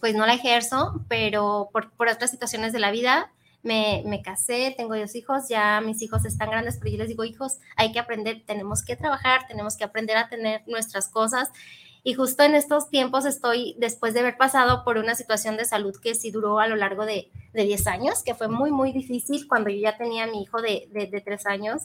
pues 0.00 0.14
no 0.14 0.26
la 0.26 0.34
ejerzo, 0.34 1.04
pero 1.08 1.68
por, 1.72 1.90
por 1.92 2.08
otras 2.08 2.30
situaciones 2.30 2.72
de 2.72 2.78
la 2.78 2.90
vida 2.90 3.30
me, 3.62 4.02
me 4.06 4.22
casé, 4.22 4.74
tengo 4.76 4.96
dos 4.96 5.14
hijos, 5.14 5.48
ya 5.48 5.80
mis 5.80 6.00
hijos 6.00 6.24
están 6.24 6.50
grandes, 6.50 6.78
pero 6.78 6.90
yo 6.90 6.98
les 6.98 7.08
digo, 7.08 7.24
hijos, 7.24 7.58
hay 7.76 7.92
que 7.92 7.98
aprender, 7.98 8.42
tenemos 8.46 8.82
que 8.82 8.96
trabajar, 8.96 9.46
tenemos 9.46 9.76
que 9.76 9.84
aprender 9.84 10.16
a 10.16 10.28
tener 10.28 10.62
nuestras 10.66 11.08
cosas. 11.08 11.50
Y 12.04 12.14
justo 12.14 12.42
en 12.42 12.54
estos 12.54 12.90
tiempos 12.90 13.24
estoy, 13.24 13.74
después 13.78 14.14
de 14.14 14.20
haber 14.20 14.36
pasado 14.36 14.84
por 14.84 14.98
una 14.98 15.14
situación 15.14 15.56
de 15.56 15.64
salud 15.64 15.94
que 16.00 16.14
sí 16.14 16.30
duró 16.30 16.60
a 16.60 16.68
lo 16.68 16.76
largo 16.76 17.04
de, 17.04 17.30
de 17.52 17.64
10 17.64 17.86
años, 17.86 18.22
que 18.22 18.34
fue 18.34 18.48
muy, 18.48 18.70
muy 18.70 18.92
difícil 18.92 19.46
cuando 19.48 19.70
yo 19.70 19.80
ya 19.80 19.96
tenía 19.96 20.24
a 20.24 20.26
mi 20.28 20.42
hijo 20.42 20.62
de, 20.62 20.88
de, 20.92 21.06
de 21.06 21.20
3 21.20 21.46
años 21.46 21.82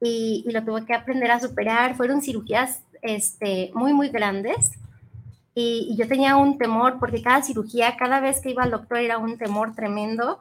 y, 0.00 0.44
y 0.46 0.52
lo 0.52 0.64
tuve 0.64 0.84
que 0.84 0.94
aprender 0.94 1.30
a 1.30 1.40
superar. 1.40 1.96
Fueron 1.96 2.22
cirugías 2.22 2.82
este, 3.02 3.70
muy, 3.74 3.92
muy 3.92 4.08
grandes 4.08 4.72
y, 5.54 5.88
y 5.90 5.96
yo 5.96 6.08
tenía 6.08 6.36
un 6.36 6.58
temor 6.58 6.98
porque 6.98 7.22
cada 7.22 7.42
cirugía, 7.42 7.96
cada 7.96 8.20
vez 8.20 8.40
que 8.40 8.50
iba 8.50 8.62
al 8.62 8.70
doctor 8.70 8.98
era 8.98 9.18
un 9.18 9.38
temor 9.38 9.74
tremendo 9.74 10.40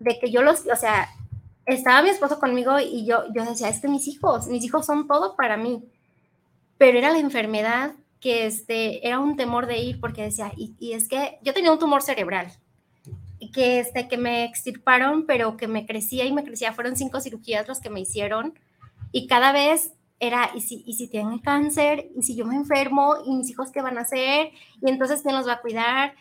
de 0.00 0.18
que 0.18 0.30
yo 0.30 0.42
los, 0.42 0.66
o 0.66 0.76
sea, 0.76 1.08
estaba 1.66 2.02
mi 2.02 2.10
esposo 2.10 2.38
conmigo 2.38 2.78
y 2.80 3.04
yo, 3.04 3.24
yo 3.34 3.44
decía, 3.44 3.68
es 3.68 3.80
que 3.80 3.88
mis 3.88 4.06
hijos, 4.08 4.46
mis 4.48 4.64
hijos 4.64 4.86
son 4.86 5.06
todo 5.06 5.36
para 5.36 5.56
mí, 5.56 5.84
pero 6.78 6.98
era 6.98 7.10
la 7.10 7.18
enfermedad 7.18 7.94
que 8.20 8.46
este, 8.46 9.06
era 9.06 9.20
un 9.20 9.36
temor 9.36 9.66
de 9.66 9.78
ir 9.78 10.00
porque 10.00 10.22
decía, 10.22 10.52
y, 10.56 10.92
es 10.92 11.08
que 11.08 11.38
yo 11.42 11.52
tenía 11.52 11.72
un 11.72 11.78
tumor 11.78 12.02
cerebral 12.02 12.52
que, 13.52 13.80
este, 13.80 14.08
que 14.08 14.16
me 14.16 14.44
extirparon, 14.44 15.26
pero 15.26 15.56
que 15.56 15.68
me 15.68 15.86
crecía 15.86 16.24
y 16.24 16.32
me 16.32 16.44
crecía, 16.44 16.72
fueron 16.72 16.96
cinco 16.96 17.20
cirugías 17.20 17.68
los 17.68 17.80
que 17.80 17.90
me 17.90 18.00
hicieron 18.00 18.58
y 19.12 19.26
cada 19.26 19.52
vez 19.52 19.92
era, 20.20 20.50
¿y 20.54 20.60
si, 20.60 20.82
y 20.84 20.94
si 20.94 21.08
tienen 21.08 21.38
cáncer? 21.38 22.08
¿Y 22.16 22.22
si 22.22 22.34
yo 22.34 22.44
me 22.44 22.56
enfermo? 22.56 23.16
¿Y 23.24 23.36
mis 23.36 23.50
hijos 23.50 23.70
qué 23.70 23.82
van 23.82 23.98
a 23.98 24.02
hacer? 24.02 24.50
¿Y 24.82 24.90
entonces 24.90 25.22
quién 25.22 25.36
los 25.36 25.46
va 25.46 25.54
a 25.54 25.60
cuidar? 25.60 26.14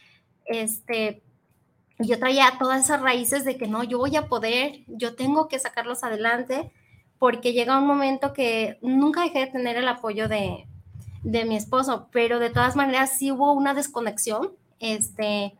Este, 0.45 1.23
yo 1.99 2.19
traía 2.19 2.53
todas 2.59 2.85
esas 2.85 3.01
raíces 3.01 3.43
de 3.43 3.57
que 3.57 3.67
no, 3.67 3.83
yo 3.83 3.97
voy 3.97 4.15
a 4.15 4.27
poder, 4.27 4.83
yo 4.87 5.15
tengo 5.15 5.47
que 5.47 5.57
sacarlos 5.57 6.03
adelante, 6.03 6.71
porque 7.19 7.53
llega 7.53 7.77
un 7.77 7.87
momento 7.87 8.33
que 8.33 8.77
nunca 8.81 9.21
dejé 9.21 9.39
de 9.39 9.47
tener 9.47 9.77
el 9.77 9.87
apoyo 9.87 10.27
de, 10.27 10.67
de 11.23 11.45
mi 11.45 11.55
esposo, 11.55 12.07
pero 12.11 12.39
de 12.39 12.49
todas 12.49 12.75
maneras 12.75 13.17
sí 13.17 13.31
hubo 13.31 13.53
una 13.53 13.73
desconexión, 13.73 14.51
este, 14.79 15.55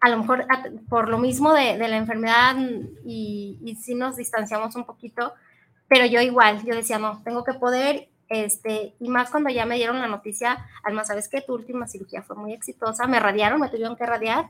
a 0.00 0.08
lo 0.08 0.18
mejor 0.18 0.46
por 0.88 1.08
lo 1.08 1.18
mismo 1.18 1.52
de, 1.52 1.78
de 1.78 1.88
la 1.88 1.96
enfermedad 1.96 2.56
y, 3.04 3.58
y 3.64 3.76
sí 3.76 3.94
nos 3.94 4.16
distanciamos 4.16 4.76
un 4.76 4.84
poquito, 4.84 5.32
pero 5.88 6.06
yo 6.06 6.20
igual, 6.20 6.64
yo 6.64 6.74
decía, 6.74 6.98
no, 6.98 7.22
tengo 7.24 7.44
que 7.44 7.54
poder, 7.54 8.08
este, 8.28 8.94
y 8.98 9.08
más 9.08 9.30
cuando 9.30 9.50
ya 9.50 9.66
me 9.66 9.76
dieron 9.76 9.98
la 10.00 10.06
noticia, 10.06 10.66
Alma, 10.82 11.04
¿sabes 11.04 11.28
que 11.28 11.40
Tu 11.40 11.54
última 11.54 11.86
cirugía 11.86 12.22
fue 12.22 12.36
muy 12.36 12.52
exitosa, 12.52 13.06
me 13.06 13.20
radiaron, 13.20 13.60
me 13.60 13.68
tuvieron 13.68 13.96
que 13.96 14.06
radiar, 14.06 14.48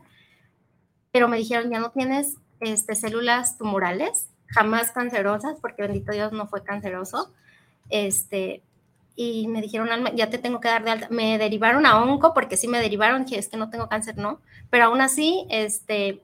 pero 1.10 1.28
me 1.28 1.36
dijeron, 1.36 1.70
ya 1.70 1.80
no 1.80 1.90
tienes 1.90 2.36
este, 2.60 2.94
células 2.94 3.58
tumorales, 3.58 4.28
jamás 4.54 4.92
cancerosas, 4.92 5.56
porque 5.60 5.82
bendito 5.82 6.12
Dios 6.12 6.32
no 6.32 6.46
fue 6.46 6.62
canceroso, 6.62 7.32
este, 7.90 8.62
y 9.16 9.48
me 9.48 9.60
dijeron, 9.60 9.90
Alma, 9.90 10.12
ya 10.14 10.30
te 10.30 10.38
tengo 10.38 10.60
que 10.60 10.68
dar 10.68 10.84
de 10.84 10.92
alta, 10.92 11.08
me 11.10 11.38
derivaron 11.38 11.86
a 11.86 12.00
onco, 12.00 12.32
porque 12.34 12.56
sí 12.56 12.68
me 12.68 12.78
derivaron, 12.78 13.24
que 13.24 13.38
es 13.38 13.48
que 13.48 13.56
no 13.56 13.68
tengo 13.68 13.88
cáncer, 13.88 14.16
no, 14.16 14.40
pero 14.70 14.84
aún 14.84 15.00
así, 15.00 15.46
este, 15.50 16.20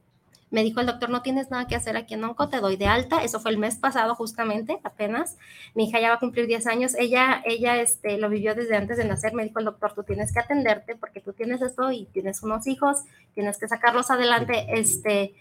me 0.51 0.63
dijo 0.63 0.81
el 0.81 0.87
doctor, 0.87 1.11
no 1.11 1.23
tienes 1.23 1.51
nada 1.51 1.67
que 1.67 1.75
hacer 1.75 1.97
aquí 1.97 2.15
en 2.15 2.25
onco, 2.25 2.49
te 2.49 2.61
doy 2.61 2.77
de 2.77 2.87
alta, 2.87 3.23
eso 3.23 3.41
fue 3.41 3.51
el 3.51 3.59
mes 3.59 3.77
pasado 3.77 4.15
justamente, 4.15 4.79
apenas, 4.85 5.37
mi 5.75 5.89
hija 5.89 6.01
ya 6.01 6.11
va 6.11 6.15
a 6.15 6.21
cumplir 6.21 6.47
10 6.47 6.67
años, 6.69 6.95
ella, 6.97 7.43
ella, 7.45 7.81
este, 7.81 8.17
lo 8.17 8.29
vivió 8.29 8.55
desde 8.55 8.77
antes 8.77 8.97
de 8.97 9.05
nacer, 9.05 9.35
me 9.35 9.45
dijo 9.45 9.59
el 9.59 9.65
doctor, 9.65 9.93
tú 9.93 10.05
tienes 10.05 10.33
que 10.33 10.39
atenderte 10.39 10.95
porque 10.95 11.21
tú 11.21 11.33
tienes 11.33 11.63
esto 11.63 11.91
y 11.91 12.07
tienes 12.07 12.43
unos 12.45 12.67
hijos, 12.69 13.03
tienes 13.35 13.59
que 13.59 13.67
sacarlos 13.67 14.11
adelante, 14.11 14.67
este, 14.69 15.35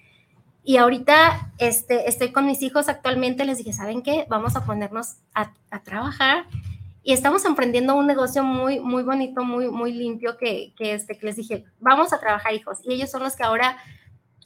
y 0.63 0.77
ahorita 0.77 1.51
este, 1.57 2.09
estoy 2.09 2.31
con 2.31 2.45
mis 2.45 2.61
hijos 2.61 2.89
actualmente, 2.89 3.45
les 3.45 3.57
dije, 3.57 3.73
¿saben 3.73 4.01
qué? 4.01 4.25
Vamos 4.29 4.55
a 4.55 4.65
ponernos 4.65 5.15
a, 5.33 5.53
trabajar 5.83 6.45
y 7.03 7.13
estamos 7.13 7.45
emprendiendo 7.45 7.95
un 7.95 8.07
negocio 8.07 8.43
muy, 8.43 8.79
muy 8.79 9.03
bonito, 9.03 9.43
muy, 9.43 9.69
muy 9.69 9.93
limpio 9.93 10.37
que, 10.37 10.73
que, 10.77 10.93
este, 10.93 11.17
que 11.17 11.25
les 11.25 11.37
dije, 11.37 11.65
vamos 11.79 12.13
a 12.13 12.19
trabajar 12.19 12.53
hijos. 12.53 12.79
Y 12.83 12.93
ellos 12.93 13.09
son 13.09 13.23
los 13.23 13.35
que 13.35 13.43
ahora 13.43 13.77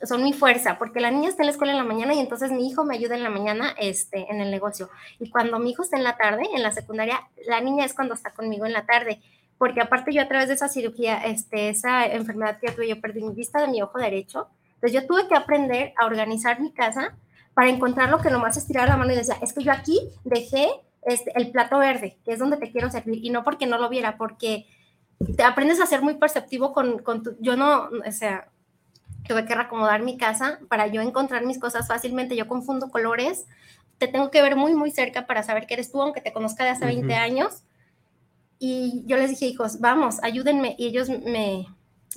son 0.03 0.23
mi 0.23 0.33
fuerza, 0.33 0.77
porque 0.77 0.99
la 0.99 1.11
niña 1.11 1.29
está 1.29 1.43
en 1.43 1.47
la 1.47 1.51
escuela 1.51 1.71
en 1.71 1.77
la 1.77 1.83
mañana 1.83 2.13
y 2.13 2.19
entonces 2.19 2.51
mi 2.51 2.67
hijo 2.67 2.83
me 2.83 2.95
ayuda 2.95 3.15
en 3.15 3.23
la 3.23 3.29
mañana 3.29 3.73
este, 3.79 4.29
en 4.29 4.41
el 4.41 4.51
negocio. 4.51 4.89
Y 5.19 5.29
cuando 5.29 5.59
mi 5.59 5.71
hijo 5.71 5.83
está 5.83 5.97
en 5.97 6.03
la 6.03 6.17
tarde, 6.17 6.43
en 6.53 6.63
la 6.63 6.71
secundaria, 6.71 7.21
la 7.47 7.61
niña 7.61 7.85
es 7.85 7.93
cuando 7.93 8.13
está 8.13 8.31
conmigo 8.31 8.65
en 8.65 8.73
la 8.73 8.85
tarde. 8.85 9.21
Porque 9.57 9.81
aparte 9.81 10.11
yo 10.13 10.21
a 10.21 10.27
través 10.27 10.47
de 10.49 10.55
esa 10.55 10.67
cirugía, 10.67 11.17
este, 11.25 11.69
esa 11.69 12.05
enfermedad 12.05 12.59
que 12.59 12.71
tuve, 12.71 12.87
yo 12.87 12.99
perdí 12.99 13.21
mi 13.21 13.33
vista 13.33 13.61
de 13.61 13.67
mi 13.67 13.81
ojo 13.81 13.97
derecho. 13.97 14.47
Entonces 14.83 15.01
yo 15.01 15.07
tuve 15.07 15.29
que 15.29 15.35
aprender 15.35 15.93
a 15.97 16.05
organizar 16.05 16.59
mi 16.59 16.73
casa 16.73 17.15
para 17.53 17.69
encontrar 17.69 18.09
lo 18.09 18.19
que 18.19 18.29
nomás 18.29 18.57
estiraba 18.57 18.85
la 18.85 18.97
mano 18.97 19.13
y 19.13 19.15
decía, 19.15 19.37
es 19.41 19.53
que 19.53 19.63
yo 19.63 19.71
aquí 19.71 19.97
dejé 20.25 20.67
este, 21.03 21.31
el 21.35 21.51
plato 21.51 21.77
verde, 21.79 22.17
que 22.25 22.33
es 22.33 22.39
donde 22.39 22.57
te 22.57 22.69
quiero 22.69 22.91
servir, 22.91 23.23
y 23.23 23.29
no 23.29 23.45
porque 23.45 23.65
no 23.65 23.77
lo 23.77 23.87
viera, 23.87 24.17
porque 24.17 24.67
te 25.37 25.43
aprendes 25.43 25.79
a 25.79 25.85
ser 25.85 26.01
muy 26.01 26.15
perceptivo 26.15 26.73
con, 26.73 26.99
con 26.99 27.23
tu, 27.23 27.37
yo 27.39 27.55
no, 27.55 27.91
o 28.05 28.11
sea, 28.11 28.49
tuve 29.25 29.45
que 29.45 29.55
reacomodar 29.55 30.01
mi 30.01 30.17
casa 30.17 30.59
para 30.67 30.87
yo 30.87 31.01
encontrar 31.01 31.45
mis 31.45 31.59
cosas 31.59 31.87
fácilmente, 31.87 32.35
yo 32.35 32.49
confundo 32.49 32.89
colores, 32.89 33.45
te 33.99 34.09
tengo 34.09 34.31
que 34.31 34.41
ver 34.41 34.57
muy, 34.57 34.73
muy 34.73 34.91
cerca 34.91 35.25
para 35.25 35.43
saber 35.43 35.65
que 35.65 35.75
eres 35.75 35.93
tú, 35.93 36.01
aunque 36.01 36.19
te 36.19 36.33
conozca 36.33 36.65
de 36.65 36.71
hace 36.71 36.83
uh 36.83 36.89
-huh. 36.89 36.95
20 36.95 37.13
años, 37.15 37.63
y 38.59 39.03
yo 39.05 39.15
les 39.15 39.29
dije, 39.29 39.45
hijos, 39.45 39.79
vamos, 39.79 40.21
ayúdenme, 40.23 40.75
y 40.77 40.87
ellos 40.87 41.07
me, 41.07 41.67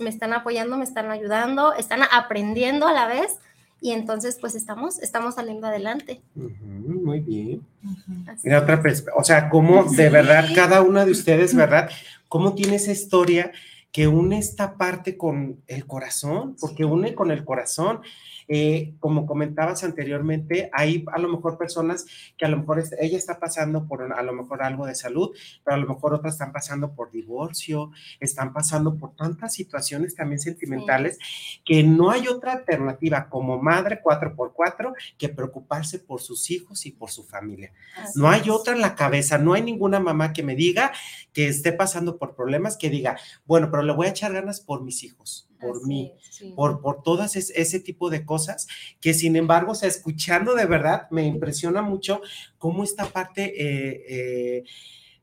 me 0.01 0.11
están 0.11 0.33
apoyando, 0.33 0.77
me 0.77 0.85
están 0.85 1.11
ayudando, 1.11 1.75
están 1.75 2.01
aprendiendo 2.11 2.87
a 2.87 2.93
la 2.93 3.07
vez, 3.07 3.39
y 3.81 3.93
entonces 3.93 4.39
pues 4.41 4.55
estamos, 4.55 4.99
estamos 5.01 5.35
saliendo 5.35 5.67
adelante. 5.67 6.21
Uh 6.35 6.49
-huh, 6.49 7.03
muy 7.05 7.21
bien. 7.21 7.63
Uh 7.85 7.89
-huh. 7.89 8.39
Mira, 8.43 8.61
otra 8.61 8.83
o 9.17 9.25
sea, 9.25 9.49
cómo 9.49 9.89
sí. 9.89 9.97
de 9.97 10.09
verdad 10.09 10.47
cada 10.55 10.83
una 10.83 11.05
de 11.05 11.13
ustedes, 11.13 11.55
¿verdad? 11.55 11.91
¿Cómo 12.29 12.55
tiene 12.55 12.77
esa 12.77 12.93
historia 12.93 13.53
que 13.93 14.09
une 14.09 14.39
esta 14.39 14.77
parte 14.77 15.17
con 15.17 15.63
el 15.67 15.87
corazón? 15.87 16.57
Porque 16.61 16.85
une 16.85 17.15
con 17.15 17.31
el 17.31 17.45
corazón. 17.45 18.01
Eh, 18.49 18.95
como 19.01 19.27
comentabas 19.27 19.83
anteriormente, 19.85 20.71
hay 20.73 21.05
a 21.13 21.19
lo 21.19 21.29
mejor 21.29 21.59
personas 21.59 22.07
que 22.37 22.45
a 22.45 22.49
lo 22.49 22.59
mejor 22.59 22.83
ella 22.99 23.19
está 23.19 23.39
pasando 23.39 23.87
por 23.87 24.13
a 24.13 24.23
lo 24.23 24.33
mejor 24.33 24.63
algo 24.63 24.87
de 24.87 24.95
salud, 24.95 25.31
pero 25.65 25.75
a 25.75 25.79
lo 25.79 25.87
mejor 25.87 26.15
otras 26.15 26.35
están 26.35 26.53
pasando 26.53 26.95
por 26.95 27.11
divorcio, 27.11 27.91
están 28.21 28.53
pasando 28.53 28.97
por 28.97 29.17
tantas 29.17 29.55
situaciones 29.55 30.15
también 30.15 30.39
sentimentales 30.39 31.19
sí. 31.21 31.61
que 31.65 31.83
no 31.83 32.11
hay 32.11 32.29
otra 32.29 32.53
alternativa 32.53 33.29
como 33.29 33.59
madre 33.59 34.01
4x4 34.03 34.95
que 35.19 35.29
preocuparse 35.29 35.99
por 35.99 36.21
sus 36.21 36.51
hijos 36.51 36.87
y 36.87 36.93
por 36.93 37.11
su 37.11 37.25
familia. 37.25 37.73
Así 37.97 38.19
no 38.19 38.29
hay 38.29 38.43
es. 38.43 38.49
otra 38.49 38.75
en 38.75 38.81
la 38.81 38.95
cabeza, 38.95 39.39
no 39.39 39.55
hay 39.55 39.63
ninguna 39.63 39.99
mamá 39.99 40.33
que 40.33 40.43
me 40.43 40.55
diga 40.55 40.93
que 41.33 41.49
esté 41.49 41.73
pasando 41.73 42.19
por 42.19 42.35
problemas 42.35 42.77
que 42.77 42.91
diga, 42.91 43.19
bueno, 43.45 43.71
pero 43.71 43.83
le 43.83 43.93
voy 43.93 44.07
a 44.07 44.11
echar 44.11 44.33
ganas 44.33 44.61
por 44.61 44.83
mis 44.83 45.03
hijos. 45.03 45.46
Por 45.59 45.77
Así 45.79 45.87
mí, 45.87 46.13
es, 46.19 46.35
sí. 46.37 46.53
por, 46.57 46.81
por 46.81 47.03
todas 47.03 47.37
es- 47.37 47.51
ese 47.57 47.81
tipo 47.81 48.11
de 48.11 48.25
cosas 48.25 48.67
que 49.01 49.15
sin 49.15 49.37
embargo, 49.37 49.73
o 49.73 49.75
sea, 49.75 49.89
escuchando 49.89 50.55
de 50.55 50.67
verdad, 50.67 51.09
me 51.11 51.25
impresiona 51.27 51.83
mucho 51.83 52.21
cómo 52.59 52.85
esta 52.85 53.07
parte, 53.07 53.45
eh, 53.63 54.05
eh, 54.09 54.65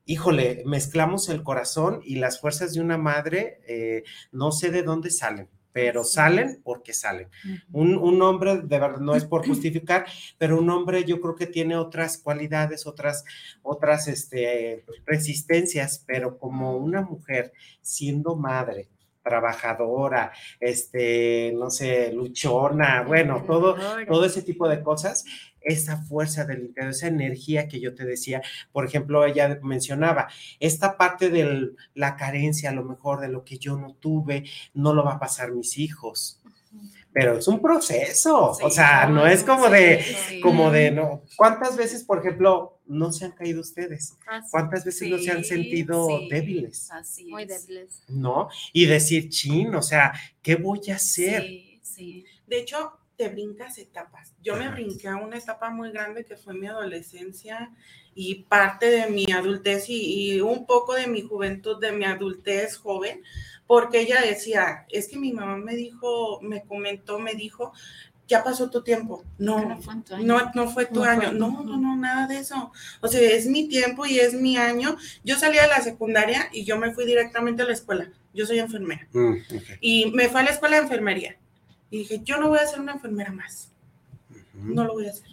híjole, 0.05 0.63
mezclamos 0.65 1.29
el 1.29 1.43
corazón 1.43 2.01
y 2.03 2.15
las 2.15 2.39
fuerzas 2.39 2.73
de 2.73 2.81
una 2.81 2.97
madre, 2.97 3.59
eh, 3.67 4.03
no 4.31 4.51
sé 4.51 4.69
de 4.71 4.83
dónde 4.83 5.09
salen, 5.11 5.47
pero 5.71 6.03
salen 6.03 6.61
porque 6.63 6.93
salen. 6.93 7.29
Un, 7.71 7.95
un 7.97 8.21
hombre, 8.21 8.57
de 8.57 8.79
verdad, 8.79 8.99
no 8.99 9.15
es 9.15 9.25
por 9.25 9.47
justificar, 9.47 10.05
pero 10.37 10.59
un 10.59 10.69
hombre 10.69 11.03
yo 11.05 11.19
creo 11.21 11.35
que 11.35 11.47
tiene 11.47 11.75
otras 11.77 12.17
cualidades, 12.17 12.85
otras, 12.85 13.23
otras 13.63 14.07
este, 14.07 14.83
resistencias, 15.05 16.03
pero 16.05 16.37
como 16.37 16.77
una 16.77 17.01
mujer 17.01 17.53
siendo 17.81 18.35
madre, 18.35 18.89
trabajadora, 19.23 20.31
este, 20.59 21.53
no 21.55 21.69
sé, 21.69 22.11
luchona, 22.13 23.03
bueno, 23.03 23.43
todo, 23.47 23.75
todo 24.07 24.25
ese 24.25 24.41
tipo 24.41 24.67
de 24.67 24.83
cosas, 24.83 25.25
esa 25.61 25.97
fuerza 25.97 26.45
del 26.45 26.61
interior, 26.61 26.91
esa 26.91 27.07
energía 27.07 27.67
que 27.67 27.79
yo 27.79 27.95
te 27.95 28.05
decía, 28.05 28.41
por 28.71 28.85
ejemplo, 28.85 29.25
ella 29.25 29.59
mencionaba, 29.63 30.27
esta 30.59 30.97
parte 30.97 31.29
de 31.29 31.71
la 31.93 32.15
carencia, 32.15 32.69
a 32.69 32.73
lo 32.73 32.83
mejor 32.83 33.21
de 33.21 33.29
lo 33.29 33.43
que 33.43 33.57
yo 33.57 33.77
no 33.77 33.93
tuve, 33.95 34.43
no 34.73 34.93
lo 34.93 35.03
va 35.03 35.13
a 35.13 35.19
pasar 35.19 35.51
mis 35.51 35.77
hijos. 35.77 36.42
Pero 37.13 37.37
es 37.37 37.47
un 37.47 37.61
proceso, 37.61 38.51
o 38.61 38.69
Sí, 38.69 38.71
sea, 38.71 39.07
no 39.07 39.27
es 39.27 39.43
como 39.43 39.67
sí, 39.67 39.71
de, 39.73 40.03
sí. 40.29 40.39
como 40.41 40.71
de, 40.71 40.91
no, 40.91 41.23
¿cuántas 41.37 41.77
veces, 41.77 42.03
por 42.03 42.19
ejemplo, 42.19 42.79
no 42.87 43.13
se 43.13 43.25
han 43.25 43.31
caído 43.33 43.61
ustedes? 43.61 44.17
Ah, 44.27 44.41
sí, 44.41 44.47
¿Cuántas 44.51 44.83
veces 44.83 45.09
no 45.09 45.17
se 45.19 45.31
han 45.31 45.43
sentido 45.43 46.07
sí, 46.07 46.27
débiles? 46.29 46.89
Así 46.91 47.25
Muy 47.25 47.43
es. 47.43 47.49
débiles. 47.67 48.03
¿No? 48.07 48.49
Y 48.73 48.85
decir, 48.87 49.29
chin, 49.29 49.75
o 49.75 49.81
sea, 49.81 50.13
¿qué 50.41 50.55
voy 50.55 50.81
a 50.91 50.95
hacer? 50.95 51.43
Sí, 51.43 51.79
sí. 51.83 52.25
De 52.47 52.57
hecho, 52.59 52.93
te 53.15 53.29
brincas 53.29 53.77
etapas. 53.77 54.33
Yo 54.41 54.55
me 54.55 54.69
brinqué 54.69 55.07
a 55.07 55.17
una 55.17 55.37
etapa 55.37 55.69
muy 55.69 55.91
grande 55.91 56.25
que 56.25 56.35
fue 56.35 56.55
mi 56.55 56.65
adolescencia 56.65 57.71
y 58.15 58.43
parte 58.43 58.87
de 58.87 59.09
mi 59.09 59.31
adultez 59.31 59.89
y, 59.89 60.33
y 60.35 60.41
un 60.41 60.65
poco 60.65 60.93
de 60.95 61.07
mi 61.07 61.21
juventud, 61.21 61.79
de 61.79 61.91
mi 61.91 62.05
adultez 62.05 62.77
joven, 62.77 63.21
porque 63.73 64.01
ella 64.01 64.21
decía, 64.21 64.85
es 64.89 65.07
que 65.07 65.17
mi 65.17 65.33
mamá 65.33 65.57
me 65.57 65.75
dijo, 65.75 66.39
me 66.43 66.61
comentó, 66.61 67.17
me 67.17 67.33
dijo, 67.33 67.73
ya 68.27 68.43
pasó 68.43 68.69
tu 68.69 68.83
tiempo. 68.83 69.23
No, 69.39 69.65
No 69.65 69.81
fue 69.81 69.95
tu 70.05 70.13
año. 70.13 70.25
no, 70.27 70.51
no 70.53 70.69
fue 70.69 70.85
tu 70.85 70.99
No 70.99 71.05
año. 71.05 71.29
fue. 71.29 71.39
No, 71.39 71.63
no, 71.63 71.77
no, 71.77 71.95
nada 71.95 72.27
de 72.27 72.37
eso. 72.37 72.71
O 73.01 73.07
sea, 73.07 73.19
es 73.19 73.47
mi 73.47 73.67
tiempo 73.67 74.05
y 74.05 74.19
es 74.19 74.35
mi 74.35 74.57
año. 74.57 74.95
Yo 75.23 75.39
salí 75.39 75.57
de 75.57 75.65
la 75.67 75.81
secundaria 75.81 76.49
y 76.53 76.65
yo 76.65 76.77
me 76.77 76.93
fui 76.93 77.05
directamente 77.05 77.63
a 77.63 77.65
la 77.65 77.73
escuela. 77.73 78.11
Yo 78.31 78.45
soy 78.45 78.59
enfermera. 78.59 79.07
Mm, 79.11 79.33
ok. 79.55 79.63
Y 79.81 80.11
me 80.11 80.29
fui 80.29 80.41
a 80.41 80.43
la 80.43 80.51
escuela 80.51 80.75
de 80.77 80.83
enfermería. 80.83 81.35
Y 81.89 81.97
dije, 81.99 82.21
yo 82.23 82.37
no 82.37 82.49
voy 82.49 82.59
a 82.59 82.67
ser 82.67 82.79
una 82.79 82.93
enfermera 82.93 83.31
más. 83.31 83.71
No 84.53 84.83
lo 84.83 84.93
voy 84.93 85.07
a 85.07 85.11
hacer. 85.11 85.29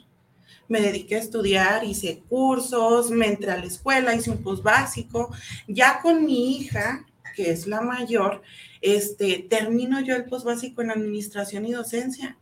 Me 0.66 0.80
dediqué 0.80 1.16
a 1.16 1.20
estudiar, 1.20 1.84
hice 1.84 2.22
cursos, 2.28 3.10
me 3.10 3.26
entré 3.26 3.50
a 3.50 3.56
la 3.58 3.66
escuela, 3.66 4.14
hice 4.14 4.30
un 4.30 4.42
post 4.42 4.62
básico. 4.62 5.30
Ya 5.66 6.00
con 6.00 6.24
mi 6.24 6.56
hija, 6.56 7.04
que 7.34 7.50
es 7.50 7.66
la 7.66 7.80
mayor, 7.80 8.42
este, 8.80 9.46
termino 9.48 10.00
yo 10.00 10.16
el 10.16 10.24
post 10.24 10.46
básico 10.46 10.82
en 10.82 10.90
administración 10.90 11.66
y 11.66 11.72
docencia. 11.72 12.36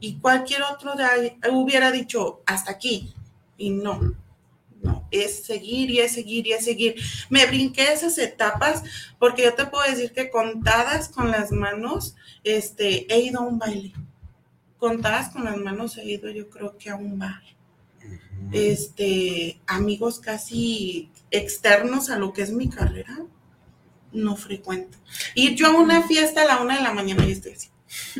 Y 0.00 0.18
cualquier 0.18 0.62
otro 0.62 0.94
de 0.94 1.04
ahí 1.04 1.38
hubiera 1.50 1.90
dicho, 1.90 2.42
hasta 2.46 2.72
aquí. 2.72 3.14
Y 3.56 3.70
no, 3.70 4.14
no, 4.82 5.08
es 5.10 5.44
seguir 5.44 5.90
y 5.90 6.00
es 6.00 6.12
seguir 6.12 6.46
y 6.46 6.52
es 6.52 6.64
seguir. 6.64 6.96
Me 7.30 7.46
brinqué 7.46 7.92
esas 7.92 8.18
etapas 8.18 8.82
porque 9.18 9.42
yo 9.44 9.54
te 9.54 9.66
puedo 9.66 9.88
decir 9.90 10.12
que 10.12 10.30
contadas 10.30 11.08
con 11.08 11.30
las 11.30 11.50
manos, 11.50 12.14
este, 12.44 13.12
he 13.12 13.20
ido 13.20 13.40
a 13.40 13.44
un 13.46 13.58
baile. 13.58 13.92
Contadas 14.78 15.30
con 15.30 15.44
las 15.44 15.56
manos 15.56 15.96
he 15.96 16.04
ido 16.04 16.30
yo 16.30 16.50
creo 16.50 16.76
que 16.76 16.90
a 16.90 16.96
un. 16.96 17.14
Ujú. 17.14 18.50
Este, 18.52 19.58
amigos 19.66 20.20
casi 20.20 21.10
externos 21.30 22.10
a 22.10 22.18
lo 22.18 22.32
que 22.32 22.42
es 22.42 22.52
mi 22.52 22.68
carrera, 22.68 23.24
no 24.16 24.36
frecuento. 24.36 24.98
Ir 25.34 25.54
yo 25.54 25.68
a 25.68 25.70
una 25.70 26.02
fiesta 26.02 26.42
a 26.42 26.46
la 26.46 26.60
una 26.60 26.76
de 26.76 26.82
la 26.82 26.92
mañana 26.92 27.24
y 27.24 27.32
estoy 27.32 27.52
así. 27.52 27.68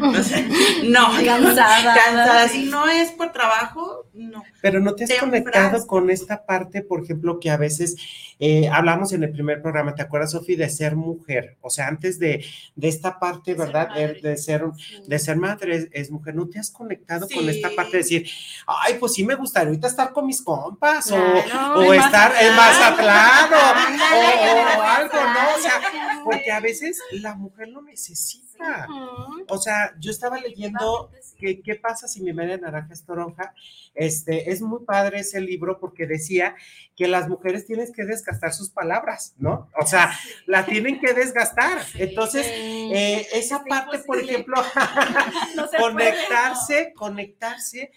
O 0.00 0.22
sea, 0.22 0.46
no, 0.84 1.08
Cansada. 1.24 1.94
cansada. 1.94 2.48
Si 2.48 2.64
no 2.64 2.86
es 2.88 3.10
por 3.12 3.32
trabajo, 3.32 4.06
no. 4.14 4.42
Pero 4.62 4.80
no 4.80 4.94
te 4.94 5.04
has 5.04 5.10
Te 5.10 5.18
conectado 5.18 5.86
con 5.86 6.10
esta 6.10 6.44
parte, 6.46 6.82
por 6.82 7.02
ejemplo, 7.04 7.38
que 7.40 7.50
a 7.50 7.56
veces 7.56 7.96
eh, 8.38 8.68
hablamos 8.68 9.12
en 9.12 9.22
el 9.24 9.30
primer 9.32 9.62
programa, 9.62 9.94
¿te 9.94 10.02
acuerdas, 10.02 10.32
Sofi, 10.32 10.56
de 10.56 10.68
ser 10.68 10.94
mujer? 10.96 11.56
O 11.60 11.70
sea, 11.70 11.88
antes 11.88 12.18
de, 12.18 12.44
de 12.74 12.88
esta 12.88 13.18
parte, 13.18 13.52
De 13.54 13.56
ser 13.58 13.66
¿verdad? 13.66 13.94
De, 14.22 14.36
ser, 14.36 14.62
Sí. 14.76 15.02
de 15.06 15.18
ser 15.18 15.36
madre 15.36 15.76
es, 15.76 15.88
es 15.92 16.10
mujer. 16.10 16.34
¿No 16.34 16.46
te 16.48 16.58
has 16.58 16.70
conectado 16.70 17.26
con 17.32 17.48
esta 17.48 17.70
parte 17.74 17.92
de 17.92 17.98
decir, 17.98 18.28
ay, 18.66 18.96
pues 19.00 19.14
sí 19.14 19.24
me 19.24 19.34
gustaría 19.34 19.68
ahorita 19.68 19.88
estar 19.88 20.12
con 20.12 20.26
mis 20.26 20.42
compas 20.42 21.10
o, 21.10 21.16
Claro, 21.16 21.80
o 21.80 21.94
en 21.94 22.00
estar 22.00 22.32
en 22.40 22.54
Mazatlán 22.56 23.52
o, 23.52 23.56
Ándale, 23.86 24.52
o- 24.52 24.78
o 24.78 24.82
algo, 24.82 25.14
¿no? 25.14 25.56
O 25.56 25.60
sea, 25.60 25.80
porque 26.24 26.50
a 26.52 26.60
veces 26.60 26.98
la 27.12 27.34
mujer 27.34 27.68
lo 27.68 27.82
necesita. 27.82 28.86
Ujú. 28.88 29.44
O 29.48 29.55
sea, 29.58 29.94
yo 29.98 30.10
estaba 30.10 30.38
leyendo 30.40 31.10
¿Qué, 31.38 31.60
qué 31.60 31.74
pasa 31.74 32.08
si 32.08 32.22
mi 32.22 32.32
media 32.32 32.56
naranja 32.56 32.94
es 32.94 33.04
toronja? 33.04 33.54
Este, 33.94 34.50
es 34.50 34.62
muy 34.62 34.84
padre 34.86 35.20
ese 35.20 35.40
libro 35.40 35.78
porque 35.78 36.06
decía 36.06 36.54
que 36.96 37.08
las 37.08 37.28
mujeres 37.28 37.66
tienen 37.66 37.92
que 37.92 38.04
desgastar 38.06 38.54
sus 38.54 38.70
palabras, 38.70 39.34
¿no? 39.36 39.68
O 39.78 39.86
sea, 39.86 40.12
la 40.46 40.64
tienen 40.64 40.98
que 40.98 41.12
desgastar. 41.12 41.78
Entonces, 41.94 42.46
Sí. 42.46 42.90
eh, 42.94 43.26
esa 43.34 43.64
parte, 43.64 43.98
por 43.98 44.18
ejemplo, 44.18 44.56
No 45.56 45.68
conectarse, 45.78 46.92
conectarse, 46.94 47.90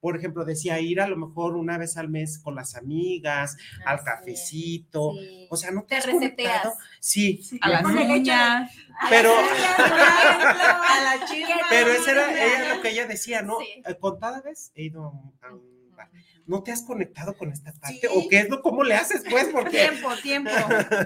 por 0.00 0.16
ejemplo, 0.16 0.44
decía 0.44 0.78
ir 0.80 1.00
a 1.00 1.08
lo 1.08 1.16
mejor 1.16 1.56
una 1.56 1.78
vez 1.78 1.96
al 1.96 2.08
mes 2.08 2.38
con 2.38 2.54
las 2.54 2.76
amigas, 2.76 3.56
al 3.84 4.02
cafecito. 4.04 5.12
Sí. 5.18 5.46
O 5.50 5.56
sea, 5.56 5.70
no 5.70 5.82
te, 5.82 5.88
Te 5.88 5.96
has 5.96 6.06
reseteas. 6.06 6.62
conectado? 6.62 6.74
Sí, 7.00 7.40
A 7.60 7.68
las 7.68 7.84
uñas. 7.84 8.70
pero, 9.08 9.32
A 9.78 11.00
la 11.18 11.26
chisma. 11.26 11.56
pero 11.70 11.90
esa 11.92 12.10
era 12.12 12.44
ella 12.44 12.74
lo 12.76 12.82
que 12.82 12.90
ella 12.90 13.06
decía, 13.06 13.42
¿no? 13.42 13.58
Sí. 13.60 13.82
Eh, 13.84 13.96
Con 13.98 14.18
cada 14.18 14.40
vez 14.42 14.72
he 14.74 14.84
ido 14.84 15.04
a 15.04 15.08
un, 15.10 15.32
a 15.42 15.52
un 15.54 15.96
bar. 15.96 16.10
¿No 16.46 16.62
te 16.62 16.70
has 16.72 16.82
conectado 16.82 17.36
con 17.36 17.50
esta 17.52 17.72
parte? 17.72 18.00
Sí. 18.02 18.06
¿O 18.14 18.28
qué 18.28 18.40
es 18.40 18.48
lo, 18.48 18.62
cómo 18.62 18.84
le 18.84 18.94
haces, 18.94 19.22
pues? 19.28 19.48
Porque. 19.52 19.70
Tiempo, 19.88 20.14
tiempo. 20.22 20.50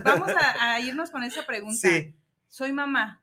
Vamos 0.04 0.28
a, 0.30 0.72
a 0.74 0.80
irnos 0.80 1.10
con 1.10 1.22
esa 1.22 1.46
pregunta. 1.46 1.88
Sí, 1.88 2.14
Soy 2.48 2.72
mamá, 2.72 3.22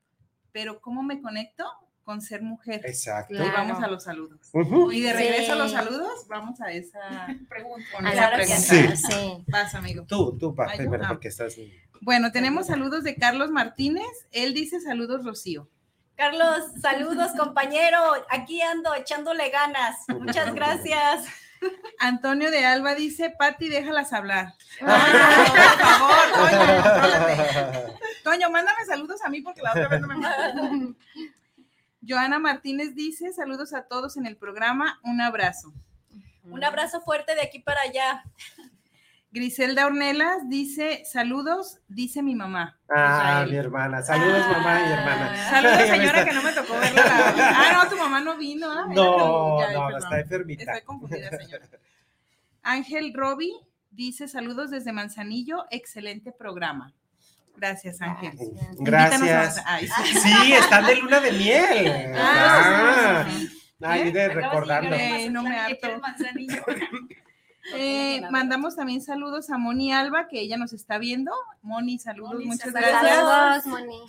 pero 0.52 0.80
¿cómo 0.80 1.04
me 1.04 1.22
conecto 1.22 1.66
con 2.08 2.22
ser 2.22 2.42
mujer? 2.42 2.80
exacto. 2.86 3.34
Y 3.34 3.38
vamos 3.38 3.84
a 3.84 3.88
los 3.88 4.06
saludos. 4.06 4.50
Y 4.94 5.02
de 5.02 5.12
regreso 5.12 5.52
a 5.52 5.56
los 5.56 5.74
saludos, 5.74 6.26
vamos 6.30 6.62
a 6.62 6.72
esa 6.72 7.28
Pregunta. 7.50 7.86
A 8.02 8.14
esa 8.14 8.22
la 8.22 8.34
pregunta. 8.34 8.62
Sí. 8.62 8.96
sí. 8.96 9.44
Vas, 9.50 9.76
amigo. 9.76 10.06
Tú, 10.08 10.38
tú, 10.38 10.56
va, 10.56 10.68
Ay, 10.70 10.78
primero, 10.78 11.04
ah. 11.04 11.10
porque 11.10 11.28
estás. 11.28 11.58
Bueno, 12.00 12.32
tenemos 12.32 12.68
saludos 12.68 13.04
de 13.04 13.16
Carlos 13.16 13.52
Martínez. 13.52 14.08
Él 14.32 14.54
dice 14.54 14.80
saludos, 14.80 15.26
Rocío. 15.26 15.70
Carlos, 16.16 16.64
saludos, 16.82 17.32
compañero. 17.38 18.00
Aquí 18.30 18.62
ando 18.62 18.96
echándole 18.96 19.50
ganas. 19.50 19.98
Muchas 20.08 20.56
gracias. 20.56 21.26
Antonio 22.00 22.52
de 22.52 22.66
Alba 22.66 22.96
dice, 22.96 23.32
Pati, 23.38 23.68
déjalas 23.68 24.14
hablar. 24.14 24.54
Ah, 24.82 25.68
Por 25.78 25.88
favor, 25.90 26.52
Toño. 27.74 27.98
Toño, 28.24 28.50
mándame 28.50 28.86
saludos 28.86 29.22
a 29.26 29.30
mí 29.30 29.42
porque 29.42 29.62
la 29.62 29.72
otra 29.72 29.90
vez 29.90 30.00
no 30.00 30.08
me 30.08 30.16
mandaste. 30.16 30.62
Joana 32.08 32.40
Martínez 32.40 32.96
dice, 32.96 33.34
saludos 33.34 33.74
a 33.74 33.84
todos 33.84 34.18
en 34.18 34.26
el 34.26 34.38
programa, 34.38 35.00
un 35.04 35.20
abrazo. 35.22 35.74
Un 36.46 36.64
abrazo 36.64 37.02
fuerte 37.02 37.36
de 37.36 37.42
aquí 37.42 37.60
para 37.60 37.82
allá. 37.82 38.24
Griselda 39.32 39.86
Ornelas 39.86 40.48
dice, 40.48 41.04
saludos, 41.06 41.80
dice 41.90 42.24
mi 42.24 42.34
mamá. 42.34 42.80
Ah, 42.90 43.20
Israel. 43.44 43.52
mi 43.52 43.58
hermana. 43.58 44.02
Saludos, 44.02 44.40
mamá 44.50 44.80
y 44.80 44.92
hermana. 44.94 45.50
Saludos, 45.50 45.82
señora, 45.90 46.26
que 46.26 46.32
no 46.32 46.42
me 46.42 46.52
tocó 46.54 46.74
verla. 46.80 47.04
Ah, 47.38 47.84
no, 47.84 47.90
tu 47.90 47.98
mamá 47.98 48.22
no 48.22 48.38
vino. 48.38 48.72
ah, 48.72 48.86
No, 48.90 49.60
ya, 49.60 49.74
no, 49.74 49.86
perdón. 49.88 50.04
está 50.04 50.20
enfermita. 50.22 50.64
Estoy 50.64 50.82
confundida, 50.86 51.30
señora. 51.38 51.66
Ángel 52.64 53.14
Roby 53.14 53.52
dice 53.92 54.28
saludos 54.30 54.72
desde 54.72 54.94
Manzanillo, 54.94 55.66
excelente 55.72 56.32
programa. 56.32 56.94
Gracias, 57.58 58.02
Ángel. 58.02 58.32
A 58.38 58.74
Gracias. 58.80 59.62
Ay, 59.66 59.88
sí. 59.88 60.20
Sí, 60.20 60.54
están 60.54 60.86
de 60.86 60.96
luna 60.96 61.20
de 61.20 61.32
miel. 61.32 62.14
Ah, 62.16 63.26
Ah, 63.26 63.30
sí. 63.30 63.50
Ahí 63.82 64.12
de 64.12 64.24
Acabas 64.24 64.68
de 64.68 64.74
a 64.74 64.98
Eh, 64.98 65.30
no 65.30 65.44
me 65.44 65.58
harto. 65.58 65.88
Eh, 67.76 68.22
mandamos 68.32 68.78
también 68.78 69.02
saludos 69.02 69.50
a 69.50 69.58
Moni 69.58 69.92
Alba, 69.92 70.30
que 70.30 70.40
ella 70.40 70.56
nos 70.56 70.72
está 70.72 70.98
viendo. 71.00 71.34
Moni, 71.62 72.00
saludos, 72.00 72.36
Moni, 72.36 72.46
muchas 72.46 72.72
saludos. 72.72 72.82
gracias. 72.82 73.64
Saludos, 73.64 73.66
Moni. 73.66 74.00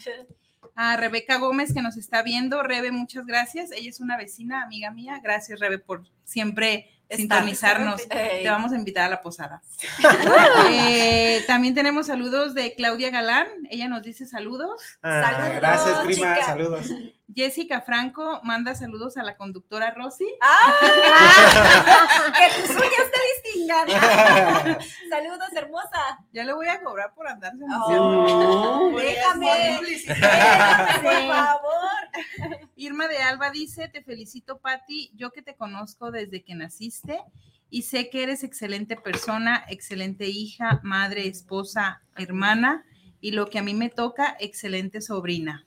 A 0.77 0.97
Rebeca 0.97 1.39
Gómez, 1.39 1.75
que 1.75 1.83
nos 1.83 1.97
está 1.97 2.23
viendo. 2.23 2.63
Rebe, 2.63 2.93
muchas 2.93 3.27
gracias. 3.27 3.73
Ella 3.73 3.91
es 3.91 3.99
una 3.99 4.17
vecina, 4.17 4.63
amiga 4.63 4.93
mía. 4.93 5.19
Gracias, 5.21 5.59
Rebe, 5.59 5.81
por 5.81 6.05
siempre 6.23 6.89
sintonizarnos. 7.11 8.07
Te 8.09 8.49
vamos 8.49 8.73
a 8.73 8.77
invitar 8.77 9.05
a 9.07 9.09
la 9.11 9.21
posada. 9.21 9.63
Eh, 10.71 11.45
también 11.47 11.75
tenemos 11.75 12.07
saludos 12.07 12.55
de 12.55 12.75
Claudia 12.75 13.11
Galán. 13.11 13.47
Ella 13.71 13.89
nos 13.89 14.03
dice 14.03 14.27
saludos. 14.27 14.83
Ah, 15.03 15.33
Saludos, 15.33 15.57
gracias, 15.57 15.99
prima. 16.01 16.35
chica. 16.35 16.47
Saludos. 16.47 16.93
Jessica 17.35 17.83
Franco 17.83 18.41
manda 18.43 18.75
saludos 18.75 19.19
a 19.19 19.23
la 19.23 19.37
conductora 19.37 19.91
Rosy. 19.91 20.27
¡Ah! 20.41 22.33
que 22.39 22.63
tus 22.63 22.71
uñas 22.71 23.11
te 23.13 23.51
distingan. 23.51 23.89
Saludos, 25.11 25.53
hermosa. 25.55 26.25
Ya 26.33 26.45
le 26.45 26.55
voy 26.55 26.69
a 26.69 26.83
cobrar 26.83 27.13
por 27.15 27.29
andarse 27.29 27.59
Oh, 27.87 28.91
déjame, 28.97 29.79
déjame, 30.07 31.03
por 31.03 31.35
favor. 31.35 32.69
Irma 32.77 33.09
de 33.09 33.19
Alba 33.19 33.51
dice, 33.51 33.89
te 33.89 34.03
felicito, 34.03 34.59
Patti, 34.59 35.13
yo 35.15 35.31
que 35.31 35.43
te 35.43 35.55
conozco 35.55 36.11
desde 36.11 36.43
que 36.43 36.55
naciste 36.55 37.23
y 37.69 37.83
sé 37.83 38.09
que 38.09 38.23
eres 38.23 38.43
excelente 38.43 38.97
persona, 38.97 39.65
excelente 39.69 40.27
hija, 40.27 40.81
madre, 40.83 41.27
esposa, 41.29 42.03
hermana 42.17 42.85
y 43.21 43.33
lo 43.33 43.51
que 43.51 43.59
a 43.59 43.63
mí 43.63 43.75
me 43.75 43.91
toca, 43.91 44.37
excelente 44.41 45.03
sobrina. 45.03 45.67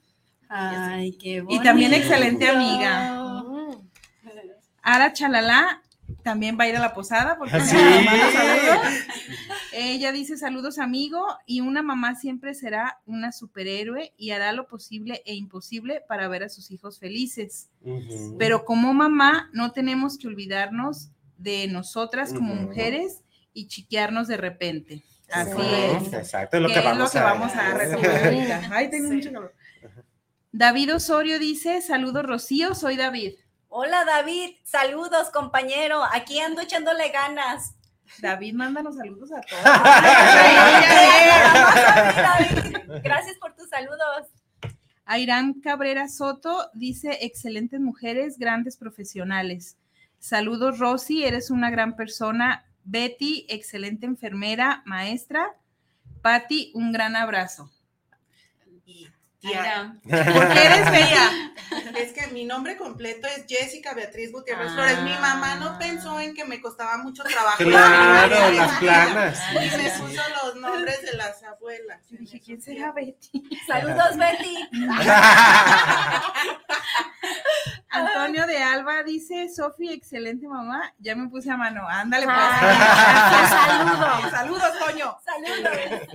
Ay, 0.54 1.12
qué 1.12 1.44
Y 1.48 1.60
también 1.62 1.90
bonito. 1.92 2.06
excelente 2.08 2.48
amiga. 2.48 3.18
Ara 4.82 5.12
Chalala 5.12 5.80
también 6.22 6.58
va 6.58 6.64
a 6.64 6.68
ir 6.68 6.76
a 6.76 6.80
la 6.80 6.92
posada 6.92 7.38
porque 7.38 7.58
Sí. 7.60 7.76
Ella 9.74 10.12
dice 10.12 10.36
saludos 10.36 10.78
amigo 10.78 11.24
y 11.46 11.60
una 11.62 11.82
mamá 11.82 12.14
siempre 12.14 12.52
será 12.54 13.00
una 13.06 13.32
superhéroe 13.32 14.12
y 14.18 14.30
hará 14.32 14.52
lo 14.52 14.66
posible 14.68 15.22
e 15.24 15.34
imposible 15.34 16.02
para 16.06 16.28
ver 16.28 16.42
a 16.44 16.48
sus 16.50 16.70
hijos 16.70 16.98
felices. 16.98 17.70
Pero 18.38 18.64
como 18.64 18.92
mamá 18.92 19.48
no 19.52 19.72
tenemos 19.72 20.18
que 20.18 20.26
olvidarnos 20.28 21.08
de 21.38 21.66
nosotras 21.68 22.32
como 22.34 22.54
mujeres 22.54 23.22
y 23.54 23.66
chiquearnos 23.68 24.28
de 24.28 24.36
repente. 24.36 25.02
Así 25.30 25.52
es. 25.58 26.12
Exacto, 26.12 26.58
es 26.58 26.62
lo 26.62 26.68
que 26.68 26.74
que 26.74 26.80
es 26.80 26.84
vamos 26.84 27.04
lo 27.04 27.10
que 27.10 27.18
a 27.18 27.22
vamos 27.24 27.52
a 27.54 27.70
retomar 27.74 28.24
ahorita. 28.26 28.68
Ay, 28.70 28.90
tengo 28.90 29.08
Sí. 29.08 29.14
mucho 29.14 29.32
calor. 29.32 29.54
David 30.52 30.94
Osorio 30.94 31.38
dice, 31.38 31.80
saludos 31.80 32.24
Rocío, 32.24 32.74
soy 32.74 32.96
David. 32.96 33.36
Hola, 33.68 34.04
David. 34.04 34.56
Saludos, 34.64 35.30
compañero. 35.30 36.02
Aquí 36.12 36.38
ando 36.40 36.60
echándole 36.60 37.08
ganas. 37.08 37.74
David, 38.20 38.52
mándanos 38.52 38.96
saludos 38.96 39.32
a 39.32 39.40
todos. 39.40 39.64
David, 42.44 43.00
Gracias 43.02 43.38
por 43.38 43.54
tus 43.54 43.70
saludos. 43.70 44.28
Airán 45.06 45.54
Cabrera 45.54 46.06
Soto 46.08 46.68
dice, 46.74 47.16
excelentes 47.22 47.80
mujeres, 47.80 48.38
grandes 48.38 48.76
profesionales. 48.76 49.78
Saludos 50.18 50.78
Rosy, 50.78 51.24
eres 51.24 51.50
una 51.50 51.70
gran 51.70 51.96
persona. 51.96 52.66
Betty, 52.84 53.46
excelente 53.48 54.04
enfermera, 54.04 54.82
maestra. 54.84 55.56
Patti, 56.20 56.72
un 56.74 56.92
gran 56.92 57.16
abrazo. 57.16 57.70
Y 59.44 59.48
tía, 59.48 59.96
¿Por 60.04 60.48
qué 60.52 60.64
eres 60.66 60.90
bella? 60.92 61.30
Es 61.98 62.12
que 62.12 62.28
mi 62.28 62.44
nombre 62.44 62.76
completo 62.76 63.26
es 63.26 63.44
Jessica 63.48 63.92
Beatriz 63.92 64.30
Gutiérrez 64.30 64.68
Ah. 64.70 64.74
Flores. 64.74 65.02
Mi 65.02 65.10
mamá 65.14 65.56
no 65.56 65.76
pensó 65.80 66.20
en 66.20 66.32
que 66.34 66.44
me 66.44 66.60
costaba 66.60 66.98
mucho 66.98 67.24
trabajo. 67.24 67.56
Claro, 67.58 68.52
Y 68.52 68.56
las 68.56 68.78
planas. 68.78 69.40
me 69.52 69.90
puso 69.98 70.22
los 70.44 70.56
nombres 70.56 71.02
de 71.02 71.14
las 71.16 71.42
abuelas. 71.42 72.00
Yo 72.10 72.18
dije, 72.18 72.40
¿quién 72.40 72.62
será 72.62 72.92
Betty? 72.92 73.42
Saludos, 73.66 74.16
Betty. 74.16 74.56
Antonio 77.94 78.46
de 78.46 78.56
Alba 78.62 79.02
dice, 79.02 79.48
Sofi, 79.54 79.92
excelente 79.92 80.48
mamá. 80.48 80.94
Ya 80.98 81.14
me 81.14 81.28
puse 81.28 81.50
a 81.50 81.56
mano. 81.58 81.86
Ándale, 81.88 82.24
pues. 82.24 82.36
Ah, 82.38 84.28
Saludos, 84.30 84.70
Toño. 84.78 85.16
Saludos. 85.22 85.72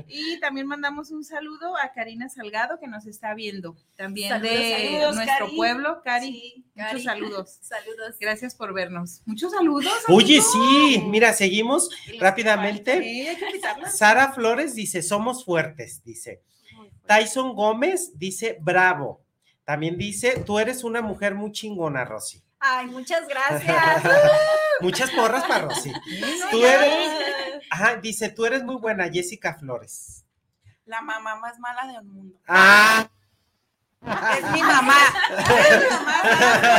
Y 0.07 0.39
también 0.39 0.65
mandamos 0.65 1.11
un 1.11 1.23
saludo 1.23 1.77
a 1.77 1.91
Karina 1.91 2.29
Salgado 2.29 2.79
que 2.79 2.87
nos 2.87 3.05
está 3.05 3.16
viendo. 3.35 3.75
También 3.95 4.29
Saludos, 4.29 4.51
de 4.51 4.71
saludos, 4.91 5.15
nuestro 5.15 5.45
Cari. 5.45 5.55
pueblo. 5.57 6.01
Cari, 6.03 6.27
Sí, 6.27 6.65
muchos 6.75 6.91
Cari. 6.91 7.03
saludos. 7.03 7.57
Saludos. 7.61 8.15
Gracias 8.19 8.55
por 8.55 8.73
vernos. 8.73 9.21
Muchos 9.25 9.51
saludos. 9.51 9.91
Oye, 10.07 10.35
amigos. 10.37 10.51
sí, 10.51 11.03
mira, 11.07 11.33
seguimos 11.33 11.89
rápidamente. 12.19 12.99
Que. 13.01 13.37
Sara 13.91 14.31
Flores 14.33 14.75
dice, 14.75 15.01
somos 15.01 15.43
fuertes, 15.43 16.03
dice. 16.03 16.41
Tyson 17.07 17.53
Gómez 17.55 18.11
dice, 18.17 18.57
bravo. 18.61 19.21
También 19.65 19.97
dice, 19.97 20.43
tú 20.45 20.59
eres 20.59 20.83
una 20.83 21.01
mujer 21.01 21.35
muy 21.35 21.51
chingona, 21.51 22.05
Rosy. 22.05 22.41
Ay, 22.59 22.87
muchas 22.87 23.27
gracias. 23.27 24.03
Muchas 24.81 25.09
porras 25.11 25.43
para 25.45 25.65
Rosy. 25.65 25.91
Tú 26.51 26.63
eres, 26.65 27.09
ajá, 27.69 27.95
dice, 27.97 28.29
tú 28.29 28.45
eres 28.45 28.63
muy 28.63 28.75
buena, 28.75 29.09
Jessica 29.11 29.55
Flores. 29.55 30.23
La 30.87 31.01
mamá 31.01 31.35
más 31.35 31.59
mala 31.59 31.85
del 31.85 32.03
mundo. 32.03 32.39
Ah, 32.47 33.07
Es 34.01 34.51
mi 34.51 34.61
mamá. 34.63 34.95
Es 35.29 35.83
mi 35.83 35.89
mamá. 35.89 36.15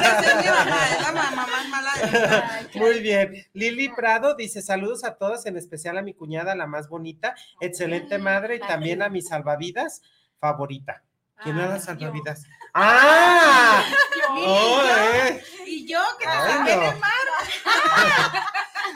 es 0.01 0.37
mi 0.37 0.51
mamá. 0.51 0.89
Es 0.91 1.03
la 1.03 1.13
mamá 1.13 1.47
más 1.47 1.69
mala 1.69 1.93
del 1.93 2.11
mundo. 2.11 2.79
muy 2.79 3.01
bien. 3.01 3.47
Lili 3.53 3.91
Prado 3.91 4.35
dice, 4.35 4.63
saludos 4.63 5.05
a 5.05 5.17
todos, 5.17 5.45
en 5.45 5.59
especial 5.59 5.99
a 5.99 6.03
mi 6.03 6.15
cuñada, 6.15 6.55
la 6.55 6.67
más 6.67 6.89
bonita, 6.89 7.35
excelente 7.61 8.17
madre, 8.19 8.57
y 8.57 8.61
también 8.61 9.03
a 9.03 9.11
mi 9.11 9.21
salvavidas 9.21 10.01
favorita. 10.41 11.03
¿Quién 11.43 11.59
era 11.59 11.69
la 11.69 11.79
salvavidas? 11.79 12.45
¡Ah! 12.73 13.85
Oh, 14.31 14.83
eh. 14.85 15.43
Y 15.67 15.87
yo 15.87 16.01
que 16.19 16.25
saqué 16.25 16.77
no. 16.77 16.81
del 16.83 16.99
mar. 16.99 17.13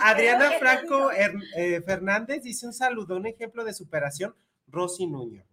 Adriana 0.00 0.52
Franco 0.58 1.10
eh, 1.12 1.82
Fernández 1.86 2.42
dice 2.42 2.66
un 2.66 2.72
saludo, 2.72 3.16
un 3.16 3.26
ejemplo 3.26 3.62
de 3.64 3.74
superación, 3.74 4.34
Rosy 4.72 5.06
Nuño. 5.06 5.44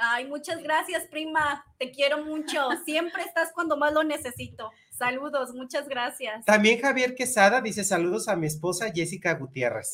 Ay, 0.00 0.28
muchas 0.28 0.62
gracias, 0.62 1.06
prima. 1.08 1.66
Te 1.76 1.90
quiero 1.90 2.24
mucho. 2.24 2.68
Siempre 2.86 3.24
estás 3.24 3.50
cuando 3.52 3.76
más 3.76 3.92
lo 3.92 4.04
necesito. 4.04 4.70
Saludos, 4.90 5.52
muchas 5.54 5.88
gracias. 5.88 6.44
También 6.44 6.80
Javier 6.80 7.14
Quesada 7.14 7.60
dice 7.60 7.84
saludos 7.84 8.28
a 8.28 8.36
mi 8.36 8.46
esposa 8.46 8.90
Jessica 8.94 9.34
Gutiérrez. 9.34 9.92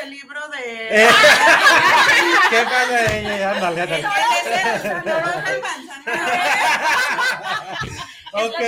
del 0.00 0.10
libro 0.10 0.40
de. 0.48 1.04
Eh, 1.04 1.08
¿Qué 2.50 2.62
padre? 2.64 3.44
Ándale, 3.44 3.80
ándale. 3.80 4.02
Manzanares. 5.62 6.52
Ok. 8.32 8.60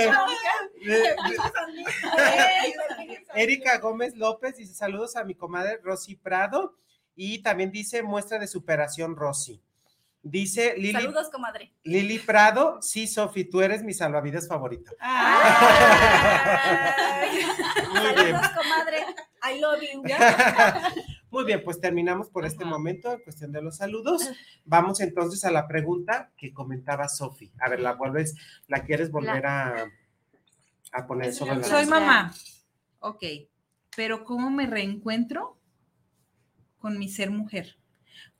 Eh, 0.87 1.15
Erika 3.33 3.79
Gómez 3.79 4.15
López 4.15 4.55
dice 4.57 4.73
saludos 4.73 5.15
a 5.15 5.23
mi 5.23 5.35
comadre 5.35 5.79
Rosy 5.83 6.15
Prado 6.15 6.75
y 7.15 7.41
también 7.41 7.71
dice 7.71 8.03
muestra 8.03 8.39
de 8.39 8.47
superación 8.47 9.15
Rosy. 9.15 9.61
Dice 10.21 10.73
Lili, 10.75 10.93
Saludos, 10.93 11.29
comadre. 11.29 11.71
Lili 11.83 12.17
Prado, 12.17 12.81
sí, 12.81 13.05
Sofi, 13.07 13.43
tú 13.45 13.61
eres 13.61 13.83
mi 13.83 13.93
salvavidas 13.93 14.47
favorito. 14.47 14.91
Ay. 14.99 15.51
Muy 17.93 18.23
bien. 18.23 18.35
Saludos, 18.35 18.49
comadre. 18.57 19.05
I 19.47 19.59
love 19.59 19.81
you. 19.81 20.01
Muy 21.29 21.43
bien, 21.43 21.61
pues 21.63 21.79
terminamos 21.79 22.29
por 22.29 22.45
este 22.45 22.65
momento 22.65 23.11
en 23.11 23.19
cuestión 23.19 23.51
de 23.51 23.61
los 23.61 23.77
saludos. 23.77 24.27
Vamos 24.63 24.99
entonces 24.99 25.45
a 25.45 25.51
la 25.51 25.67
pregunta 25.67 26.31
que 26.37 26.53
comentaba 26.53 27.07
Sofi. 27.07 27.51
A 27.59 27.69
ver, 27.69 27.81
la 27.81 27.93
vuelves, 27.93 28.35
la 28.67 28.83
quieres 28.83 29.11
volver 29.11 29.45
a, 29.45 29.91
a 30.91 31.05
poner 31.05 31.33
sobre 31.33 31.57
la 31.57 31.63
Soy 31.63 31.85
mamá. 31.85 32.33
Ok. 32.99 33.23
Pero 33.95 34.23
¿cómo 34.23 34.49
me 34.49 34.65
reencuentro 34.65 35.54
con 36.85 36.99
mi 36.99 37.09
ser 37.09 37.31
mujer? 37.31 37.79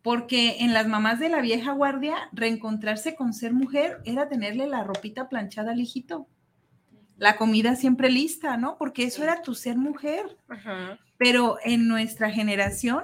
Porque 0.03 0.57
en 0.59 0.71
las 0.71 0.87
mamás 0.87 1.19
de 1.19 1.29
la 1.29 1.41
vieja 1.41 1.71
guardia, 1.71 2.29
reencontrarse 2.31 3.15
con 3.15 3.33
ser 3.33 3.53
mujer 3.53 4.01
era 4.05 4.29
tenerle 4.29 4.67
la 4.67 4.83
ropita 4.83 5.29
planchada 5.29 5.71
al 5.71 5.79
hijito. 5.79 6.27
La 7.17 7.37
comida 7.37 7.75
siempre 7.75 8.11
lista, 8.11 8.55
¿no? 8.57 8.77
Porque 8.77 9.05
eso 9.05 9.23
era 9.23 9.41
tu 9.41 9.55
ser 9.55 9.77
mujer. 9.77 10.37
Pero 11.17 11.57
en 11.63 11.87
nuestra 11.87 12.29
generación, 12.29 13.01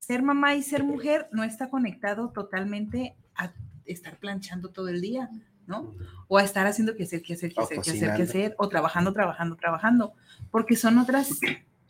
ser 0.00 0.24
mamá 0.24 0.56
y 0.56 0.64
ser 0.64 0.82
mujer 0.82 1.28
no 1.30 1.44
está 1.44 1.70
conectado 1.70 2.30
totalmente 2.30 3.14
a 3.36 3.52
estar 3.84 4.18
planchando 4.18 4.70
todo 4.70 4.88
el 4.88 5.00
día, 5.00 5.30
¿no? 5.68 5.94
O 6.26 6.38
a 6.38 6.42
estar 6.42 6.66
haciendo 6.66 6.96
que 6.96 7.04
hacer, 7.04 7.22
que 7.22 7.34
hacer, 7.34 7.54
que 7.54 7.60
hacer, 7.60 7.80
que 7.80 7.90
hacer, 7.92 8.16
que 8.16 8.22
hacer, 8.22 8.54
o 8.58 8.68
trabajando, 8.68 9.12
trabajando, 9.12 9.54
trabajando, 9.54 10.14
porque 10.50 10.74
son 10.74 10.98
otras, 10.98 11.38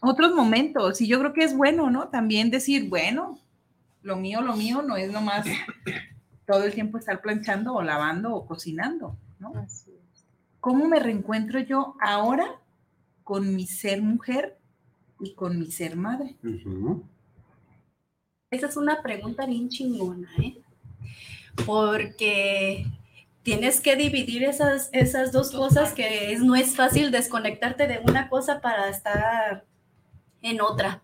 otros 0.03 0.35
momentos. 0.35 1.01
Y 1.01 1.07
yo 1.07 1.19
creo 1.21 1.33
que 1.33 1.45
es 1.45 1.57
bueno, 1.57 1.89
¿no? 1.89 2.09
También 2.09 2.51
decir, 2.51 2.89
bueno, 2.89 3.39
lo 4.03 4.17
mío, 4.17 4.43
lo 4.43 4.55
mío 4.57 4.83
no 4.83 4.97
es 4.97 5.11
nomás 5.11 5.47
todo 6.47 6.65
el 6.65 6.75
tiempo 6.75 6.99
estar 6.99 7.23
planchando 7.23 7.73
o 7.73 7.83
lavando 7.83 8.35
o 8.35 8.45
cocinando, 8.45 9.17
¿no? 9.39 9.53
¿Cómo 10.61 10.87
me 10.87 10.99
reencuentro 10.99 11.61
yo 11.61 11.97
ahora 12.01 12.47
con 13.25 13.55
mi 13.55 13.67
ser 13.67 14.03
mujer 14.03 14.59
y 15.21 15.35
con 15.35 15.59
mi 15.59 15.71
ser 15.71 15.97
madre? 15.97 16.37
Esa 18.51 18.67
es 18.67 18.77
una 18.77 19.03
pregunta 19.03 19.47
bien 19.47 19.69
chingona, 19.69 20.29
¿eh? 20.39 20.59
Porque 21.65 22.87
tienes 23.43 23.81
que 23.81 23.97
dividir 23.97 24.45
esas, 24.45 24.89
esas 24.93 25.33
dos 25.33 25.53
cosas 25.53 25.93
que 25.93 26.33
es, 26.33 26.41
no 26.41 26.55
es 26.55 26.75
fácil 26.75 27.11
desconectarte 27.11 27.87
de 27.87 28.01
una 28.01 28.29
cosa 28.29 28.61
para 28.61 28.89
estar 28.89 29.65
en 30.43 30.61
otra. 30.61 31.03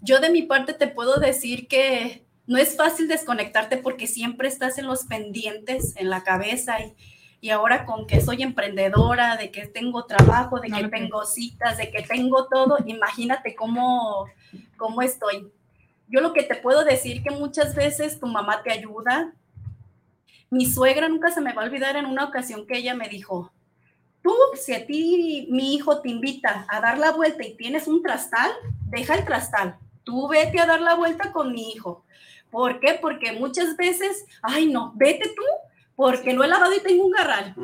Yo 0.00 0.20
de 0.20 0.30
mi 0.30 0.42
parte 0.42 0.74
te 0.74 0.88
puedo 0.88 1.20
decir 1.20 1.68
que 1.68 2.24
no 2.46 2.58
es 2.58 2.76
fácil 2.76 3.08
desconectarte 3.08 3.76
porque 3.76 4.06
siempre 4.06 4.48
estás 4.48 4.78
en 4.78 4.86
los 4.86 5.04
pendientes, 5.04 5.94
en 5.96 6.10
la 6.10 6.24
cabeza 6.24 6.80
y, 6.80 6.94
y 7.42 7.50
ahora 7.50 7.84
con 7.84 8.06
que 8.06 8.20
soy 8.20 8.42
emprendedora, 8.42 9.36
de 9.36 9.50
que 9.50 9.66
tengo 9.66 10.04
trabajo, 10.04 10.60
de 10.60 10.70
que 10.70 10.88
tengo 10.88 11.24
citas, 11.24 11.76
de 11.76 11.90
que 11.90 12.02
tengo 12.02 12.46
todo, 12.46 12.78
imagínate 12.86 13.56
cómo, 13.56 14.26
cómo 14.76 15.02
estoy. 15.02 15.50
Yo 16.06 16.20
lo 16.20 16.32
que 16.32 16.44
te 16.44 16.54
puedo 16.54 16.84
decir 16.84 17.22
que 17.24 17.30
muchas 17.30 17.74
veces 17.74 18.20
tu 18.20 18.28
mamá 18.28 18.62
te 18.62 18.70
ayuda, 18.70 19.32
mi 20.50 20.66
suegra 20.66 21.08
nunca 21.08 21.32
se 21.32 21.40
me 21.40 21.52
va 21.52 21.62
a 21.62 21.64
olvidar 21.64 21.96
en 21.96 22.06
una 22.06 22.26
ocasión 22.26 22.64
que 22.64 22.78
ella 22.78 22.94
me 22.94 23.08
dijo, 23.08 23.50
tú, 24.22 24.34
si 24.54 24.72
a 24.72 24.86
ti 24.86 25.46
mi 25.50 25.74
hijo 25.74 26.00
te 26.00 26.08
invita 26.08 26.66
a 26.68 26.80
dar 26.80 26.98
la 26.98 27.12
vuelta 27.12 27.44
y 27.44 27.56
tienes 27.56 27.86
un 27.86 28.02
trastal, 28.02 28.50
deja 28.86 29.14
el 29.14 29.24
trastal. 29.24 29.78
Tú 30.04 30.28
vete 30.28 30.60
a 30.60 30.66
dar 30.66 30.80
la 30.80 30.94
vuelta 30.94 31.32
con 31.32 31.52
mi 31.52 31.70
hijo. 31.70 32.04
¿Por 32.50 32.80
qué? 32.80 32.98
Porque 33.00 33.32
muchas 33.32 33.76
veces, 33.76 34.24
ay 34.42 34.66
no, 34.66 34.92
vete 34.94 35.28
tú, 35.34 35.42
porque 35.96 36.32
no 36.32 36.44
he 36.44 36.48
lavado 36.48 36.74
y 36.74 36.80
tengo 36.80 37.04
un 37.04 37.12
garral. 37.12 37.54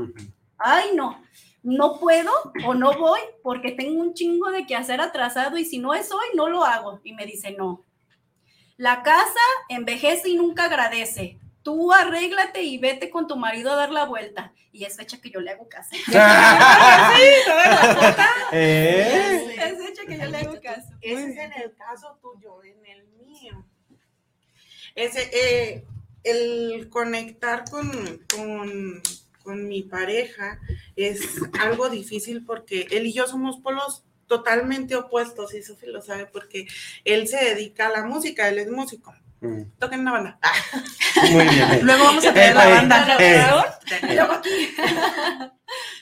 Ay 0.56 0.90
no, 0.94 1.22
no 1.62 1.98
puedo 1.98 2.32
o 2.66 2.74
no 2.74 2.96
voy 2.98 3.20
porque 3.42 3.72
tengo 3.72 4.00
un 4.00 4.14
chingo 4.14 4.50
de 4.50 4.66
que 4.66 4.76
hacer 4.76 5.00
atrasado 5.00 5.58
y 5.58 5.64
si 5.64 5.78
no 5.78 5.94
es 5.94 6.10
hoy, 6.12 6.26
no 6.34 6.48
lo 6.48 6.64
hago. 6.64 7.00
Y 7.04 7.12
me 7.12 7.26
dice, 7.26 7.52
no. 7.52 7.84
La 8.76 9.02
casa 9.02 9.40
envejece 9.68 10.28
y 10.30 10.36
nunca 10.36 10.64
agradece 10.64 11.38
tú 11.68 11.92
arréglate 11.92 12.62
y 12.62 12.78
vete 12.78 13.10
con 13.10 13.26
tu 13.26 13.36
marido 13.36 13.70
a 13.70 13.76
dar 13.76 13.90
la 13.90 14.06
vuelta. 14.06 14.54
Y 14.72 14.86
es 14.86 14.96
fecha 14.96 15.20
que 15.20 15.28
yo 15.28 15.38
le 15.38 15.50
hago 15.50 15.68
caso. 15.68 15.90
¿Eh? 18.52 19.54
Es 19.54 19.86
fecha 19.86 20.06
que 20.06 20.18
yo 20.18 20.24
le 20.24 20.38
hago 20.38 20.58
caso. 20.62 20.88
Ese 21.02 21.24
es 21.24 21.36
en 21.36 21.52
el 21.52 21.74
caso 21.76 22.18
tuyo, 22.22 22.64
en 22.64 22.86
el 22.86 23.06
mío. 23.08 23.66
Ese, 24.94 25.28
eh, 25.30 25.84
el 26.24 26.88
conectar 26.88 27.64
con, 27.70 27.90
con, 28.34 29.02
con 29.42 29.68
mi 29.68 29.82
pareja 29.82 30.58
es 30.96 31.20
algo 31.60 31.90
difícil 31.90 32.46
porque 32.46 32.86
él 32.92 33.08
y 33.08 33.12
yo 33.12 33.26
somos 33.26 33.60
polos 33.60 34.04
totalmente 34.26 34.96
opuestos, 34.96 35.52
y 35.52 35.62
Sofi 35.62 35.86
lo 35.86 36.00
sabe, 36.00 36.24
porque 36.24 36.66
él 37.04 37.28
se 37.28 37.44
dedica 37.44 37.88
a 37.88 37.90
la 37.90 38.04
música, 38.04 38.48
él 38.48 38.58
es 38.58 38.70
músico. 38.70 39.14
Mm. 39.40 39.62
Toquen 39.78 40.00
una 40.00 40.12
banda. 40.12 40.38
Muy 41.32 41.44
bien. 41.48 41.80
Luego 41.86 42.04
vamos 42.04 42.26
a 42.26 42.32
traer 42.32 42.54
la 42.54 42.68
Eh, 42.68 42.72
banda. 42.72 43.16
eh. 43.20 43.44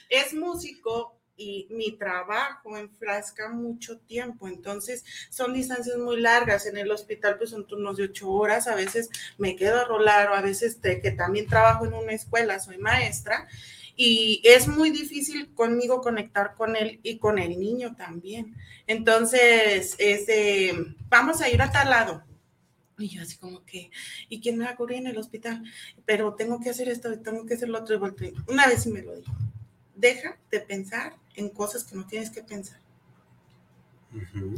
Es 0.09 0.33
músico 0.33 1.13
y 1.35 1.67
mi 1.69 1.91
trabajo 1.97 2.77
enfrasca 2.77 3.49
mucho 3.49 3.99
tiempo, 3.99 4.47
entonces 4.47 5.03
son 5.29 5.53
distancias 5.53 5.97
muy 5.97 6.19
largas. 6.19 6.65
En 6.65 6.77
el 6.77 6.89
hospital 6.91 7.37
pues 7.37 7.51
son 7.51 7.67
turnos 7.67 7.97
de 7.97 8.05
ocho 8.05 8.29
horas, 8.31 8.67
a 8.67 8.73
veces 8.75 9.09
me 9.37 9.55
quedo 9.55 9.79
a 9.79 9.83
rolar 9.83 10.29
o 10.31 10.33
a 10.33 10.41
veces 10.41 10.81
te- 10.81 10.99
que 11.01 11.11
también 11.11 11.45
trabajo 11.47 11.85
en 11.85 11.93
una 11.93 12.13
escuela, 12.13 12.59
soy 12.59 12.77
maestra 12.79 13.47
y 13.95 14.41
es 14.45 14.67
muy 14.67 14.89
difícil 14.89 15.53
conmigo 15.53 16.01
conectar 16.01 16.55
con 16.55 16.75
él 16.75 16.99
y 17.03 17.17
con 17.19 17.37
el 17.37 17.59
niño 17.59 17.95
también. 17.95 18.55
Entonces, 18.87 19.95
es 19.99 20.25
de, 20.27 20.95
vamos 21.09 21.41
a 21.41 21.49
ir 21.49 21.61
a 21.61 21.71
tal 21.71 21.89
lado. 21.89 22.23
Y 22.99 23.09
yo 23.09 23.21
así 23.21 23.37
como 23.37 23.63
que, 23.63 23.91
¿y 24.27 24.39
quién 24.41 24.57
me 24.57 24.65
va 24.65 24.71
a 24.71 24.75
cubrir 24.75 24.99
en 24.99 25.07
el 25.07 25.17
hospital? 25.17 25.63
Pero 26.05 26.33
tengo 26.33 26.59
que 26.59 26.71
hacer 26.71 26.89
esto, 26.89 27.13
y 27.13 27.17
tengo 27.17 27.45
que 27.45 27.53
hacer 27.53 27.69
lo 27.69 27.79
otro. 27.79 27.95
y. 27.95 28.33
Una 28.51 28.67
vez 28.67 28.83
sí 28.83 28.89
me 28.89 29.03
lo 29.03 29.15
dijo. 29.15 29.31
Deja 29.95 30.37
de 30.51 30.59
pensar 30.59 31.15
en 31.35 31.49
cosas 31.49 31.83
que 31.83 31.95
no 31.95 32.07
tienes 32.07 32.29
que 32.31 32.41
pensar. 32.43 32.79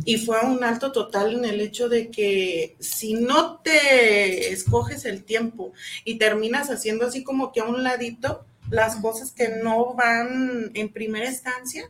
Y 0.06 0.18
fue 0.18 0.40
un 0.42 0.64
alto 0.64 0.92
total 0.92 1.34
en 1.34 1.46
el 1.46 1.60
hecho 1.60 1.90
de 1.90 2.10
que 2.10 2.76
si 2.80 3.16
no 3.16 3.58
te 3.60 4.54
escoges 4.54 5.06
el 5.06 5.24
tiempo 5.24 5.74
y 6.06 6.18
terminas 6.18 6.70
haciendo 6.70 7.08
así 7.08 7.24
como 7.24 7.52
que 7.52 7.60
a 7.60 7.66
un 7.66 7.84
ladito 7.84 8.46
las 8.70 8.98
cosas 8.98 9.32
que 9.32 9.50
no 9.64 9.96
van 9.96 10.72
en 10.76 10.90
primera 10.90 11.28
instancia, 11.28 11.90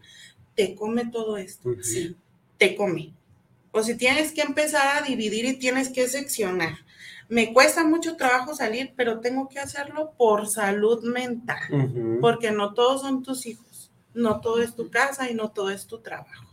te 0.55 0.73
come 0.73 1.05
todo 1.11 1.37
esto. 1.37 1.69
Ujú. 1.69 2.15
Te 2.57 2.75
come. 2.75 3.13
O 3.71 3.83
si 3.83 3.95
tienes 3.95 4.31
que 4.31 4.41
empezar 4.41 4.97
a 4.97 5.05
dividir 5.05 5.45
y 5.45 5.57
tienes 5.59 5.89
que 5.89 6.07
seccionar. 6.07 6.77
Me 7.27 7.53
cuesta 7.53 7.83
mucho 7.83 8.15
trabajo 8.15 8.55
salir, 8.55 8.93
pero 8.95 9.19
tengo 9.19 9.47
que 9.47 9.59
hacerlo 9.59 10.13
por 10.17 10.47
salud 10.47 11.03
mental, 11.03 11.59
porque 12.21 12.49
no 12.51 12.73
todos 12.73 13.01
son 13.01 13.21
tus 13.21 13.45
hijos, 13.45 13.91
no 14.15 14.41
todo 14.41 14.61
es 14.63 14.75
tu 14.75 14.89
casa 14.89 15.29
y 15.29 15.35
no 15.35 15.51
todo 15.51 15.69
es 15.69 15.85
tu 15.85 15.99
trabajo. 15.99 16.45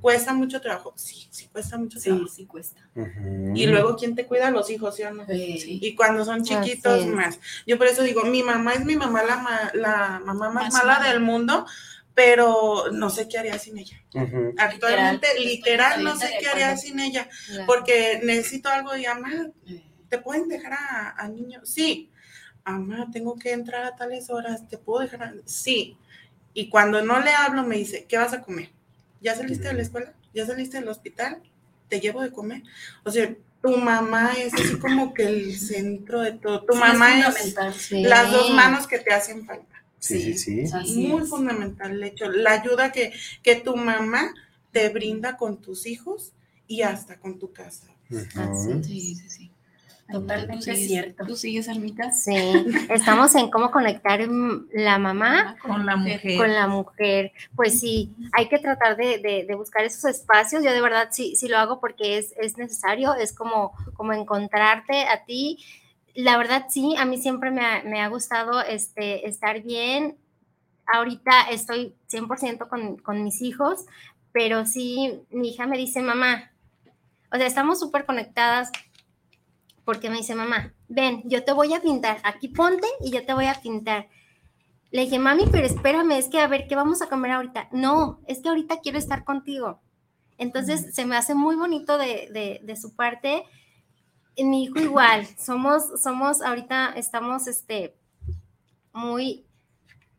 Cuesta 0.00 0.32
mucho 0.32 0.60
trabajo, 0.60 0.92
sí, 0.96 1.26
sí 1.30 1.48
cuesta 1.52 1.76
mucho 1.78 1.98
Sí, 2.00 2.08
trabajo. 2.08 2.28
sí 2.28 2.46
cuesta. 2.46 2.80
Y 3.54 3.66
luego, 3.66 3.96
¿quién 3.96 4.14
te 4.14 4.26
cuida 4.26 4.50
los 4.50 4.70
hijos, 4.70 4.94
sí 4.96 5.02
o 5.02 5.12
no? 5.12 5.26
Sí. 5.26 5.78
Y 5.82 5.94
cuando 5.94 6.24
son 6.24 6.42
chiquitos, 6.44 7.06
más. 7.06 7.38
Yo 7.66 7.76
por 7.78 7.86
eso 7.88 8.02
digo, 8.02 8.22
mi 8.24 8.42
mamá 8.42 8.74
es 8.74 8.84
mi 8.84 8.96
mamá, 8.96 9.22
la, 9.24 9.36
ma- 9.38 9.70
la 9.74 10.20
mamá 10.24 10.50
más, 10.50 10.64
Más 10.64 10.72
mala 10.74 10.98
mala. 10.98 11.12
del 11.12 11.20
mundo, 11.20 11.66
pero 12.14 12.90
no 12.92 13.08
sé 13.10 13.28
qué 13.28 13.38
haría 13.38 13.58
sin 13.58 13.78
ella. 13.78 14.02
Actualmente, 14.58 15.28
Literal, 15.38 16.02
no 16.04 16.16
sé 16.16 16.30
qué 16.38 16.46
de 16.46 16.50
haría 16.50 16.76
sin 16.76 17.00
ella, 17.00 17.28
Claro. 17.46 17.64
porque 17.66 18.20
necesito 18.22 18.68
algo 18.68 18.96
y 18.96 19.04
mamá, 19.06 19.30
¿te 20.08 20.18
pueden 20.18 20.48
dejar 20.48 20.72
a, 20.74 21.14
a 21.16 21.28
niños? 21.28 21.68
Sí. 21.70 22.10
Mamá, 22.64 23.08
tengo 23.12 23.38
que 23.38 23.52
entrar 23.52 23.84
a 23.84 23.96
tales 23.96 24.28
horas, 24.30 24.68
¿te 24.68 24.76
puedo 24.78 25.00
dejar? 25.00 25.22
a-?" 25.22 25.34
Sí. 25.46 25.96
Y 26.52 26.68
cuando 26.68 27.00
no 27.02 27.20
le 27.20 27.30
hablo, 27.30 27.62
me 27.62 27.76
dice, 27.76 28.04
¿qué 28.08 28.18
vas 28.18 28.32
a 28.32 28.42
comer? 28.42 28.70
¿Ya 29.20 29.34
saliste 29.34 29.68
de 29.68 29.74
la 29.74 29.82
escuela? 29.82 30.12
¿Ya 30.34 30.46
saliste 30.46 30.78
del 30.78 30.88
hospital? 30.88 31.42
¿Te 31.88 32.00
llevo 32.00 32.22
de 32.22 32.32
comer? 32.32 32.62
O 33.04 33.10
sea, 33.10 33.34
tu 33.62 33.76
mamá 33.76 34.32
es 34.38 34.52
así 34.54 34.78
como 34.78 35.12
que 35.14 35.24
el 35.24 35.58
centro 35.58 36.20
de 36.20 36.32
todo. 36.32 36.64
Tu 36.64 36.72
Sí, 36.72 36.78
mamá 36.78 37.18
es. 37.28 37.56
Sí. 37.76 38.02
las 38.02 38.30
dos 38.32 38.50
manos 38.50 38.86
que 38.86 38.98
te 38.98 39.12
hacen 39.12 39.44
falta. 39.46 39.69
Sí, 40.00 40.36
sí, 40.36 40.64
sí. 40.66 40.74
Así 40.74 41.06
Muy 41.06 41.22
es. 41.22 41.28
fundamental, 41.28 42.00
de 42.00 42.06
hecho, 42.08 42.28
la 42.30 42.52
ayuda 42.52 42.90
que, 42.90 43.12
que 43.42 43.54
tu 43.56 43.76
mamá 43.76 44.34
te 44.72 44.88
brinda 44.88 45.36
con 45.36 45.60
tus 45.60 45.86
hijos 45.86 46.32
y 46.66 46.82
hasta 46.82 47.18
con 47.20 47.38
tu 47.38 47.52
casa. 47.52 47.86
Sí, 48.08 49.14
sí, 49.14 49.28
sí. 49.28 49.52
Totalmente 50.10 50.56
¿Tú 50.56 50.62
sigues- 50.62 50.86
cierto. 50.88 51.24
¿Tú 51.26 51.36
sigues, 51.36 51.68
Armita? 51.68 52.10
Sí, 52.10 52.34
estamos 52.88 53.32
en 53.36 53.48
cómo 53.48 53.70
conectar 53.70 54.18
la 54.72 54.98
mamá 54.98 55.56
Con 55.62 55.86
la 55.86 55.94
mujer. 55.94 56.36
con 56.36 56.52
la 56.52 56.66
mujer. 56.66 57.30
Pues 57.54 57.78
sí, 57.78 58.12
hay 58.32 58.48
que 58.48 58.58
tratar 58.58 58.96
de, 58.96 59.18
de- 59.18 59.44
de 59.46 59.54
buscar 59.54 59.84
esos 59.84 60.04
espacios. 60.06 60.64
Yo 60.64 60.72
de 60.72 60.80
verdad 60.80 61.10
sí, 61.12 61.36
sí 61.36 61.46
lo 61.46 61.58
hago 61.58 61.78
porque 61.78 62.18
es, 62.18 62.34
es 62.40 62.56
necesario, 62.56 63.14
es 63.14 63.32
como, 63.32 63.72
como 63.94 64.12
encontrarte 64.12 65.02
a 65.04 65.24
ti. 65.24 65.58
La 66.22 66.36
verdad 66.36 66.66
sí, 66.68 66.94
a 66.98 67.04
mí 67.06 67.18
siempre 67.18 67.50
me 67.50 67.64
ha, 67.64 67.82
me 67.82 68.00
ha 68.00 68.08
gustado 68.08 68.60
este, 68.60 69.26
estar 69.26 69.62
bien. 69.62 70.18
Ahorita 70.92 71.48
estoy 71.50 71.94
100% 72.10 72.68
con, 72.68 72.96
con 72.98 73.24
mis 73.24 73.40
hijos, 73.42 73.86
pero 74.32 74.66
sí, 74.66 75.22
mi 75.30 75.50
hija 75.50 75.66
me 75.66 75.78
dice, 75.78 76.02
mamá, 76.02 76.50
o 77.32 77.36
sea, 77.36 77.46
estamos 77.46 77.78
súper 77.80 78.04
conectadas 78.04 78.70
porque 79.84 80.10
me 80.10 80.18
dice, 80.18 80.34
mamá, 80.34 80.74
ven, 80.88 81.22
yo 81.24 81.42
te 81.44 81.52
voy 81.52 81.72
a 81.74 81.80
pintar, 81.80 82.18
aquí 82.24 82.48
ponte 82.48 82.86
y 83.00 83.10
yo 83.10 83.24
te 83.24 83.32
voy 83.32 83.46
a 83.46 83.54
pintar. 83.54 84.08
Le 84.90 85.02
dije, 85.02 85.18
mami, 85.18 85.44
pero 85.50 85.66
espérame, 85.66 86.12
es 86.12 86.28
que 86.28 86.40
a 86.40 86.48
ver, 86.48 86.66
¿qué 86.68 86.76
vamos 86.76 87.00
a 87.00 87.08
comer 87.08 87.30
ahorita? 87.30 87.68
No, 87.72 88.20
es 88.26 88.40
que 88.40 88.48
ahorita 88.48 88.80
quiero 88.80 88.98
estar 88.98 89.24
contigo. 89.24 89.80
Entonces, 90.36 90.94
se 90.94 91.06
me 91.06 91.16
hace 91.16 91.34
muy 91.34 91.54
bonito 91.54 91.96
de, 91.96 92.28
de, 92.32 92.60
de 92.62 92.76
su 92.76 92.94
parte. 92.94 93.44
Mi 94.36 94.64
hijo 94.64 94.78
igual, 94.78 95.26
somos, 95.38 96.00
somos, 96.02 96.40
ahorita 96.40 96.94
estamos, 96.96 97.46
este, 97.46 97.94
muy, 98.92 99.44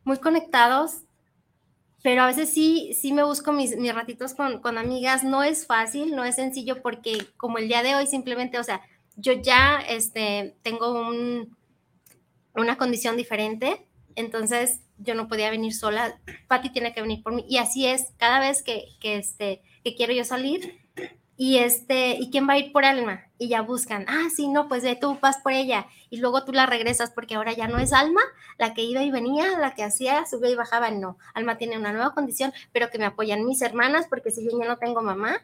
muy 0.03 0.17
conectados, 0.17 1.01
pero 2.03 2.23
a 2.23 2.27
veces 2.27 2.51
sí, 2.51 2.93
sí 2.93 3.13
me 3.13 3.23
busco 3.23 3.51
mis, 3.51 3.75
mis 3.77 3.93
ratitos 3.93 4.33
con, 4.33 4.59
con 4.61 4.77
amigas. 4.77 5.23
No 5.23 5.43
es 5.43 5.67
fácil, 5.67 6.15
no 6.15 6.23
es 6.25 6.35
sencillo 6.35 6.81
porque 6.81 7.27
como 7.37 7.57
el 7.57 7.67
día 7.67 7.83
de 7.83 7.95
hoy 7.95 8.07
simplemente, 8.07 8.59
o 8.59 8.63
sea, 8.63 8.81
yo 9.15 9.33
ya, 9.33 9.79
este, 9.87 10.55
tengo 10.63 10.99
un, 10.99 11.55
una 12.55 12.77
condición 12.77 13.17
diferente, 13.17 13.85
entonces 14.15 14.81
yo 14.97 15.15
no 15.15 15.27
podía 15.27 15.51
venir 15.51 15.73
sola, 15.73 16.19
Patti 16.47 16.69
tiene 16.69 16.93
que 16.93 17.01
venir 17.01 17.21
por 17.21 17.33
mí, 17.33 17.45
y 17.47 17.57
así 17.57 17.85
es, 17.85 18.13
cada 18.17 18.39
vez 18.39 18.63
que, 18.63 18.85
que, 18.99 19.17
este, 19.17 19.61
que 19.83 19.95
quiero 19.95 20.13
yo 20.13 20.23
salir, 20.23 20.80
y 21.37 21.57
este, 21.57 22.17
¿y 22.19 22.29
quién 22.29 22.47
va 22.47 22.53
a 22.53 22.57
ir 22.59 22.71
por 22.71 22.85
Alma? 22.85 23.21
Y 23.37 23.47
ya 23.47 23.61
buscan, 23.61 24.05
ah, 24.07 24.27
sí, 24.35 24.47
no, 24.47 24.67
pues 24.67 24.83
ve, 24.83 24.95
tú 24.95 25.17
vas 25.21 25.37
por 25.37 25.53
ella, 25.53 25.87
y 26.09 26.17
luego 26.17 26.45
tú 26.45 26.51
la 26.51 26.65
regresas, 26.65 27.11
porque 27.11 27.35
ahora 27.35 27.53
ya 27.53 27.67
no 27.67 27.79
es 27.79 27.93
Alma 27.93 28.21
la 28.57 28.73
que 28.73 28.83
iba 28.83 29.01
y 29.01 29.11
venía, 29.11 29.57
la 29.57 29.73
que 29.73 29.83
hacía, 29.83 30.25
subía 30.25 30.51
y 30.51 30.55
bajaba, 30.55 30.91
no, 30.91 31.17
Alma 31.33 31.57
tiene 31.57 31.77
una 31.77 31.93
nueva 31.93 32.13
condición, 32.13 32.53
pero 32.71 32.89
que 32.89 32.99
me 32.99 33.05
apoyan 33.05 33.45
mis 33.45 33.61
hermanas, 33.61 34.07
porque 34.09 34.31
si 34.31 34.43
yo 34.43 34.51
ya 34.59 34.67
no 34.67 34.77
tengo 34.77 35.01
mamá, 35.01 35.41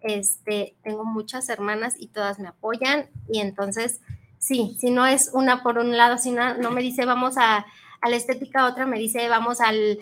este, 0.00 0.76
tengo 0.82 1.04
muchas 1.04 1.48
hermanas 1.48 1.94
y 1.98 2.08
todas 2.08 2.38
me 2.38 2.48
apoyan, 2.48 3.08
y 3.28 3.40
entonces, 3.40 4.00
sí, 4.38 4.76
si 4.80 4.90
no 4.90 5.06
es 5.06 5.30
una 5.32 5.62
por 5.62 5.78
un 5.78 5.96
lado, 5.96 6.18
si 6.18 6.32
no, 6.32 6.54
no 6.54 6.70
me 6.70 6.82
dice 6.82 7.04
vamos 7.04 7.36
a, 7.36 7.66
a 8.00 8.08
la 8.08 8.16
estética, 8.16 8.66
otra 8.66 8.86
me 8.86 8.98
dice, 8.98 9.28
vamos 9.28 9.60
al, 9.60 9.98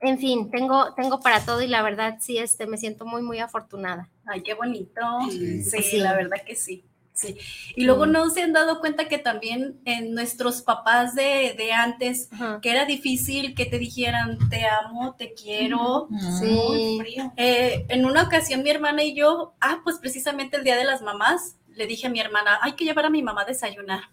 en 0.00 0.18
fin, 0.18 0.50
tengo, 0.50 0.94
tengo 0.94 1.20
para 1.20 1.44
todo 1.44 1.62
y 1.62 1.68
la 1.68 1.82
verdad 1.82 2.16
sí, 2.20 2.38
este, 2.38 2.66
me 2.66 2.78
siento 2.78 3.04
muy, 3.04 3.22
muy 3.22 3.38
afortunada. 3.38 4.08
Ay, 4.24 4.42
qué 4.42 4.54
bonito. 4.54 5.00
Sí, 5.30 5.98
la 5.98 6.14
verdad 6.14 6.38
que 6.46 6.56
sí. 6.56 6.84
Sí. 7.12 7.36
Y 7.76 7.84
luego 7.84 8.06
no 8.06 8.30
se 8.30 8.42
han 8.42 8.54
dado 8.54 8.80
cuenta 8.80 9.06
que 9.06 9.18
también 9.18 9.78
en 9.84 10.14
nuestros 10.14 10.62
papás 10.62 11.14
de, 11.14 11.54
de 11.54 11.70
antes, 11.72 12.30
que 12.62 12.70
era 12.70 12.86
difícil 12.86 13.54
que 13.54 13.66
te 13.66 13.78
dijeran, 13.78 14.38
te 14.48 14.64
amo, 14.64 15.14
te 15.18 15.34
quiero. 15.34 16.08
Sí. 16.38 16.98
Eh, 17.36 17.84
en 17.90 18.06
una 18.06 18.22
ocasión 18.22 18.62
mi 18.62 18.70
hermana 18.70 19.02
y 19.02 19.14
yo, 19.14 19.52
ah, 19.60 19.80
pues 19.84 19.98
precisamente 19.98 20.56
el 20.56 20.64
Día 20.64 20.76
de 20.76 20.84
las 20.84 21.02
Mamás, 21.02 21.56
le 21.68 21.86
dije 21.86 22.06
a 22.06 22.10
mi 22.10 22.20
hermana, 22.20 22.58
hay 22.62 22.72
que 22.72 22.84
llevar 22.84 23.04
a 23.04 23.10
mi 23.10 23.22
mamá 23.22 23.42
a 23.42 23.46
desayunar. 23.46 24.04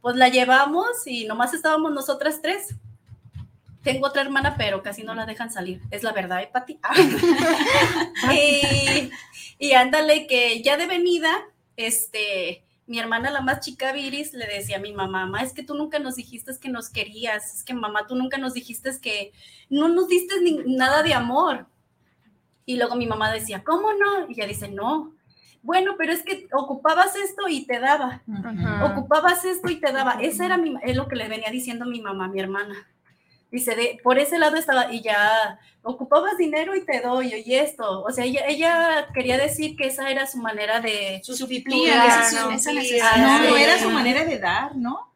Pues 0.00 0.14
la 0.14 0.28
llevamos 0.28 0.86
y 1.06 1.24
nomás 1.24 1.54
estábamos 1.54 1.92
nosotras 1.92 2.40
tres. 2.40 2.76
Tengo 3.82 4.06
otra 4.06 4.22
hermana, 4.22 4.56
pero 4.56 4.82
casi 4.82 5.02
no 5.02 5.14
la 5.14 5.26
dejan 5.26 5.50
salir. 5.50 5.80
Es 5.90 6.02
la 6.02 6.12
verdad, 6.12 6.42
¿eh, 6.42 6.50
Pati? 6.52 6.78
y, 8.32 9.10
y 9.58 9.72
ándale, 9.72 10.26
que 10.26 10.62
ya 10.62 10.76
de 10.76 10.86
venida, 10.86 11.32
este, 11.76 12.62
mi 12.86 12.98
hermana, 12.98 13.30
la 13.30 13.40
más 13.40 13.60
chica, 13.60 13.92
Viris, 13.92 14.34
le 14.34 14.46
decía 14.46 14.76
a 14.76 14.80
mi 14.80 14.92
mamá, 14.92 15.24
mamá, 15.24 15.42
es 15.42 15.52
que 15.52 15.62
tú 15.62 15.74
nunca 15.74 15.98
nos 15.98 16.16
dijiste 16.16 16.52
que 16.60 16.68
nos 16.68 16.90
querías, 16.90 17.56
es 17.56 17.64
que 17.64 17.74
mamá, 17.74 18.06
tú 18.06 18.16
nunca 18.16 18.38
nos 18.38 18.54
dijiste 18.54 18.90
que 19.00 19.32
no 19.70 19.88
nos 19.88 20.08
diste 20.08 20.40
ni, 20.40 20.58
nada 20.76 21.02
de 21.02 21.14
amor. 21.14 21.66
Y 22.66 22.76
luego 22.76 22.96
mi 22.96 23.06
mamá 23.06 23.32
decía, 23.32 23.62
¿cómo 23.64 23.92
no? 23.92 24.28
Y 24.28 24.34
ella 24.34 24.46
dice, 24.46 24.68
no. 24.68 25.14
Bueno, 25.62 25.94
pero 25.96 26.12
es 26.12 26.22
que 26.22 26.48
ocupabas 26.52 27.14
esto 27.16 27.48
y 27.48 27.64
te 27.66 27.78
daba. 27.78 28.22
Ocupabas 28.84 29.44
esto 29.44 29.70
y 29.70 29.76
te 29.76 29.92
daba. 29.92 30.18
Esa 30.20 30.44
era 30.44 30.56
mi, 30.56 30.74
es 30.82 30.96
lo 30.96 31.08
que 31.08 31.16
le 31.16 31.28
venía 31.28 31.50
diciendo 31.50 31.86
mi 31.86 32.00
mamá, 32.00 32.28
mi 32.28 32.40
hermana. 32.40 32.74
Dice, 33.52 33.76
de, 33.76 34.00
por 34.02 34.18
ese 34.18 34.38
lado 34.38 34.56
estaba, 34.56 34.90
y 34.90 35.02
ya 35.02 35.60
ocupabas 35.82 36.38
dinero 36.38 36.74
y 36.74 36.86
te 36.86 37.02
doy, 37.02 37.34
y 37.44 37.54
esto. 37.54 38.02
O 38.02 38.10
sea, 38.10 38.24
ella, 38.24 38.46
ella 38.48 39.08
quería 39.12 39.36
decir 39.36 39.76
que 39.76 39.88
esa 39.88 40.10
era 40.10 40.26
su 40.26 40.38
manera 40.38 40.80
de 40.80 41.20
suplir 41.22 41.62
esa, 41.68 42.48
necesidad. 42.48 43.16
No, 43.18 43.50
no 43.50 43.56
era 43.58 43.78
su 43.78 43.90
manera 43.90 44.24
de 44.24 44.38
dar, 44.38 44.74
¿no? 44.74 45.12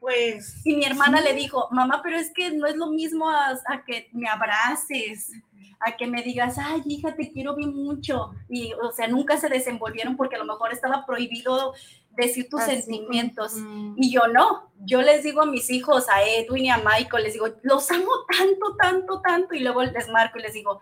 Pues. 0.00 0.60
Y 0.64 0.74
mi 0.74 0.84
hermana 0.84 1.20
le 1.20 1.34
dijo, 1.34 1.68
mamá, 1.70 2.00
pero 2.02 2.18
es 2.18 2.32
que 2.34 2.50
no 2.50 2.66
es 2.66 2.74
lo 2.74 2.88
mismo 2.88 3.30
a, 3.30 3.50
a, 3.66 3.84
que 3.86 4.08
me 4.10 4.28
abraces, 4.28 5.30
a 5.78 5.96
que 5.96 6.08
me 6.08 6.24
digas, 6.24 6.56
ay, 6.58 6.82
hija, 6.86 7.14
te 7.14 7.30
quiero 7.30 7.54
bien 7.54 7.72
mucho. 7.72 8.32
Y, 8.48 8.72
o 8.72 8.90
sea, 8.90 9.06
nunca 9.06 9.36
se 9.36 9.48
desenvolvieron 9.48 10.16
porque 10.16 10.34
a 10.34 10.40
lo 10.40 10.46
mejor 10.46 10.72
estaba 10.72 11.06
prohibido 11.06 11.74
decir 12.16 12.48
tus 12.48 12.62
sentimientos. 12.62 13.52
Y 13.96 14.12
yo 14.12 14.26
no, 14.28 14.70
yo 14.80 15.02
les 15.02 15.22
digo 15.22 15.42
a 15.42 15.46
mis 15.46 15.70
hijos, 15.70 16.08
a 16.08 16.22
Edwin 16.22 16.66
y 16.66 16.70
a 16.70 16.78
Michael, 16.78 17.24
les 17.24 17.32
digo, 17.34 17.48
los 17.62 17.90
amo 17.90 18.10
tanto, 18.38 18.76
tanto, 18.76 19.20
tanto, 19.20 19.54
y 19.54 19.60
luego 19.60 19.82
les 19.82 20.08
marco 20.08 20.38
y 20.38 20.42
les 20.42 20.52
digo, 20.52 20.80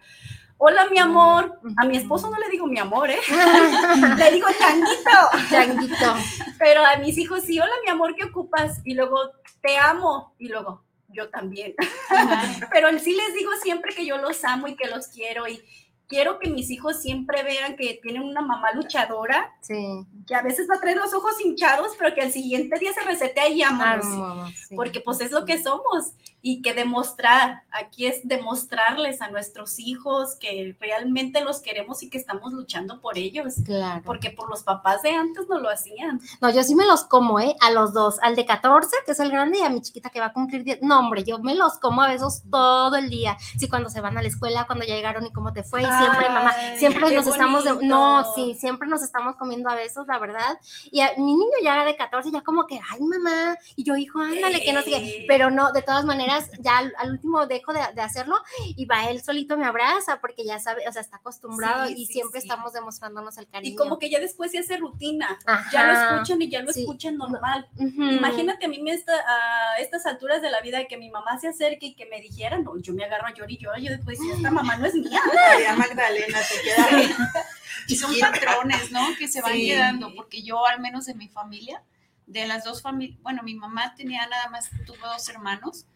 hola 0.62 0.88
mi 0.90 0.98
amor, 0.98 1.58
a 1.78 1.86
mi 1.86 1.96
esposo 1.96 2.30
no 2.30 2.38
le 2.38 2.50
digo 2.50 2.66
mi 2.66 2.78
amor, 2.78 3.10
¿eh? 3.10 3.18
le 4.18 4.30
digo 4.30 4.46
changuito. 4.58 5.48
Changuito. 5.48 6.14
Pero 6.58 6.84
a 6.84 6.96
mis 6.98 7.16
hijos 7.16 7.42
sí, 7.42 7.58
hola 7.58 7.72
mi 7.84 7.90
amor, 7.90 8.14
¿qué 8.14 8.24
ocupas? 8.24 8.80
Y 8.84 8.94
luego, 8.94 9.18
te 9.62 9.76
amo, 9.78 10.34
y 10.38 10.48
luego, 10.48 10.84
yo 11.08 11.30
también. 11.30 11.74
Pero 12.72 12.90
sí 12.98 13.14
les 13.14 13.34
digo 13.34 13.50
siempre 13.62 13.94
que 13.94 14.04
yo 14.04 14.18
los 14.18 14.44
amo 14.44 14.68
y 14.68 14.76
que 14.76 14.88
los 14.88 15.08
quiero 15.08 15.48
y, 15.48 15.62
quiero 16.10 16.40
que 16.40 16.50
mis 16.50 16.70
hijos 16.70 17.00
siempre 17.00 17.44
vean 17.44 17.76
que 17.76 18.00
tienen 18.02 18.24
una 18.24 18.42
mamá 18.42 18.72
luchadora, 18.72 19.54
sí. 19.60 20.04
que 20.26 20.34
a 20.34 20.42
veces 20.42 20.68
va 20.68 20.74
a 20.74 20.80
traer 20.80 20.96
los 20.96 21.14
ojos 21.14 21.40
hinchados, 21.42 21.92
pero 21.96 22.12
que 22.14 22.20
al 22.20 22.32
siguiente 22.32 22.78
día 22.80 22.92
se 22.92 23.02
resetea 23.02 23.48
y 23.48 23.62
amamos, 23.62 24.52
porque 24.74 25.00
pues 25.00 25.20
es 25.20 25.30
lo 25.30 25.44
que 25.44 25.62
somos 25.62 26.12
y 26.42 26.62
que 26.62 26.72
demostrar, 26.74 27.62
aquí 27.70 28.06
es 28.06 28.20
demostrarles 28.24 29.20
a 29.20 29.28
nuestros 29.28 29.78
hijos 29.78 30.36
que 30.36 30.76
realmente 30.80 31.44
los 31.44 31.60
queremos 31.60 32.02
y 32.02 32.08
que 32.08 32.18
estamos 32.18 32.52
luchando 32.52 33.00
por 33.00 33.18
ellos. 33.18 33.54
Claro. 33.64 34.02
Porque 34.04 34.30
por 34.30 34.48
los 34.48 34.62
papás 34.62 35.02
de 35.02 35.10
antes 35.10 35.48
no 35.48 35.58
lo 35.58 35.68
hacían. 35.68 36.20
No, 36.40 36.50
yo 36.50 36.62
sí 36.62 36.74
me 36.74 36.86
los 36.86 37.04
como, 37.04 37.40
¿eh? 37.40 37.54
A 37.60 37.70
los 37.70 37.92
dos, 37.92 38.18
al 38.22 38.36
de 38.36 38.46
14, 38.46 38.90
que 39.04 39.12
es 39.12 39.20
el 39.20 39.30
grande, 39.30 39.58
y 39.58 39.62
a 39.62 39.68
mi 39.68 39.82
chiquita 39.82 40.10
que 40.10 40.20
va 40.20 40.26
a 40.26 40.32
cumplir 40.32 40.64
10. 40.64 40.82
No, 40.82 40.98
hombre, 40.98 41.24
yo 41.24 41.38
me 41.38 41.54
los 41.54 41.78
como 41.78 42.02
a 42.02 42.08
besos 42.08 42.42
todo 42.50 42.96
el 42.96 43.10
día. 43.10 43.36
Sí, 43.58 43.68
cuando 43.68 43.90
se 43.90 44.00
van 44.00 44.16
a 44.16 44.22
la 44.22 44.28
escuela, 44.28 44.64
cuando 44.66 44.86
ya 44.86 44.94
llegaron 44.94 45.26
y 45.26 45.32
cómo 45.32 45.52
te 45.52 45.62
fue, 45.62 45.82
y 45.82 45.86
siempre, 45.86 46.28
mamá, 46.28 46.54
siempre 46.76 47.14
nos 47.14 47.26
estamos, 47.26 47.64
no, 47.82 48.34
sí, 48.34 48.56
siempre 48.58 48.88
nos 48.88 49.02
estamos 49.02 49.36
comiendo 49.36 49.68
a 49.68 49.74
besos, 49.74 50.06
la 50.06 50.18
verdad. 50.18 50.58
Y 50.90 51.00
a, 51.00 51.12
mi 51.16 51.34
niño 51.34 51.50
ya 51.62 51.84
de 51.84 51.96
14, 51.96 52.30
ya 52.30 52.42
como 52.42 52.66
que, 52.66 52.80
ay, 52.90 53.00
mamá, 53.00 53.56
y 53.76 53.84
yo, 53.84 53.96
hijo, 53.96 54.20
ándale, 54.20 54.62
que 54.62 54.72
no 54.72 54.82
sé 54.82 54.90
qué. 54.90 55.24
Pero 55.28 55.50
no, 55.50 55.72
de 55.72 55.82
todas 55.82 56.04
maneras, 56.04 56.29
ya 56.60 56.78
al, 56.78 57.10
último 57.10 57.46
dejo 57.46 57.72
de, 57.72 57.80
hacerlo 58.00 58.36
y 58.76 58.84
va 58.86 59.10
él 59.10 59.22
solito 59.22 59.56
me 59.56 59.66
abraza 59.66 60.20
porque 60.20 60.44
ya 60.44 60.58
sabe, 60.58 60.88
o 60.88 60.92
sea, 60.92 61.02
está 61.02 61.16
acostumbrado 61.16 61.88
y 61.90 62.06
siempre 62.06 62.40
estamos 62.40 62.72
demostrándonos 62.72 63.36
el 63.38 63.48
cariño. 63.48 63.72
Y 63.72 63.76
como 63.76 63.98
que 63.98 64.10
ya 64.10 64.20
después 64.20 64.50
se 64.50 64.58
hace 64.58 64.76
rutina, 64.76 65.38
ya 65.72 65.86
lo 65.86 65.92
escuchan 65.92 66.42
y 66.42 66.48
ya 66.48 66.62
lo 66.62 66.70
escuchan 66.70 67.16
normal. 67.16 67.68
Imagínate 67.78 68.66
a 68.66 68.68
mí 68.68 68.82
a 68.90 69.80
estas 69.80 70.06
alturas 70.06 70.42
de 70.42 70.50
la 70.50 70.60
vida 70.60 70.84
que 70.86 70.96
mi 70.96 71.10
mamá 71.10 71.38
se 71.38 71.48
acerque 71.48 71.86
y 71.86 71.94
que 71.94 72.06
me 72.06 72.20
dijera, 72.20 72.58
no, 72.58 72.76
yo 72.78 72.92
me 72.92 73.04
agarro 73.04 73.26
a 73.26 73.34
llorar 73.34 73.50
y 73.50 73.58
llorar, 73.58 73.80
yo 73.80 73.90
después, 73.90 74.18
esta 74.20 74.50
mamá 74.50 74.76
no 74.76 74.86
es 74.86 74.94
mía. 74.94 75.20
María 75.34 75.76
Magdalena, 75.76 76.38
te 76.40 76.62
queda 76.62 77.16
Y 77.86 77.96
son 77.96 78.12
patrones, 78.20 78.90
¿no? 78.90 79.00
Que 79.18 79.28
se 79.28 79.40
van 79.40 79.52
quedando, 79.52 80.14
porque 80.14 80.42
yo 80.42 80.66
al 80.66 80.80
menos 80.80 81.08
en 81.08 81.18
mi 81.18 81.28
familia, 81.28 81.82
de 82.26 82.46
las 82.46 82.64
dos 82.64 82.82
familias, 82.82 83.18
bueno, 83.22 83.42
mi 83.42 83.54
mamá 83.54 83.94
tenía 83.96 84.26
nada 84.26 84.48
más, 84.50 84.70
tuvo 84.86 85.06
dos 85.06 85.28
hermanos, 85.28 85.86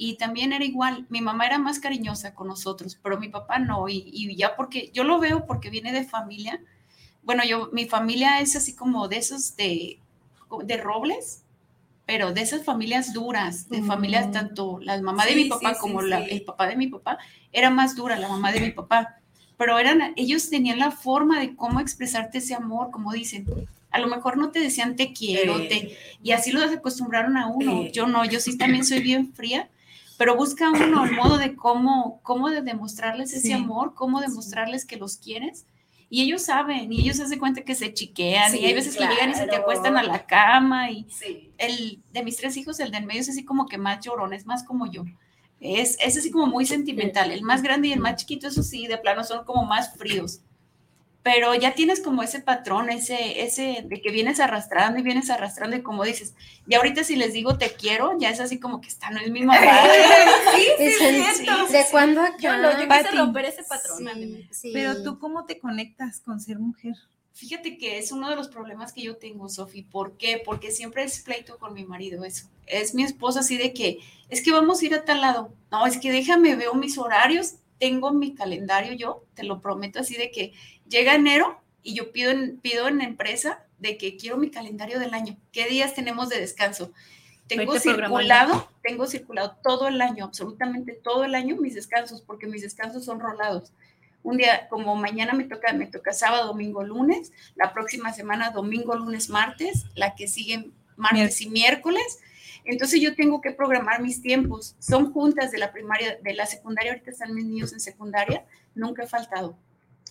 y 0.00 0.14
también 0.14 0.52
era 0.52 0.64
igual, 0.64 1.06
mi 1.08 1.20
mamá 1.20 1.44
era 1.44 1.58
más 1.58 1.80
cariñosa 1.80 2.32
con 2.32 2.46
nosotros, 2.46 2.96
pero 3.02 3.18
mi 3.18 3.28
papá 3.28 3.58
no, 3.58 3.88
y, 3.88 4.34
ya 4.36 4.54
porque 4.54 4.90
yo 4.94 5.02
lo 5.02 5.18
veo 5.18 5.44
porque 5.44 5.70
viene 5.70 5.92
de 5.92 6.04
familia, 6.04 6.60
bueno, 7.24 7.42
yo, 7.44 7.68
mi 7.72 7.86
familia 7.86 8.40
es 8.40 8.54
así 8.54 8.76
como 8.76 9.08
de 9.08 9.18
esos 9.18 9.56
de, 9.56 9.98
de 10.64 10.76
robles, 10.76 11.42
pero 12.06 12.32
de 12.32 12.40
esas 12.40 12.64
familias 12.64 13.12
duras, 13.12 13.68
de 13.68 13.82
familias 13.82 14.30
tanto 14.30 14.78
la 14.80 15.02
mamá 15.02 15.26
de 15.26 15.34
mi 15.34 15.44
papá 15.46 15.76
como 15.76 16.00
la, 16.00 16.24
el 16.24 16.42
papá 16.42 16.68
de 16.68 16.76
mi 16.76 16.86
papá, 16.86 17.18
era 17.52 17.68
más 17.68 17.96
dura 17.96 18.16
la 18.18 18.28
mamá 18.28 18.52
de 18.52 18.60
mi 18.60 18.70
papá, 18.70 19.16
pero 19.56 19.80
eran, 19.80 20.14
ellos 20.14 20.48
tenían 20.48 20.78
la 20.78 20.92
forma 20.92 21.40
de 21.40 21.56
cómo 21.56 21.80
expresarte 21.80 22.38
ese 22.38 22.54
amor, 22.54 22.92
como 22.92 23.12
dicen, 23.12 23.46
a 23.90 23.98
lo 23.98 24.06
mejor 24.06 24.36
no 24.38 24.52
te 24.52 24.60
decían 24.60 24.94
te 24.94 25.12
quiero, 25.12 25.60
te, 25.66 25.98
y 26.22 26.30
así 26.30 26.52
lo 26.52 26.62
acostumbraron 26.62 27.36
a 27.36 27.48
uno, 27.48 27.88
yo 27.88 28.06
no, 28.06 28.24
yo 28.24 28.38
sí 28.38 28.56
también 28.56 28.84
soy 28.84 29.00
bien 29.00 29.34
fría, 29.34 29.68
pero 30.18 30.36
busca 30.36 30.70
uno 30.70 31.04
el 31.04 31.12
modo 31.12 31.38
de 31.38 31.54
cómo, 31.54 32.20
cómo 32.22 32.50
de 32.50 32.60
demostrarles 32.60 33.32
ese 33.32 33.54
amor, 33.54 33.94
cómo 33.94 34.20
demostrarles 34.20 34.84
que 34.84 34.96
los 34.96 35.16
quieres. 35.16 35.64
Y 36.10 36.22
ellos 36.22 36.42
saben, 36.42 36.92
y 36.92 37.02
ellos 37.02 37.18
se 37.18 37.22
hacen 37.22 37.38
cuenta 37.38 37.62
que 37.62 37.74
se 37.74 37.94
chiquean, 37.94 38.54
y 38.56 38.64
hay 38.64 38.74
veces 38.74 38.96
que 38.96 39.06
llegan 39.06 39.30
y 39.30 39.34
se 39.34 39.46
te 39.46 39.56
acuestan 39.56 39.96
a 39.96 40.02
la 40.02 40.26
cama, 40.26 40.90
y 40.90 41.06
el 41.58 42.02
de 42.12 42.22
mis 42.24 42.36
tres 42.36 42.56
hijos, 42.56 42.80
el 42.80 42.90
del 42.90 43.06
medio 43.06 43.20
es 43.20 43.28
así 43.28 43.44
como 43.44 43.66
que 43.66 43.78
más 43.78 44.04
llorón, 44.04 44.32
es 44.32 44.44
más 44.44 44.64
como 44.64 44.90
yo. 44.90 45.04
Es, 45.60 45.96
es 46.00 46.16
así 46.16 46.30
como 46.30 46.46
muy 46.46 46.66
sentimental. 46.66 47.30
El 47.30 47.42
más 47.42 47.62
grande 47.62 47.88
y 47.88 47.92
el 47.92 48.00
más 48.00 48.16
chiquito, 48.16 48.48
eso 48.48 48.62
sí, 48.62 48.86
de 48.86 48.98
plano 48.98 49.22
son 49.22 49.44
como 49.44 49.64
más 49.64 49.96
fríos 49.96 50.40
pero 51.30 51.54
ya 51.54 51.74
tienes 51.74 52.00
como 52.00 52.22
ese 52.22 52.40
patrón, 52.40 52.88
ese, 52.88 53.42
ese 53.44 53.84
de 53.84 54.00
que 54.00 54.10
vienes 54.10 54.40
arrastrando 54.40 54.98
y 54.98 55.02
vienes 55.02 55.28
arrastrando 55.28 55.76
y 55.76 55.82
como 55.82 56.02
dices, 56.02 56.32
y 56.66 56.74
ahorita 56.74 57.04
si 57.04 57.16
les 57.16 57.34
digo 57.34 57.58
te 57.58 57.74
quiero, 57.74 58.18
ya 58.18 58.30
es 58.30 58.40
así 58.40 58.58
como 58.58 58.80
que 58.80 58.88
está, 58.88 59.10
no 59.10 59.20
es 59.20 59.30
mi 59.30 59.42
mamá. 59.42 59.60
sí, 60.56 60.64
sí, 60.78 61.22
sí, 61.36 61.46
¿De 61.70 61.84
cuándo 61.90 62.22
acá? 62.22 62.38
Yo, 62.38 62.56
no, 62.56 62.70
yo 62.80 62.88
quise 62.88 63.10
romper 63.10 63.44
ese 63.44 63.62
patrón. 63.62 64.08
Pero 64.72 65.02
tú, 65.02 65.18
¿cómo 65.18 65.44
te 65.44 65.58
conectas 65.58 66.20
con 66.20 66.40
ser 66.40 66.58
mujer? 66.60 66.94
Fíjate 67.34 67.76
que 67.76 67.98
es 67.98 68.10
uno 68.10 68.30
de 68.30 68.36
los 68.36 68.48
problemas 68.48 68.94
que 68.94 69.02
yo 69.02 69.18
tengo, 69.18 69.50
Sofi. 69.50 69.82
¿Por 69.82 70.16
qué? 70.16 70.40
Porque 70.42 70.70
siempre 70.70 71.04
es 71.04 71.20
pleito 71.20 71.58
con 71.58 71.74
mi 71.74 71.84
marido 71.84 72.24
eso. 72.24 72.48
Es 72.66 72.94
mi 72.94 73.02
esposa 73.02 73.40
así 73.40 73.58
de 73.58 73.74
que, 73.74 73.98
es 74.30 74.42
que 74.42 74.50
vamos 74.50 74.80
a 74.80 74.86
ir 74.86 74.94
a 74.94 75.04
tal 75.04 75.20
lado. 75.20 75.52
No, 75.70 75.86
es 75.86 75.98
que 75.98 76.10
déjame, 76.10 76.56
veo 76.56 76.72
mis 76.72 76.96
horarios, 76.96 77.56
tengo 77.78 78.12
mi 78.12 78.34
calendario 78.34 78.92
yo, 78.92 79.24
te 79.34 79.44
lo 79.44 79.60
prometo 79.60 80.00
así 80.00 80.16
de 80.16 80.30
que 80.30 80.52
llega 80.88 81.14
enero 81.14 81.60
y 81.82 81.94
yo 81.94 82.12
pido 82.12 82.30
en, 82.30 82.58
pido 82.58 82.88
en 82.88 82.98
la 82.98 83.04
empresa 83.04 83.64
de 83.78 83.96
que 83.96 84.16
quiero 84.16 84.36
mi 84.36 84.50
calendario 84.50 84.98
del 84.98 85.14
año. 85.14 85.36
¿Qué 85.52 85.68
días 85.68 85.94
tenemos 85.94 86.28
de 86.28 86.40
descanso? 86.40 86.92
Tengo 87.46 87.78
circulado, 87.78 88.70
tengo 88.82 89.06
circulado 89.06 89.56
todo 89.62 89.88
el 89.88 90.00
año, 90.02 90.24
absolutamente 90.24 90.92
todo 90.92 91.24
el 91.24 91.34
año 91.34 91.56
mis 91.56 91.74
descansos, 91.74 92.20
porque 92.20 92.46
mis 92.46 92.62
descansos 92.62 93.04
son 93.04 93.20
rolados. 93.20 93.72
Un 94.22 94.36
día, 94.36 94.68
como 94.68 94.96
mañana 94.96 95.32
me 95.32 95.44
toca, 95.44 95.72
me 95.72 95.86
toca 95.86 96.12
sábado, 96.12 96.48
domingo, 96.48 96.82
lunes, 96.82 97.32
la 97.54 97.72
próxima 97.72 98.12
semana 98.12 98.50
domingo, 98.50 98.94
lunes, 98.96 99.30
martes, 99.30 99.86
la 99.94 100.14
que 100.14 100.28
sigue 100.28 100.70
martes 100.96 101.40
y 101.40 101.48
miércoles. 101.48 102.18
Entonces 102.66 103.00
yo 103.00 103.14
tengo 103.14 103.40
que 103.40 103.52
programar 103.52 104.02
mis 104.02 104.20
tiempos. 104.20 104.74
Son 104.78 105.10
juntas 105.12 105.50
de 105.50 105.56
la 105.56 105.72
primaria, 105.72 106.18
de 106.22 106.34
la 106.34 106.44
secundaria, 106.44 106.92
ahorita 106.92 107.12
están 107.12 107.32
mis 107.32 107.46
niños 107.46 107.72
en 107.72 107.80
secundaria, 107.80 108.44
nunca 108.74 109.04
he 109.04 109.06
faltado 109.06 109.56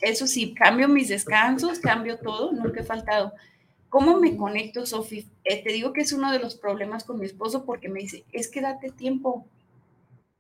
eso 0.02 0.28
sí, 0.28 0.54
cambio 0.54 0.88
mis 0.88 1.10
descansos, 1.10 1.80
cambio 1.80 2.18
todo, 2.18 2.52
nunca 2.52 2.82
he 2.82 2.84
faltado. 2.84 3.34
¿Cómo 3.90 4.20
me 4.20 4.36
conecto, 4.36 4.86
Sofi? 4.86 5.28
Eh, 5.44 5.64
te 5.64 5.72
digo 5.72 5.94
que 5.94 6.02
es 6.02 6.12
uno 6.12 6.32
de 6.32 6.40
los 6.40 6.56
problemas 6.56 7.04
con 7.04 7.20
mi 7.20 7.26
esposo 7.26 7.66
porque 7.66 7.90
me 7.90 8.02
dice, 8.02 8.26
es 8.32 8.50
que 8.50 8.62
date 8.62 8.90
tiempo, 8.92 9.46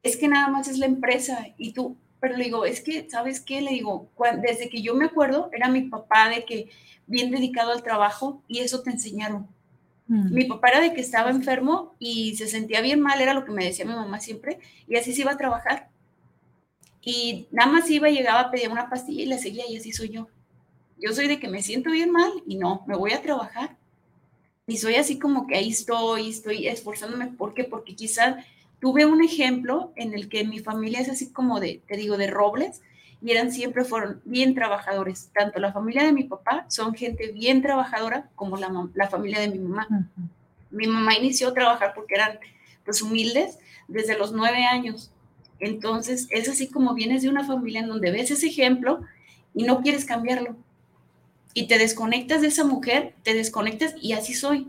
es 0.03 0.17
que 0.17 0.27
nada 0.27 0.47
más 0.49 0.67
es 0.67 0.77
la 0.77 0.85
empresa 0.85 1.47
y 1.57 1.73
tú, 1.73 1.95
pero 2.19 2.35
le 2.35 2.45
digo, 2.45 2.65
es 2.65 2.81
que, 2.81 3.09
¿sabes 3.09 3.39
qué? 3.39 3.61
Le 3.61 3.71
digo, 3.71 4.09
desde 4.41 4.69
que 4.69 4.81
yo 4.81 4.95
me 4.95 5.05
acuerdo, 5.05 5.49
era 5.53 5.69
mi 5.69 5.83
papá 5.83 6.29
de 6.29 6.45
que 6.45 6.69
bien 7.05 7.31
dedicado 7.31 7.71
al 7.71 7.83
trabajo 7.83 8.41
y 8.47 8.59
eso 8.59 8.81
te 8.81 8.89
enseñaron. 8.89 9.47
Mm. 10.07 10.33
Mi 10.33 10.45
papá 10.45 10.69
era 10.69 10.81
de 10.81 10.93
que 10.93 11.01
estaba 11.01 11.29
enfermo 11.29 11.95
y 11.99 12.35
se 12.35 12.47
sentía 12.47 12.81
bien 12.81 13.01
mal, 13.01 13.21
era 13.21 13.33
lo 13.33 13.45
que 13.45 13.51
me 13.51 13.65
decía 13.65 13.85
mi 13.85 13.93
mamá 13.93 14.19
siempre, 14.19 14.59
y 14.87 14.97
así 14.97 15.13
se 15.13 15.21
iba 15.21 15.31
a 15.31 15.37
trabajar. 15.37 15.89
Y 17.09 17.47
nada 17.51 17.71
más 17.71 17.89
iba, 17.89 18.09
llegaba, 18.09 18.51
pedía 18.51 18.69
una 18.69 18.89
pastilla 18.89 19.23
y 19.23 19.27
la 19.27 19.37
seguía 19.37 19.63
y 19.65 19.77
así 19.77 19.93
soy 19.93 20.09
yo. 20.09 20.27
Yo 20.97 21.13
soy 21.13 21.29
de 21.29 21.39
que 21.39 21.47
me 21.47 21.63
siento 21.63 21.89
bien 21.89 22.11
mal 22.11 22.29
y 22.45 22.57
no, 22.57 22.83
me 22.85 22.97
voy 22.97 23.13
a 23.13 23.21
trabajar. 23.21 23.77
Y 24.67 24.75
soy 24.75 24.95
así 24.95 25.17
como 25.17 25.47
que 25.47 25.55
ahí 25.55 25.69
estoy, 25.69 26.27
estoy 26.27 26.67
esforzándome. 26.67 27.27
¿Por 27.27 27.53
qué? 27.53 27.63
Porque 27.63 27.95
quizás 27.95 28.43
tuve 28.81 29.05
un 29.05 29.23
ejemplo 29.23 29.93
en 29.95 30.13
el 30.13 30.27
que 30.27 30.43
mi 30.43 30.59
familia 30.59 30.99
es 30.99 31.07
así 31.07 31.31
como 31.31 31.61
de, 31.61 31.81
te 31.87 31.95
digo, 31.95 32.17
de 32.17 32.27
robles, 32.27 32.81
y 33.21 33.31
eran 33.31 33.53
siempre 33.53 33.85
fueron 33.85 34.21
bien 34.25 34.53
trabajadores. 34.53 35.31
Tanto 35.33 35.61
la 35.61 35.71
familia 35.71 36.03
de 36.03 36.11
mi 36.11 36.25
papá 36.25 36.65
son 36.67 36.93
gente 36.93 37.31
bien 37.31 37.61
trabajadora 37.61 38.29
como 38.35 38.57
la, 38.57 38.69
la 38.95 39.07
familia 39.07 39.39
de 39.39 39.47
mi 39.47 39.59
mamá. 39.59 40.11
Mi 40.71 40.87
mamá 40.87 41.15
inició 41.15 41.47
a 41.47 41.53
trabajar 41.53 41.93
porque 41.95 42.15
eran 42.15 42.37
pues 42.83 43.01
humildes 43.01 43.59
desde 43.87 44.17
los 44.17 44.33
nueve 44.33 44.65
años. 44.65 45.09
Entonces 45.59 46.27
es 46.29 46.49
así 46.49 46.67
como 46.67 46.93
vienes 46.93 47.21
de 47.23 47.29
una 47.29 47.45
familia 47.45 47.81
en 47.81 47.87
donde 47.87 48.11
ves 48.11 48.31
ese 48.31 48.47
ejemplo 48.47 49.01
y 49.53 49.63
no 49.63 49.81
quieres 49.81 50.05
cambiarlo 50.05 50.55
y 51.57 51.65
te 51.65 51.79
desconectas 51.79 52.41
de 52.41 52.49
esa 52.49 52.63
mujer, 52.65 53.15
te 53.23 53.33
desconectas 53.33 53.95
y 53.99 54.13
así 54.13 54.35
soy. 54.35 54.67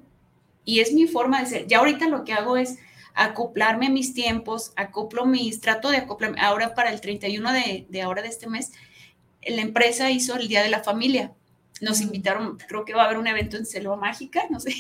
Y 0.65 0.81
es 0.81 0.95
mi 0.95 1.07
forma 1.07 1.39
de 1.39 1.47
ser. 1.47 1.67
Ya 1.67 1.81
ahorita 1.81 2.09
lo 2.09 2.25
que 2.25 2.33
hago 2.33 2.57
es 2.57 2.79
acoplarme 3.13 3.89
a 3.89 3.91
mis 3.91 4.15
tiempos, 4.15 4.73
acoplo 4.75 5.27
mis, 5.27 5.61
trato 5.61 5.91
de 5.91 5.99
acoplarme. 5.99 6.41
Ahora 6.41 6.75
para 6.75 6.91
el 6.91 7.03
31 7.03 7.53
de, 7.53 7.87
de 7.91 8.01
ahora 8.01 8.23
de 8.23 8.29
este 8.29 8.49
mes, 8.49 8.73
la 9.47 9.61
empresa 9.61 10.11
hizo 10.11 10.37
el 10.37 10.49
Día 10.49 10.63
de 10.63 10.71
la 10.71 10.83
Familia. 10.83 11.35
Nos 11.81 12.01
invitaron, 12.01 12.59
creo 12.67 12.85
que 12.85 12.95
va 12.95 13.03
a 13.03 13.05
haber 13.07 13.19
un 13.19 13.27
evento 13.27 13.57
en 13.57 13.67
Selva 13.67 13.97
Mágica, 13.97 14.43
no 14.51 14.61
sé. 14.61 14.73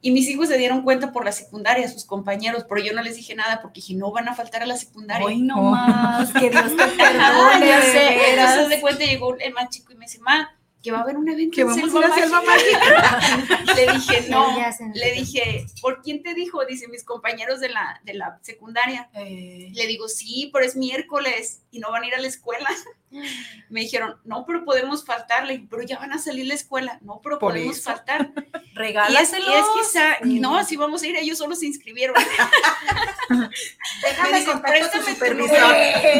Y 0.00 0.10
mis 0.10 0.28
hijos 0.28 0.48
se 0.48 0.58
dieron 0.58 0.82
cuenta 0.82 1.12
por 1.12 1.24
la 1.24 1.32
secundaria, 1.32 1.88
sus 1.88 2.04
compañeros, 2.04 2.66
pero 2.68 2.82
yo 2.82 2.92
no 2.92 3.02
les 3.02 3.16
dije 3.16 3.34
nada 3.34 3.62
porque 3.62 3.80
dije, 3.80 3.94
no 3.94 4.10
van 4.12 4.28
a 4.28 4.34
faltar 4.34 4.62
a 4.62 4.66
la 4.66 4.76
secundaria. 4.76 5.26
Hoy 5.26 5.40
no 5.40 5.56
más, 5.62 6.30
que 6.32 6.50
Dios 6.50 6.76
te 6.76 6.86
perdone. 6.98 8.30
Entonces 8.30 8.68
de 8.68 8.80
cuenta 8.80 9.04
llegó 9.04 9.34
el 9.38 9.54
más 9.54 9.70
chico 9.70 9.92
y 9.92 9.96
me 9.96 10.04
dice, 10.04 10.18
ma, 10.20 10.54
que 10.84 10.92
va 10.92 10.98
a 10.98 11.00
haber 11.00 11.16
un 11.16 11.26
evento 11.26 11.56
que 11.56 11.64
vamos 11.64 11.82
a 11.82 12.14
Selva 12.14 12.42
Mágica. 12.42 13.64
le 13.74 13.92
dije, 13.94 14.26
no, 14.28 14.54
le 14.92 15.12
dije, 15.12 15.66
¿por 15.80 16.02
quién 16.02 16.22
te 16.22 16.34
dijo? 16.34 16.62
Dice 16.66 16.88
mis 16.88 17.04
compañeros 17.04 17.58
de 17.60 17.70
la, 17.70 18.02
de 18.04 18.12
la 18.12 18.38
secundaria. 18.42 19.08
Eh. 19.14 19.70
Le 19.72 19.86
digo, 19.86 20.08
sí, 20.08 20.50
pero 20.52 20.66
es 20.66 20.76
miércoles 20.76 21.62
y 21.70 21.78
no 21.78 21.90
van 21.90 22.02
a 22.02 22.06
ir 22.06 22.14
a 22.14 22.20
la 22.20 22.28
escuela. 22.28 22.68
Me 23.70 23.80
dijeron, 23.80 24.16
no, 24.24 24.44
pero 24.44 24.64
podemos 24.64 25.06
faltarle, 25.06 25.66
pero 25.70 25.82
ya 25.82 25.98
van 25.98 26.12
a 26.12 26.18
salir 26.18 26.46
la 26.46 26.54
escuela. 26.54 26.98
No, 27.00 27.20
pero 27.22 27.38
podemos 27.38 27.82
faltar. 27.82 28.32
Regálaselo. 28.74 29.44
Y 29.54 29.54
es, 29.54 29.64
quizá, 29.74 30.16
no, 30.22 30.56
así 30.56 30.76
vamos 30.76 31.02
a 31.02 31.06
ir, 31.06 31.16
ellos 31.16 31.38
solo 31.38 31.54
se 31.54 31.66
inscribieron. 31.66 32.16
Déjame 34.02 34.38
dice, 34.38 34.52
préstame 34.60 35.14
tu, 35.14 35.34
número, 35.34 35.66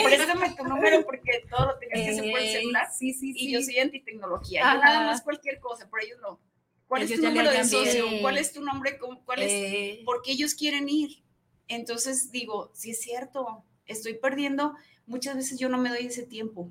préstame 0.04 0.50
tu 0.56 0.64
número 0.64 1.04
porque 1.04 1.44
todo 1.50 1.66
lo 1.66 1.78
tengas 1.78 2.00
que 2.00 2.10
hacer 2.10 2.30
por 2.30 2.40
el 2.40 2.48
celular. 2.48 2.88
Sí, 2.96 3.12
sí, 3.12 3.32
sí. 3.32 3.48
Y 3.48 3.52
yo 3.52 3.62
soy 3.62 3.78
antitecnología, 3.78 4.53
yo 4.60 4.80
nada 4.80 5.06
más 5.06 5.22
cualquier 5.22 5.60
cosa, 5.60 5.88
pero 5.90 6.04
ellos 6.04 6.18
no. 6.22 6.40
¿Cuál 6.86 7.02
es 7.02 7.14
tu 7.14 7.22
número 7.22 7.50
de 7.50 7.64
socio? 7.64 8.04
¿Cuál 8.20 8.38
es 8.38 8.52
tu 8.52 8.62
nombre? 8.62 8.98
¿Cuál 9.24 9.42
es? 9.42 9.52
Eh. 9.52 10.02
Porque 10.04 10.32
ellos 10.32 10.54
quieren 10.54 10.88
ir. 10.88 11.22
Entonces 11.66 12.30
digo, 12.30 12.70
sí 12.74 12.90
es 12.90 13.00
cierto, 13.00 13.64
estoy 13.86 14.14
perdiendo, 14.14 14.74
muchas 15.06 15.34
veces 15.34 15.58
yo 15.58 15.68
no 15.68 15.78
me 15.78 15.88
doy 15.88 16.06
ese 16.06 16.24
tiempo 16.24 16.70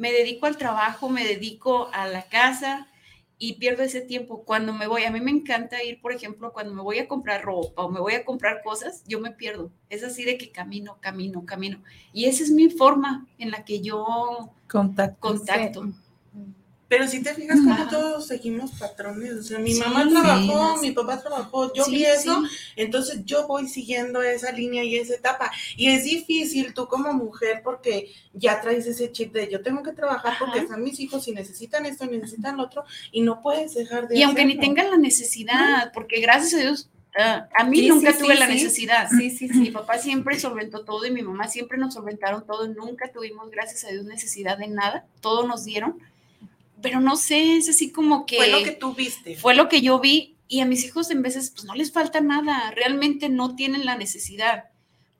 me 0.00 0.12
dedico 0.12 0.46
al 0.46 0.56
trabajo, 0.56 1.10
me 1.10 1.26
dedico 1.26 1.90
a 1.92 2.08
la 2.08 2.22
casa 2.22 2.88
y 3.38 3.56
pierdo 3.56 3.82
ese 3.82 4.00
tiempo. 4.00 4.44
Cuando 4.46 4.72
me 4.72 4.86
voy, 4.86 5.04
a 5.04 5.10
mí 5.10 5.20
me 5.20 5.30
encanta 5.30 5.84
ir, 5.84 6.00
por 6.00 6.12
ejemplo, 6.12 6.54
cuando 6.54 6.72
me 6.72 6.80
voy 6.80 6.98
a 6.98 7.06
comprar 7.06 7.42
ropa 7.42 7.82
o 7.84 7.90
me 7.90 8.00
voy 8.00 8.14
a 8.14 8.24
comprar 8.24 8.62
cosas, 8.62 9.04
yo 9.06 9.20
me 9.20 9.30
pierdo. 9.30 9.70
Es 9.90 10.02
así 10.02 10.24
de 10.24 10.38
que 10.38 10.50
camino, 10.50 10.96
camino, 11.00 11.44
camino. 11.44 11.82
Y 12.14 12.24
esa 12.24 12.42
es 12.42 12.50
mi 12.50 12.70
forma 12.70 13.26
en 13.36 13.50
la 13.50 13.66
que 13.66 13.82
yo 13.82 14.48
contacto. 14.68 15.20
contacto. 15.20 15.92
Pero 16.90 17.06
si 17.06 17.22
te 17.22 17.32
fijas 17.34 17.60
como 17.60 17.86
todos 17.88 18.26
seguimos 18.26 18.72
patrones, 18.72 19.34
o 19.34 19.42
sea, 19.44 19.60
mi 19.60 19.74
mamá 19.74 20.08
trabajó, 20.08 20.76
mi 20.78 20.90
papá 20.90 21.20
trabajó, 21.20 21.72
yo 21.72 21.84
vi 21.86 22.04
eso, 22.04 22.42
entonces 22.74 23.24
yo 23.24 23.46
voy 23.46 23.68
siguiendo 23.68 24.20
esa 24.20 24.50
línea 24.50 24.82
y 24.82 24.96
esa 24.96 25.14
etapa. 25.14 25.52
Y 25.76 25.88
es 25.90 26.02
difícil 26.02 26.74
tú 26.74 26.88
como 26.88 27.12
mujer 27.12 27.60
porque 27.62 28.10
ya 28.32 28.60
traes 28.60 28.88
ese 28.88 29.12
chip 29.12 29.32
de 29.32 29.48
yo 29.48 29.62
tengo 29.62 29.84
que 29.84 29.92
trabajar 29.92 30.34
porque 30.36 30.58
están 30.58 30.82
mis 30.82 30.98
hijos 30.98 31.28
y 31.28 31.32
necesitan 31.32 31.86
esto, 31.86 32.06
necesitan 32.06 32.56
lo 32.56 32.64
otro, 32.64 32.82
y 33.12 33.20
no 33.20 33.40
puedes 33.40 33.74
dejar 33.74 34.08
de 34.08 34.18
Y 34.18 34.24
aunque 34.24 34.44
ni 34.44 34.58
tengan 34.58 34.90
la 34.90 34.96
necesidad, 34.96 35.92
porque 35.94 36.20
gracias 36.20 36.54
a 36.54 36.56
Dios 36.64 36.90
ah, 37.16 37.46
a 37.56 37.62
mí 37.66 37.86
nunca 37.86 38.18
tuve 38.18 38.34
la 38.34 38.48
necesidad. 38.48 39.08
Sí, 39.16 39.30
sí, 39.30 39.48
sí. 39.48 39.60
Mi 39.60 39.70
papá 39.70 39.98
siempre 39.98 40.40
solventó 40.40 40.84
todo 40.84 41.06
y 41.06 41.12
mi 41.12 41.22
mamá 41.22 41.46
siempre 41.46 41.78
nos 41.78 41.94
solventaron 41.94 42.44
todo. 42.44 42.66
Nunca 42.66 43.12
tuvimos, 43.12 43.48
gracias 43.52 43.84
a 43.84 43.90
Dios, 43.90 44.06
necesidad 44.06 44.58
de 44.58 44.66
nada. 44.66 45.06
Todo 45.20 45.46
nos 45.46 45.64
dieron 45.64 46.10
pero 46.82 47.00
no 47.00 47.16
sé, 47.16 47.56
es 47.56 47.68
así 47.68 47.92
como 47.92 48.26
que... 48.26 48.36
Fue 48.36 48.48
lo 48.48 48.62
que 48.62 48.72
tú 48.72 48.94
viste. 48.94 49.36
Fue 49.36 49.54
lo 49.54 49.68
que 49.68 49.80
yo 49.80 50.00
vi 50.00 50.36
y 50.48 50.60
a 50.60 50.66
mis 50.66 50.84
hijos 50.84 51.10
en 51.10 51.22
veces 51.22 51.50
pues 51.50 51.64
no 51.64 51.74
les 51.74 51.92
falta 51.92 52.20
nada, 52.20 52.72
realmente 52.72 53.28
no 53.28 53.54
tienen 53.54 53.86
la 53.86 53.96
necesidad. 53.96 54.64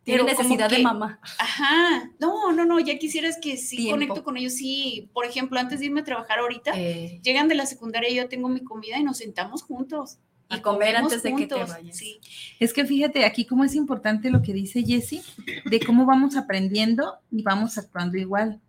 Tienen 0.03 0.27
necesidad 0.27 0.69
de 0.69 0.81
mamá. 0.81 1.21
Ajá, 1.39 2.11
no, 2.19 2.53
no, 2.53 2.65
no, 2.65 2.81
ya 2.81 2.99
quisieras 2.99 3.39
que 3.41 3.57
sí 3.57 3.91
conecto 3.91 4.25
con 4.25 4.37
ellos, 4.37 4.55
sí, 4.55 5.09
por 5.13 5.27
ejemplo, 5.27 5.61
antes 5.61 5.79
de 5.79 5.87
irme 5.87 6.01
a 6.01 6.05
trabajar 6.05 6.41
ahorita, 6.41 6.73
eh. 6.75 7.21
llegan 7.23 7.49
de 7.49 7.55
la 7.55 7.67
secundaria 7.67 8.11
y 8.11 8.17
yo 8.17 8.29
tengo 8.29 8.49
mi 8.49 8.65
comida 8.65 8.99
y 8.99 9.05
nos 9.05 9.19
sentamos 9.19 9.63
juntos. 9.63 10.19
Y 10.53 10.61
comer 10.63 10.97
antes 10.97 11.23
de 11.23 11.37
que 11.37 11.47
te 11.47 11.55
vayas. 11.55 11.97
Sí. 11.97 12.19
Es 12.59 12.73
que 12.73 12.85
fíjate 12.85 13.25
aquí 13.25 13.45
cómo 13.45 13.63
es 13.63 13.77
importante 13.77 14.31
lo 14.31 14.43
que 14.43 14.53
dice 14.53 14.83
Jessie, 14.83 15.23
de 15.65 15.79
cómo 15.79 16.07
vamos 16.07 16.35
aprendiendo 16.35 17.19
y 17.31 17.43
vamos 17.45 17.79
actuando 17.79 18.19
igual. 18.19 18.61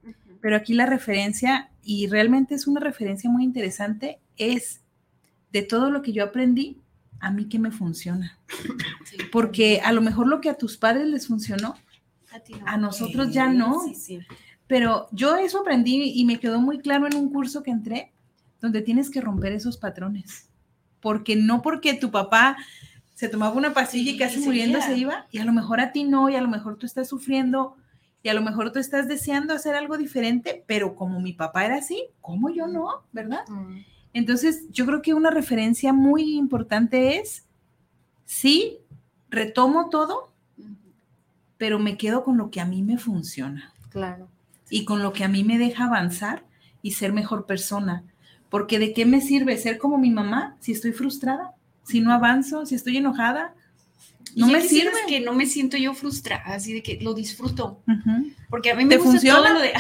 Pero 0.42 0.56
aquí 0.56 0.76
la 0.76 0.86
referencia 0.86 1.71
y 1.84 2.08
realmente 2.08 2.56
es 2.56 2.68
una 2.68 2.80
referencia 2.80 3.30
muy 3.30 3.44
interesante, 3.44 4.20
es 4.38 4.82
de 5.52 5.62
todo 5.62 5.90
lo 5.90 6.02
que 6.02 6.14
yo 6.14 6.24
aprendí, 6.24 6.78
a 7.20 7.32
mí 7.32 7.46
que 7.46 7.60
me 7.60 7.72
funciona. 7.72 8.38
Porque 9.32 9.82
a 9.84 9.92
lo 9.92 10.02
mejor 10.02 10.28
lo 10.28 10.42
que 10.42 10.50
a 10.50 10.58
tus 10.58 10.78
padres 10.78 11.08
les 11.08 11.28
funcionó, 11.28 11.76
a, 12.66 12.78
nosotros 12.78 13.32
ya 13.32 13.50
no. 13.50 13.82
Pero 14.68 15.08
yo 15.12 15.36
eso 15.36 15.62
aprendí 15.62 16.14
y 16.16 16.26
me 16.26 16.40
quedó 16.40 16.60
muy 16.62 16.80
claro 16.80 17.08
en 17.08 17.16
un 17.16 17.30
curso 17.30 17.62
que 17.62 17.72
entré, 17.72 18.12
donde 18.62 18.82
tienes 18.82 19.10
que 19.10 19.22
romper 19.22 19.52
esos 19.52 19.78
patrones. 19.78 20.50
Porque 21.00 21.36
no 21.36 21.62
porque 21.62 21.94
tu 21.94 22.12
papá 22.12 22.58
se 23.16 23.28
tomaba 23.28 23.56
una 23.56 23.74
pastilla 23.74 24.12
y 24.12 24.18
casi 24.18 24.40
muriendo 24.40 24.82
se 24.82 24.98
iba, 24.98 25.28
y 25.30 25.38
a 25.38 25.46
lo 25.46 25.52
mejor 25.52 25.80
a 25.80 25.92
ti 25.92 26.06
no, 26.06 26.30
y 26.30 26.36
a 26.36 26.42
lo 26.42 26.48
mejor 26.48 26.78
tú 26.78 26.86
estás 26.88 27.08
sufriendo 27.08 27.76
y 28.24 28.30
a 28.30 28.34
lo 28.34 28.42
mejor 28.42 28.72
tú 28.72 28.80
estás 28.80 29.08
deseando 29.08 29.54
hacer 29.54 29.76
algo 29.76 29.98
diferente, 29.98 30.64
pero 30.68 30.96
como 30.96 31.20
mi 31.20 31.34
papá 31.34 31.66
era 31.66 31.78
así, 31.78 32.06
¿cómo 32.22 32.50
yo 32.50 32.68
no? 32.68 33.04
¿Verdad? 33.12 33.48
Mm. 33.48 33.80
Entonces, 34.14 34.66
yo 34.72 34.86
creo 34.86 35.02
que 35.02 35.14
una 35.14 35.32
referencia 35.32 35.94
muy 35.94 36.36
importante 36.36 37.18
es, 37.18 37.46
sí, 38.26 38.80
retomo 39.30 39.90
todo, 39.90 40.32
pero 41.58 41.80
me 41.80 41.98
quedo 41.98 42.24
con 42.24 42.38
lo 42.38 42.52
que 42.52 42.62
a 42.62 42.66
mí 42.66 42.84
me 42.84 42.98
funciona. 42.98 43.74
Claro. 43.90 44.28
Y 44.70 44.86
con 44.86 45.02
lo 45.02 45.14
que 45.14 45.24
a 45.24 45.28
mí 45.28 45.44
me 45.44 45.58
deja 45.58 45.86
avanzar 45.86 46.44
y 46.82 46.92
ser 46.92 47.14
mejor 47.14 47.46
persona. 47.46 48.04
Porque 48.50 48.80
de 48.80 48.94
qué 48.94 49.06
me 49.06 49.22
sirve 49.22 49.58
ser 49.58 49.78
como 49.78 49.98
mi 49.98 50.12
mamá 50.12 50.58
si 50.60 50.74
estoy 50.74 50.92
frustrada, 50.92 51.54
si 51.84 52.02
no 52.02 52.12
avanzo, 52.12 52.66
si 52.66 52.76
estoy 52.76 52.98
enojada, 52.98 53.54
no 54.36 54.48
me 54.48 54.62
sirve. 54.62 54.92
que 55.08 55.20
no 55.20 55.34
me 55.34 55.46
siento 55.46 55.78
yo 55.78 55.94
frustrada, 55.94 56.44
así 56.46 56.74
de 56.74 56.84
que 56.84 57.00
lo 57.02 57.14
disfruto. 57.14 57.82
Porque 58.50 58.72
a 58.72 58.76
mí 58.76 58.86
me 58.86 58.98
gusta 58.98 59.20
todo 59.20 59.54
lo 59.54 59.60
de, 59.60 59.74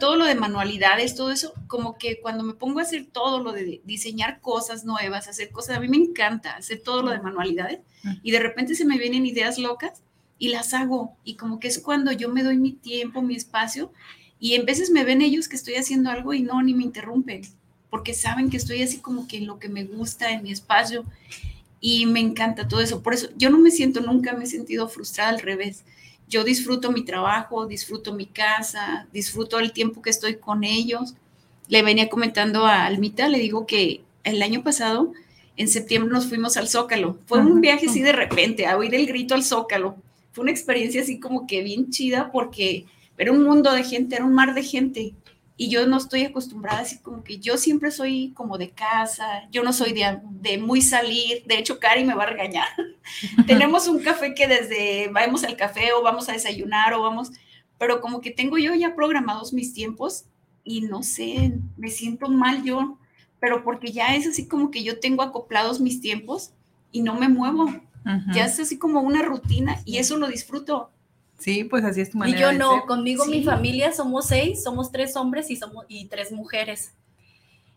todo 0.00 0.16
lo 0.16 0.24
de 0.24 0.34
manualidades, 0.34 1.14
todo 1.14 1.30
eso, 1.30 1.52
como 1.66 1.96
que 1.98 2.20
cuando 2.20 2.44
me 2.44 2.54
pongo 2.54 2.80
a 2.80 2.82
hacer 2.82 3.06
todo 3.10 3.42
lo 3.42 3.52
de 3.52 3.80
diseñar 3.84 4.40
cosas 4.40 4.84
nuevas, 4.84 5.28
hacer 5.28 5.50
cosas, 5.50 5.76
a 5.76 5.80
mí 5.80 5.88
me 5.88 5.96
encanta 5.96 6.56
hacer 6.56 6.80
todo 6.82 7.02
lo 7.02 7.10
de 7.10 7.20
manualidades 7.20 7.80
y 8.22 8.30
de 8.30 8.40
repente 8.40 8.74
se 8.74 8.84
me 8.84 8.98
vienen 8.98 9.26
ideas 9.26 9.58
locas 9.58 10.02
y 10.38 10.48
las 10.48 10.74
hago. 10.74 11.16
Y 11.24 11.34
como 11.34 11.60
que 11.60 11.68
es 11.68 11.78
cuando 11.78 12.12
yo 12.12 12.28
me 12.28 12.42
doy 12.42 12.56
mi 12.56 12.72
tiempo, 12.72 13.22
mi 13.22 13.34
espacio 13.34 13.92
y 14.40 14.54
en 14.54 14.66
veces 14.66 14.90
me 14.90 15.04
ven 15.04 15.22
ellos 15.22 15.48
que 15.48 15.56
estoy 15.56 15.74
haciendo 15.74 16.10
algo 16.10 16.32
y 16.32 16.42
no, 16.42 16.62
ni 16.62 16.74
me 16.74 16.84
interrumpen, 16.84 17.42
porque 17.90 18.14
saben 18.14 18.50
que 18.50 18.56
estoy 18.56 18.82
así 18.82 18.98
como 18.98 19.26
que 19.26 19.38
en 19.38 19.46
lo 19.46 19.58
que 19.58 19.68
me 19.68 19.84
gusta, 19.84 20.30
en 20.30 20.42
mi 20.42 20.52
espacio 20.52 21.04
y 21.80 22.06
me 22.06 22.20
encanta 22.20 22.68
todo 22.68 22.80
eso. 22.80 23.02
Por 23.02 23.14
eso 23.14 23.28
yo 23.36 23.50
no 23.50 23.58
me 23.58 23.70
siento, 23.70 24.00
nunca 24.00 24.32
me 24.32 24.44
he 24.44 24.46
sentido 24.46 24.88
frustrada 24.88 25.30
al 25.30 25.40
revés. 25.40 25.84
Yo 26.28 26.44
disfruto 26.44 26.92
mi 26.92 27.04
trabajo, 27.04 27.66
disfruto 27.66 28.12
mi 28.12 28.26
casa, 28.26 29.06
disfruto 29.12 29.58
el 29.58 29.72
tiempo 29.72 30.02
que 30.02 30.10
estoy 30.10 30.36
con 30.36 30.64
ellos. 30.64 31.14
Le 31.68 31.82
venía 31.82 32.08
comentando 32.08 32.66
a 32.66 32.84
Almita, 32.84 33.28
le 33.28 33.38
digo 33.38 33.66
que 33.66 34.02
el 34.24 34.42
año 34.42 34.62
pasado 34.62 35.12
en 35.56 35.68
septiembre 35.68 36.12
nos 36.12 36.26
fuimos 36.26 36.56
al 36.56 36.68
Zócalo. 36.68 37.18
Fue 37.26 37.40
un 37.40 37.60
viaje 37.60 37.86
así 37.88 38.00
de 38.00 38.12
repente, 38.12 38.66
a 38.66 38.76
oír 38.76 38.94
el 38.94 39.06
grito 39.06 39.34
al 39.34 39.42
Zócalo. 39.42 39.96
Fue 40.32 40.42
una 40.42 40.52
experiencia 40.52 41.02
así 41.02 41.18
como 41.18 41.46
que 41.46 41.62
bien 41.62 41.90
chida 41.90 42.30
porque 42.30 42.86
era 43.16 43.32
un 43.32 43.42
mundo 43.42 43.72
de 43.72 43.82
gente, 43.82 44.14
era 44.14 44.24
un 44.24 44.34
mar 44.34 44.54
de 44.54 44.62
gente. 44.62 45.14
Y 45.58 45.68
yo 45.68 45.86
no 45.86 45.98
estoy 45.98 46.24
acostumbrada 46.24 46.80
así 46.80 46.98
como 47.00 47.22
que 47.22 47.38
yo 47.38 47.58
siempre 47.58 47.90
soy 47.90 48.32
como 48.34 48.56
de 48.56 48.70
casa, 48.70 49.48
yo 49.50 49.62
no 49.62 49.74
soy 49.74 49.92
de, 49.92 50.20
de 50.30 50.56
muy 50.56 50.80
salir. 50.80 51.42
De 51.44 51.58
hecho, 51.58 51.78
Cari 51.78 52.04
me 52.04 52.14
va 52.14 52.22
a 52.22 52.30
regañar. 52.30 52.68
Tenemos 53.46 53.88
un 53.88 53.98
café 53.98 54.34
que 54.34 54.46
desde 54.46 55.08
vamos 55.12 55.44
al 55.44 55.56
café 55.56 55.92
o 55.92 56.02
vamos 56.02 56.28
a 56.30 56.32
desayunar 56.32 56.94
o 56.94 57.02
vamos, 57.02 57.32
pero 57.76 58.00
como 58.00 58.22
que 58.22 58.30
tengo 58.30 58.56
yo 58.56 58.74
ya 58.74 58.94
programados 58.94 59.52
mis 59.52 59.74
tiempos 59.74 60.24
y 60.64 60.80
no 60.82 61.02
sé, 61.02 61.52
me 61.76 61.88
siento 61.88 62.28
mal 62.28 62.62
yo 62.62 62.96
pero 63.40 63.64
porque 63.64 63.92
ya 63.92 64.14
es 64.14 64.26
así 64.26 64.46
como 64.46 64.70
que 64.70 64.82
yo 64.82 65.00
tengo 65.00 65.22
acoplados 65.22 65.80
mis 65.80 66.00
tiempos 66.00 66.52
y 66.92 67.02
no 67.02 67.14
me 67.14 67.28
muevo. 67.28 67.68
Ya 68.32 68.46
es 68.46 68.58
así 68.58 68.78
como 68.78 69.02
una 69.02 69.20
rutina 69.20 69.82
y 69.84 69.98
eso 69.98 70.16
lo 70.16 70.28
disfruto. 70.28 70.90
Sí, 71.38 71.64
pues 71.64 71.84
así 71.84 72.00
es 72.00 72.10
tu 72.10 72.18
manera. 72.18 72.38
Y 72.38 72.40
yo 72.40 72.52
no, 72.52 72.84
conmigo 72.86 73.24
mi 73.26 73.44
familia 73.44 73.92
somos 73.92 74.26
seis, 74.26 74.62
somos 74.62 74.90
tres 74.90 75.16
hombres 75.16 75.50
y 75.50 75.56
somos 75.56 75.84
y 75.88 76.06
tres 76.06 76.32
mujeres. 76.32 76.94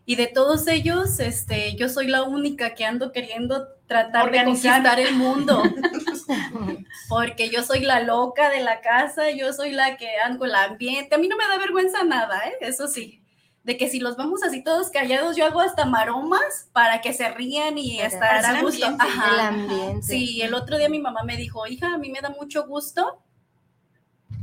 Y 0.04 0.16
de 0.16 0.26
todos 0.26 0.66
ellos, 0.66 1.20
este, 1.20 1.76
yo 1.76 1.88
soy 1.88 2.08
la 2.08 2.24
única 2.24 2.74
que 2.74 2.84
ando 2.84 3.12
queriendo 3.12 3.68
tratar 3.86 4.32
de 4.32 4.44
conquistar 4.44 4.98
el 4.98 5.14
mundo. 5.14 5.62
Porque 7.08 7.50
yo 7.50 7.62
soy 7.62 7.80
la 7.80 8.00
loca 8.00 8.50
de 8.50 8.60
la 8.60 8.80
casa, 8.80 9.30
yo 9.30 9.52
soy 9.52 9.70
la 9.70 9.96
que 9.96 10.08
ando 10.24 10.44
el 10.44 10.56
ambiente. 10.56 11.14
A 11.14 11.18
mí 11.18 11.28
no 11.28 11.36
me 11.36 11.46
da 11.46 11.56
vergüenza 11.58 12.02
nada, 12.02 12.40
¿eh? 12.48 12.54
Eso 12.62 12.88
sí 12.88 13.22
de 13.64 13.76
que 13.76 13.88
si 13.88 14.00
los 14.00 14.16
vamos 14.16 14.42
así 14.42 14.62
todos 14.62 14.90
callados, 14.90 15.36
yo 15.36 15.46
hago 15.46 15.60
hasta 15.60 15.84
maromas 15.84 16.68
para 16.72 17.00
que 17.00 17.12
se 17.12 17.28
rían 17.30 17.78
y 17.78 18.00
estar 18.00 18.44
a 18.44 18.60
gusto. 18.60 18.86
El 18.86 19.40
ambiente. 19.40 20.02
Sí, 20.02 20.42
el 20.42 20.54
otro 20.54 20.78
día 20.78 20.88
mi 20.88 21.00
mamá 21.00 21.22
me 21.22 21.36
dijo, 21.36 21.66
hija, 21.66 21.94
a 21.94 21.98
mí 21.98 22.10
me 22.10 22.20
da 22.20 22.30
mucho 22.30 22.66
gusto. 22.66 23.21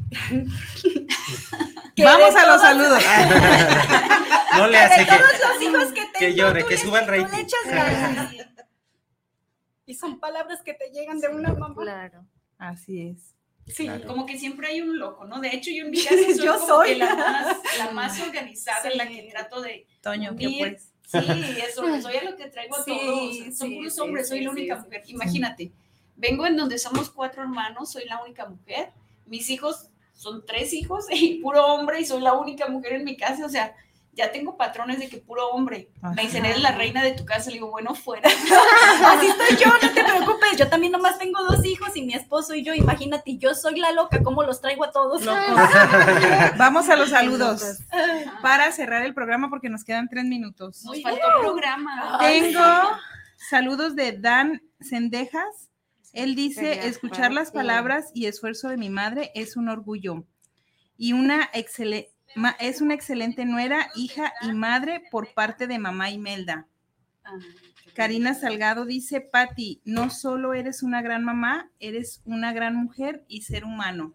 Vamos 1.97 2.35
a 2.35 2.47
los 2.47 2.61
saludos. 2.61 3.03
no 4.57 4.67
le 4.67 4.77
hace 4.77 5.05
que, 5.05 5.11
todos 5.11 5.39
los 5.39 5.61
hijos 5.61 5.93
que, 5.93 6.01
tengo, 6.01 6.19
que 6.19 6.33
llore, 6.35 6.65
que 6.65 6.77
suba 6.77 6.99
el 7.01 7.07
rating. 7.07 7.45
y 9.85 9.93
son 9.93 10.19
palabras 10.19 10.61
que 10.63 10.73
te 10.73 10.89
llegan 10.91 11.19
de 11.19 11.27
una 11.27 11.53
mamá. 11.53 11.75
Claro. 11.75 12.25
Así 12.57 13.01
es. 13.09 13.35
Sí, 13.67 13.87
como 14.07 14.25
que 14.25 14.39
siempre 14.39 14.67
hay 14.67 14.81
un 14.81 14.97
loco, 14.97 15.25
¿no? 15.25 15.39
De 15.39 15.49
hecho, 15.49 15.69
yo 15.69 15.85
en 15.85 15.91
mi 15.91 16.03
casa 16.03 16.15
soy, 16.35 16.43
yo 16.43 16.57
soy. 16.57 16.95
la, 16.95 17.15
más, 17.15 17.57
la 17.77 17.91
más 17.91 18.19
organizada, 18.19 18.89
la 18.95 19.07
que 19.07 19.29
trato 19.31 19.61
de. 19.61 19.85
Toño, 20.01 20.35
¿qué 20.35 20.55
pues? 20.57 20.91
Sí, 21.05 21.17
eso, 21.67 21.83
soy 22.01 22.17
a 22.17 22.23
lo 22.23 22.35
que 22.35 22.47
traigo 22.47 22.75
a 22.75 22.85
todos. 22.85 23.55
Son 23.55 23.73
puros 23.73 23.99
hombres, 23.99 24.27
soy 24.27 24.41
la 24.41 24.51
única 24.51 24.75
mujer. 24.77 25.03
Imagínate, 25.07 25.71
vengo 26.15 26.47
en 26.47 26.55
donde 26.55 26.79
somos 26.79 27.09
cuatro 27.09 27.43
hermanos, 27.43 27.91
soy 27.91 28.05
la 28.05 28.21
única 28.23 28.47
mujer. 28.47 28.91
Mis 29.25 29.49
hijos 29.51 29.88
son 30.19 30.45
tres 30.45 30.73
hijos 30.73 31.05
y 31.11 31.35
puro 31.41 31.65
hombre 31.65 32.01
y 32.01 32.05
soy 32.05 32.21
la 32.21 32.33
única 32.33 32.67
mujer 32.67 32.93
en 32.93 33.05
mi 33.05 33.15
casa. 33.15 33.45
O 33.45 33.49
sea, 33.49 33.73
ya 34.11 34.33
tengo 34.33 34.57
patrones 34.57 34.99
de 34.99 35.07
que 35.07 35.17
puro 35.17 35.47
hombre. 35.47 35.91
Me 36.13 36.23
dicen, 36.23 36.45
eres 36.45 36.61
la 36.61 36.73
reina 36.73 37.01
de 37.01 37.13
tu 37.13 37.23
casa. 37.23 37.49
Le 37.49 37.53
digo, 37.53 37.71
bueno, 37.71 37.95
fuera. 37.95 38.29
Así 39.05 39.27
estoy 39.27 39.55
yo, 39.55 39.71
no 39.81 39.93
te 39.93 40.03
preocupes. 40.03 40.57
Yo 40.57 40.67
también 40.67 40.91
nomás 40.91 41.17
tengo 41.17 41.41
dos 41.45 41.65
hijos 41.65 41.95
y 41.95 42.01
mi 42.01 42.13
esposo 42.13 42.53
y 42.53 42.63
yo. 42.63 42.73
Imagínate, 42.73 43.37
yo 43.37 43.55
soy 43.55 43.79
la 43.79 43.93
loca, 43.93 44.21
¿cómo 44.21 44.43
los 44.43 44.59
traigo 44.59 44.83
a 44.83 44.91
todos? 44.91 45.23
Vamos 46.57 46.89
a 46.89 46.97
los 46.97 47.11
saludos 47.11 47.79
para 48.41 48.73
cerrar 48.73 49.03
el 49.05 49.13
programa 49.13 49.49
porque 49.49 49.69
nos 49.69 49.85
quedan 49.85 50.09
tres 50.09 50.25
minutos. 50.25 50.83
Nos 50.83 51.01
faltó 51.01 51.25
programa. 51.39 52.17
Tengo 52.19 52.59
saludos 53.37 53.95
de 53.95 54.17
Dan 54.19 54.61
Sendejas. 54.81 55.68
Él 56.13 56.35
dice, 56.35 56.87
escuchar 56.87 57.31
las 57.31 57.51
palabras 57.51 58.11
y 58.13 58.25
esfuerzo 58.25 58.69
de 58.69 58.77
mi 58.77 58.89
madre 58.89 59.31
es 59.35 59.55
un 59.57 59.69
orgullo 59.69 60.25
y 60.97 61.13
una 61.13 61.49
excelente 61.53 62.11
es 62.59 62.81
una 62.81 62.93
excelente 62.93 63.45
nuera, 63.45 63.89
hija 63.95 64.31
y 64.41 64.51
madre 64.51 65.01
por 65.09 65.33
parte 65.33 65.65
de 65.67 65.79
mamá 65.79 66.11
Imelda. 66.11 66.67
Ah, 67.23 67.33
Karina 67.95 68.33
Salgado 68.33 68.85
dice, 68.85 69.19
Patti, 69.19 69.81
no 69.83 70.09
solo 70.09 70.53
eres 70.53 70.83
una 70.83 71.01
gran 71.01 71.23
mamá, 71.23 71.71
eres 71.79 72.21
una 72.25 72.53
gran 72.53 72.75
mujer 72.75 73.25
y 73.27 73.41
ser 73.41 73.65
humano. 73.65 74.13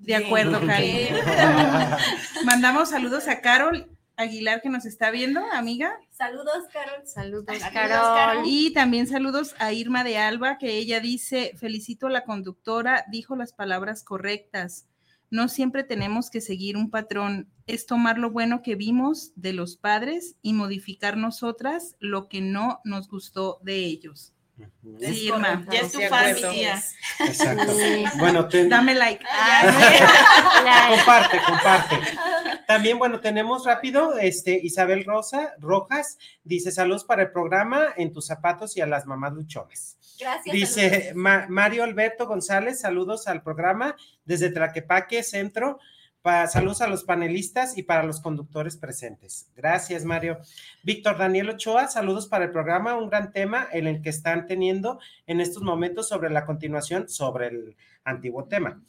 De 0.00 0.14
acuerdo, 0.14 0.66
Karina. 0.66 1.98
Mandamos 2.46 2.90
saludos 2.90 3.28
a 3.28 3.42
Carol 3.42 3.93
Aguilar 4.16 4.62
que 4.62 4.68
nos 4.68 4.86
está 4.86 5.10
viendo, 5.10 5.40
amiga. 5.52 5.98
Saludos, 6.10 6.64
Carol. 6.72 7.06
Saludos, 7.06 7.58
Carol. 7.72 8.44
Y 8.46 8.72
también 8.72 9.06
saludos 9.06 9.54
a 9.58 9.72
Irma 9.72 10.04
de 10.04 10.18
Alba, 10.18 10.58
que 10.58 10.76
ella 10.76 11.00
dice, 11.00 11.52
felicito 11.56 12.06
a 12.06 12.10
la 12.10 12.24
conductora, 12.24 13.04
dijo 13.10 13.34
las 13.34 13.52
palabras 13.52 14.04
correctas. 14.04 14.86
No 15.30 15.48
siempre 15.48 15.82
tenemos 15.82 16.30
que 16.30 16.40
seguir 16.40 16.76
un 16.76 16.90
patrón, 16.90 17.48
es 17.66 17.86
tomar 17.86 18.18
lo 18.18 18.30
bueno 18.30 18.62
que 18.62 18.76
vimos 18.76 19.32
de 19.34 19.52
los 19.52 19.76
padres 19.76 20.36
y 20.42 20.52
modificar 20.52 21.16
nosotras 21.16 21.96
lo 21.98 22.28
que 22.28 22.40
no 22.40 22.80
nos 22.84 23.08
gustó 23.08 23.58
de 23.62 23.78
ellos. 23.78 24.34
Sí, 25.00 25.26
Irma. 25.26 25.64
Ya 25.70 25.80
es 25.80 25.92
tu 25.92 26.00
fan, 26.02 26.36
Exacto. 27.20 27.72
Bueno, 28.18 28.48
dame 28.68 28.94
like. 28.94 29.24
comparte, 30.90 31.40
comparte. 31.44 31.96
También, 32.66 32.98
bueno, 32.98 33.20
tenemos 33.20 33.64
rápido, 33.64 34.18
este, 34.18 34.58
Isabel 34.62 35.04
Rosa, 35.04 35.54
Rojas, 35.58 36.18
dice 36.42 36.70
saludos 36.70 37.04
para 37.04 37.22
el 37.22 37.30
programa 37.30 37.88
en 37.96 38.12
tus 38.12 38.26
zapatos 38.26 38.76
y 38.76 38.80
a 38.80 38.86
las 38.86 39.06
mamás 39.06 39.32
luchones. 39.32 39.98
Gracias. 40.18 40.52
Dice 40.54 41.12
Mario 41.14 41.84
Alberto 41.84 42.26
González, 42.26 42.80
saludos 42.80 43.26
al 43.26 43.42
programa 43.42 43.96
desde 44.24 44.50
Traquepaque 44.50 45.22
Centro. 45.22 45.78
saludos 46.22 46.80
a 46.80 46.86
los 46.86 47.04
panelistas 47.04 47.76
y 47.76 47.82
para 47.82 48.04
los 48.04 48.20
conductores 48.20 48.76
presentes. 48.76 49.50
Gracias, 49.56 50.04
Mario. 50.04 50.38
Víctor 50.82 51.18
Daniel 51.18 51.50
Ochoa, 51.50 51.88
saludos 51.88 52.28
para 52.28 52.44
el 52.44 52.52
programa, 52.52 52.96
un 52.96 53.10
gran 53.10 53.32
tema 53.32 53.66
en 53.72 53.86
el 53.86 54.00
que 54.02 54.10
están 54.10 54.46
teniendo 54.46 55.00
en 55.26 55.40
estos 55.40 55.62
momentos 55.62 56.08
sobre 56.08 56.30
la 56.30 56.46
continuación 56.46 57.08
sobre 57.08 57.48
el 57.48 57.76
antiguo 58.04 58.44
tema. 58.44 58.82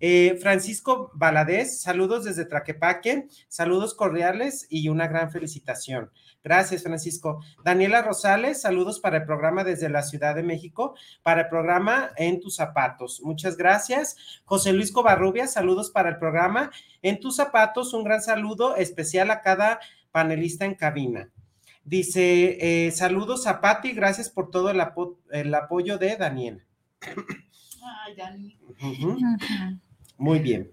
Eh, 0.00 0.38
Francisco 0.40 1.10
Valadez, 1.14 1.80
saludos 1.80 2.24
desde 2.24 2.44
Traquepaque, 2.44 3.28
saludos 3.48 3.94
cordiales 3.94 4.66
y 4.68 4.88
una 4.88 5.06
gran 5.06 5.30
felicitación. 5.30 6.10
Gracias, 6.42 6.82
Francisco. 6.82 7.40
Daniela 7.64 8.02
Rosales, 8.02 8.60
saludos 8.60 8.98
para 8.98 9.18
el 9.18 9.24
programa 9.24 9.62
desde 9.62 9.88
la 9.88 10.02
Ciudad 10.02 10.34
de 10.34 10.42
México, 10.42 10.94
para 11.22 11.42
el 11.42 11.48
programa 11.48 12.10
En 12.16 12.40
tus 12.40 12.56
zapatos. 12.56 13.20
Muchas 13.22 13.56
gracias. 13.56 14.16
José 14.44 14.72
Luis 14.72 14.90
Covarrubias, 14.90 15.52
saludos 15.52 15.90
para 15.90 16.08
el 16.08 16.18
programa 16.18 16.70
En 17.00 17.20
tus 17.20 17.36
zapatos. 17.36 17.94
Un 17.94 18.04
gran 18.04 18.22
saludo 18.22 18.76
especial 18.76 19.30
a 19.30 19.40
cada 19.40 19.78
panelista 20.10 20.64
en 20.64 20.74
cabina. 20.74 21.30
Dice, 21.84 22.86
eh, 22.86 22.90
saludos 22.92 23.46
a 23.46 23.60
Patti, 23.60 23.92
gracias 23.92 24.30
por 24.30 24.50
todo 24.50 24.70
el, 24.70 25.54
apoyo 25.54 25.98
de 25.98 26.16
Daniela. 26.16 26.64
Ay, 27.82 28.14
Dani. 28.16 28.58
Muy 30.18 30.38
bien. 30.38 30.70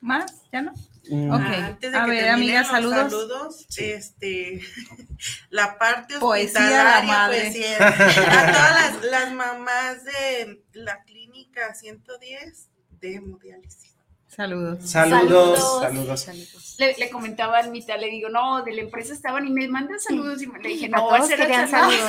¿Más? 0.00 0.42
¿Ya 0.52 0.62
no? 0.62 0.72
Mm. 1.08 1.32
Antes 1.32 1.92
de 1.92 1.98
a 1.98 2.04
que 2.04 2.10
ver, 2.10 2.28
amigas, 2.28 2.66
saludos. 2.68 2.98
saludos. 2.98 3.66
Este, 3.78 4.60
la 5.50 5.78
parte 5.78 6.18
poesía, 6.18 7.02
la 7.04 7.26
poesía, 7.28 7.76
a 7.88 8.52
todas 8.52 9.04
las, 9.04 9.32
mamás 9.32 10.04
de 10.04 10.64
la 10.72 11.02
clínica 11.04 11.74
110 11.74 12.68
de 13.00 13.14
hemodiálisis. 13.14 13.91
Saludos. 14.34 14.78
Saludos, 14.88 15.82
saludos. 16.22 16.76
Le, 16.78 17.10
comentaba 17.10 17.58
a 17.58 17.60
Anita, 17.60 17.98
le 17.98 18.08
digo, 18.08 18.30
no, 18.30 18.62
de 18.62 18.72
la 18.72 18.80
empresa 18.80 19.12
estaban 19.12 19.46
y 19.46 19.50
me 19.50 19.68
mandan 19.68 20.00
saludos 20.00 20.40
y 20.40 20.46
le 20.46 20.68
dije, 20.70 20.88
no, 20.88 21.10
a 21.10 21.18
todos 21.18 21.28
querían 21.28 21.68
saludos. 21.68 22.00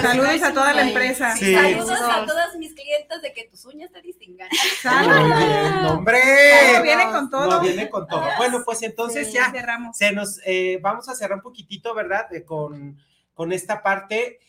saludos 0.00 0.42
a 0.42 0.54
toda 0.54 0.72
la 0.72 0.88
empresa. 0.88 1.36
Saludos 1.36 2.00
a 2.00 2.24
todas 2.24 2.56
mis 2.56 2.72
clientes 2.72 3.20
de 3.20 3.34
que 3.34 3.44
tus 3.44 3.62
uñas 3.66 3.92
te 3.92 4.00
distingan. 4.00 4.48
Saludos. 4.80 5.90
¡Hombre! 5.90 6.18
No 6.74 6.82
viene 6.82 7.04
con 7.10 7.28
todo. 7.28 7.46
No 7.46 7.60
viene 7.60 7.90
con 7.90 8.06
todo. 8.06 8.24
Bueno, 8.38 8.62
pues 8.64 8.82
entonces 8.82 9.30
ya 9.30 9.50
cerramos. 9.50 9.98
Se 9.98 10.12
nos, 10.12 10.40
eh, 10.46 10.78
vamos 10.80 11.10
a 11.10 11.14
cerrar 11.14 11.36
un 11.36 11.42
poquitito, 11.42 11.94
¿verdad? 11.94 12.26
con, 12.46 12.96
con 13.34 13.52
esta 13.52 13.82
parte. 13.82 14.40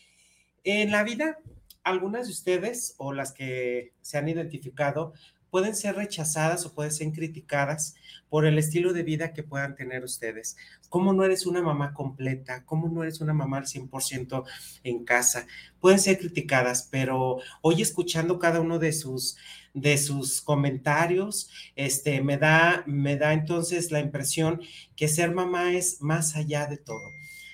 En 0.63 0.91
la 0.91 1.03
vida, 1.03 1.39
algunas 1.83 2.27
de 2.27 2.31
ustedes 2.31 2.95
o 2.97 3.11
las 3.11 3.33
que 3.33 3.91
se 4.01 4.17
han 4.17 4.29
identificado 4.29 5.11
pueden 5.49 5.75
ser 5.75 5.95
rechazadas 5.95 6.65
o 6.65 6.73
pueden 6.73 6.91
ser 6.91 7.11
criticadas 7.11 7.95
por 8.29 8.45
el 8.45 8.57
estilo 8.57 8.93
de 8.93 9.03
vida 9.03 9.33
que 9.33 9.43
puedan 9.43 9.75
tener 9.75 10.03
ustedes. 10.03 10.57
¿Cómo 10.89 11.13
no 11.13 11.23
eres 11.23 11.45
una 11.45 11.61
mamá 11.61 11.93
completa? 11.93 12.65
¿Cómo 12.65 12.89
no 12.89 13.03
eres 13.03 13.21
una 13.21 13.33
mamá 13.33 13.57
al 13.57 13.65
100% 13.65 14.43
en 14.83 15.03
casa? 15.05 15.47
Pueden 15.79 15.99
ser 15.99 16.19
criticadas, 16.19 16.87
pero 16.89 17.37
hoy 17.61 17.81
escuchando 17.81 18.39
cada 18.39 18.61
uno 18.61 18.79
de 18.79 18.93
sus 18.93 19.37
de 19.75 19.99
sus 19.99 20.41
comentarios, 20.41 21.49
este 21.75 22.21
me 22.21 22.37
da 22.37 22.83
me 22.87 23.17
da 23.17 23.33
entonces 23.33 23.91
la 23.91 23.99
impresión 23.99 24.61
que 24.95 25.07
ser 25.07 25.31
mamá 25.31 25.73
es 25.73 26.01
más 26.01 26.35
allá 26.35 26.65
de 26.65 26.77
todo 26.77 26.99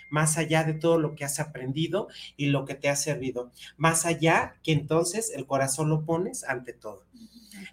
más 0.09 0.37
allá 0.37 0.63
de 0.63 0.73
todo 0.73 0.97
lo 0.97 1.13
que 1.15 1.25
has 1.25 1.39
aprendido 1.41 2.07
y 2.37 2.45
lo 2.47 2.63
que 2.63 2.75
te 2.75 2.89
ha 2.89 2.95
servido, 2.95 3.51
más 3.75 4.05
allá 4.05 4.55
que 4.63 4.71
entonces 4.71 5.31
el 5.35 5.45
corazón 5.45 5.89
lo 5.89 6.05
pones 6.05 6.45
ante 6.45 6.71
todo. 6.71 7.03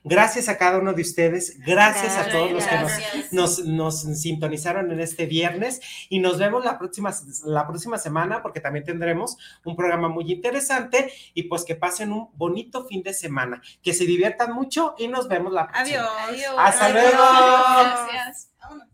Gracias 0.04 0.48
a 0.48 0.58
cada 0.58 0.78
uno 0.78 0.92
de 0.92 1.02
ustedes, 1.02 1.58
gracias, 1.60 2.16
a 2.16 2.28
todos 2.30 2.50
los 2.52 2.64
que 2.64 2.76
nos, 3.32 3.64
nos, 3.64 4.02
sintonizaron 4.20 4.90
en 4.90 5.00
este 5.00 5.26
viernes 5.26 5.80
y 6.08 6.18
nos 6.18 6.38
vemos 6.38 6.64
la 6.64 6.78
próxima, 6.78 7.14
la 7.44 7.66
próxima 7.66 7.98
semana 7.98 8.42
porque 8.42 8.60
también 8.60 8.84
tendremos 8.84 9.36
un 9.64 9.76
programa 9.76 10.08
muy 10.08 10.30
interesante 10.30 11.12
y 11.34 11.44
pues 11.44 11.64
que 11.64 11.74
pasen 11.74 12.12
un 12.12 12.28
bonito 12.34 12.84
fin 12.84 13.02
de 13.02 13.14
semana, 13.14 13.62
que 13.82 13.94
se 13.94 14.04
diviertan 14.04 14.52
mucho 14.52 14.94
y 14.98 15.08
nos 15.08 15.28
vemos 15.28 15.52
la 15.52 15.68
próxima. 15.68 16.08
Adiós. 16.28 16.54
Hasta 16.58 16.86
Adiós. 16.86 17.02
luego. 17.02 18.08
Gracias. 18.10 18.91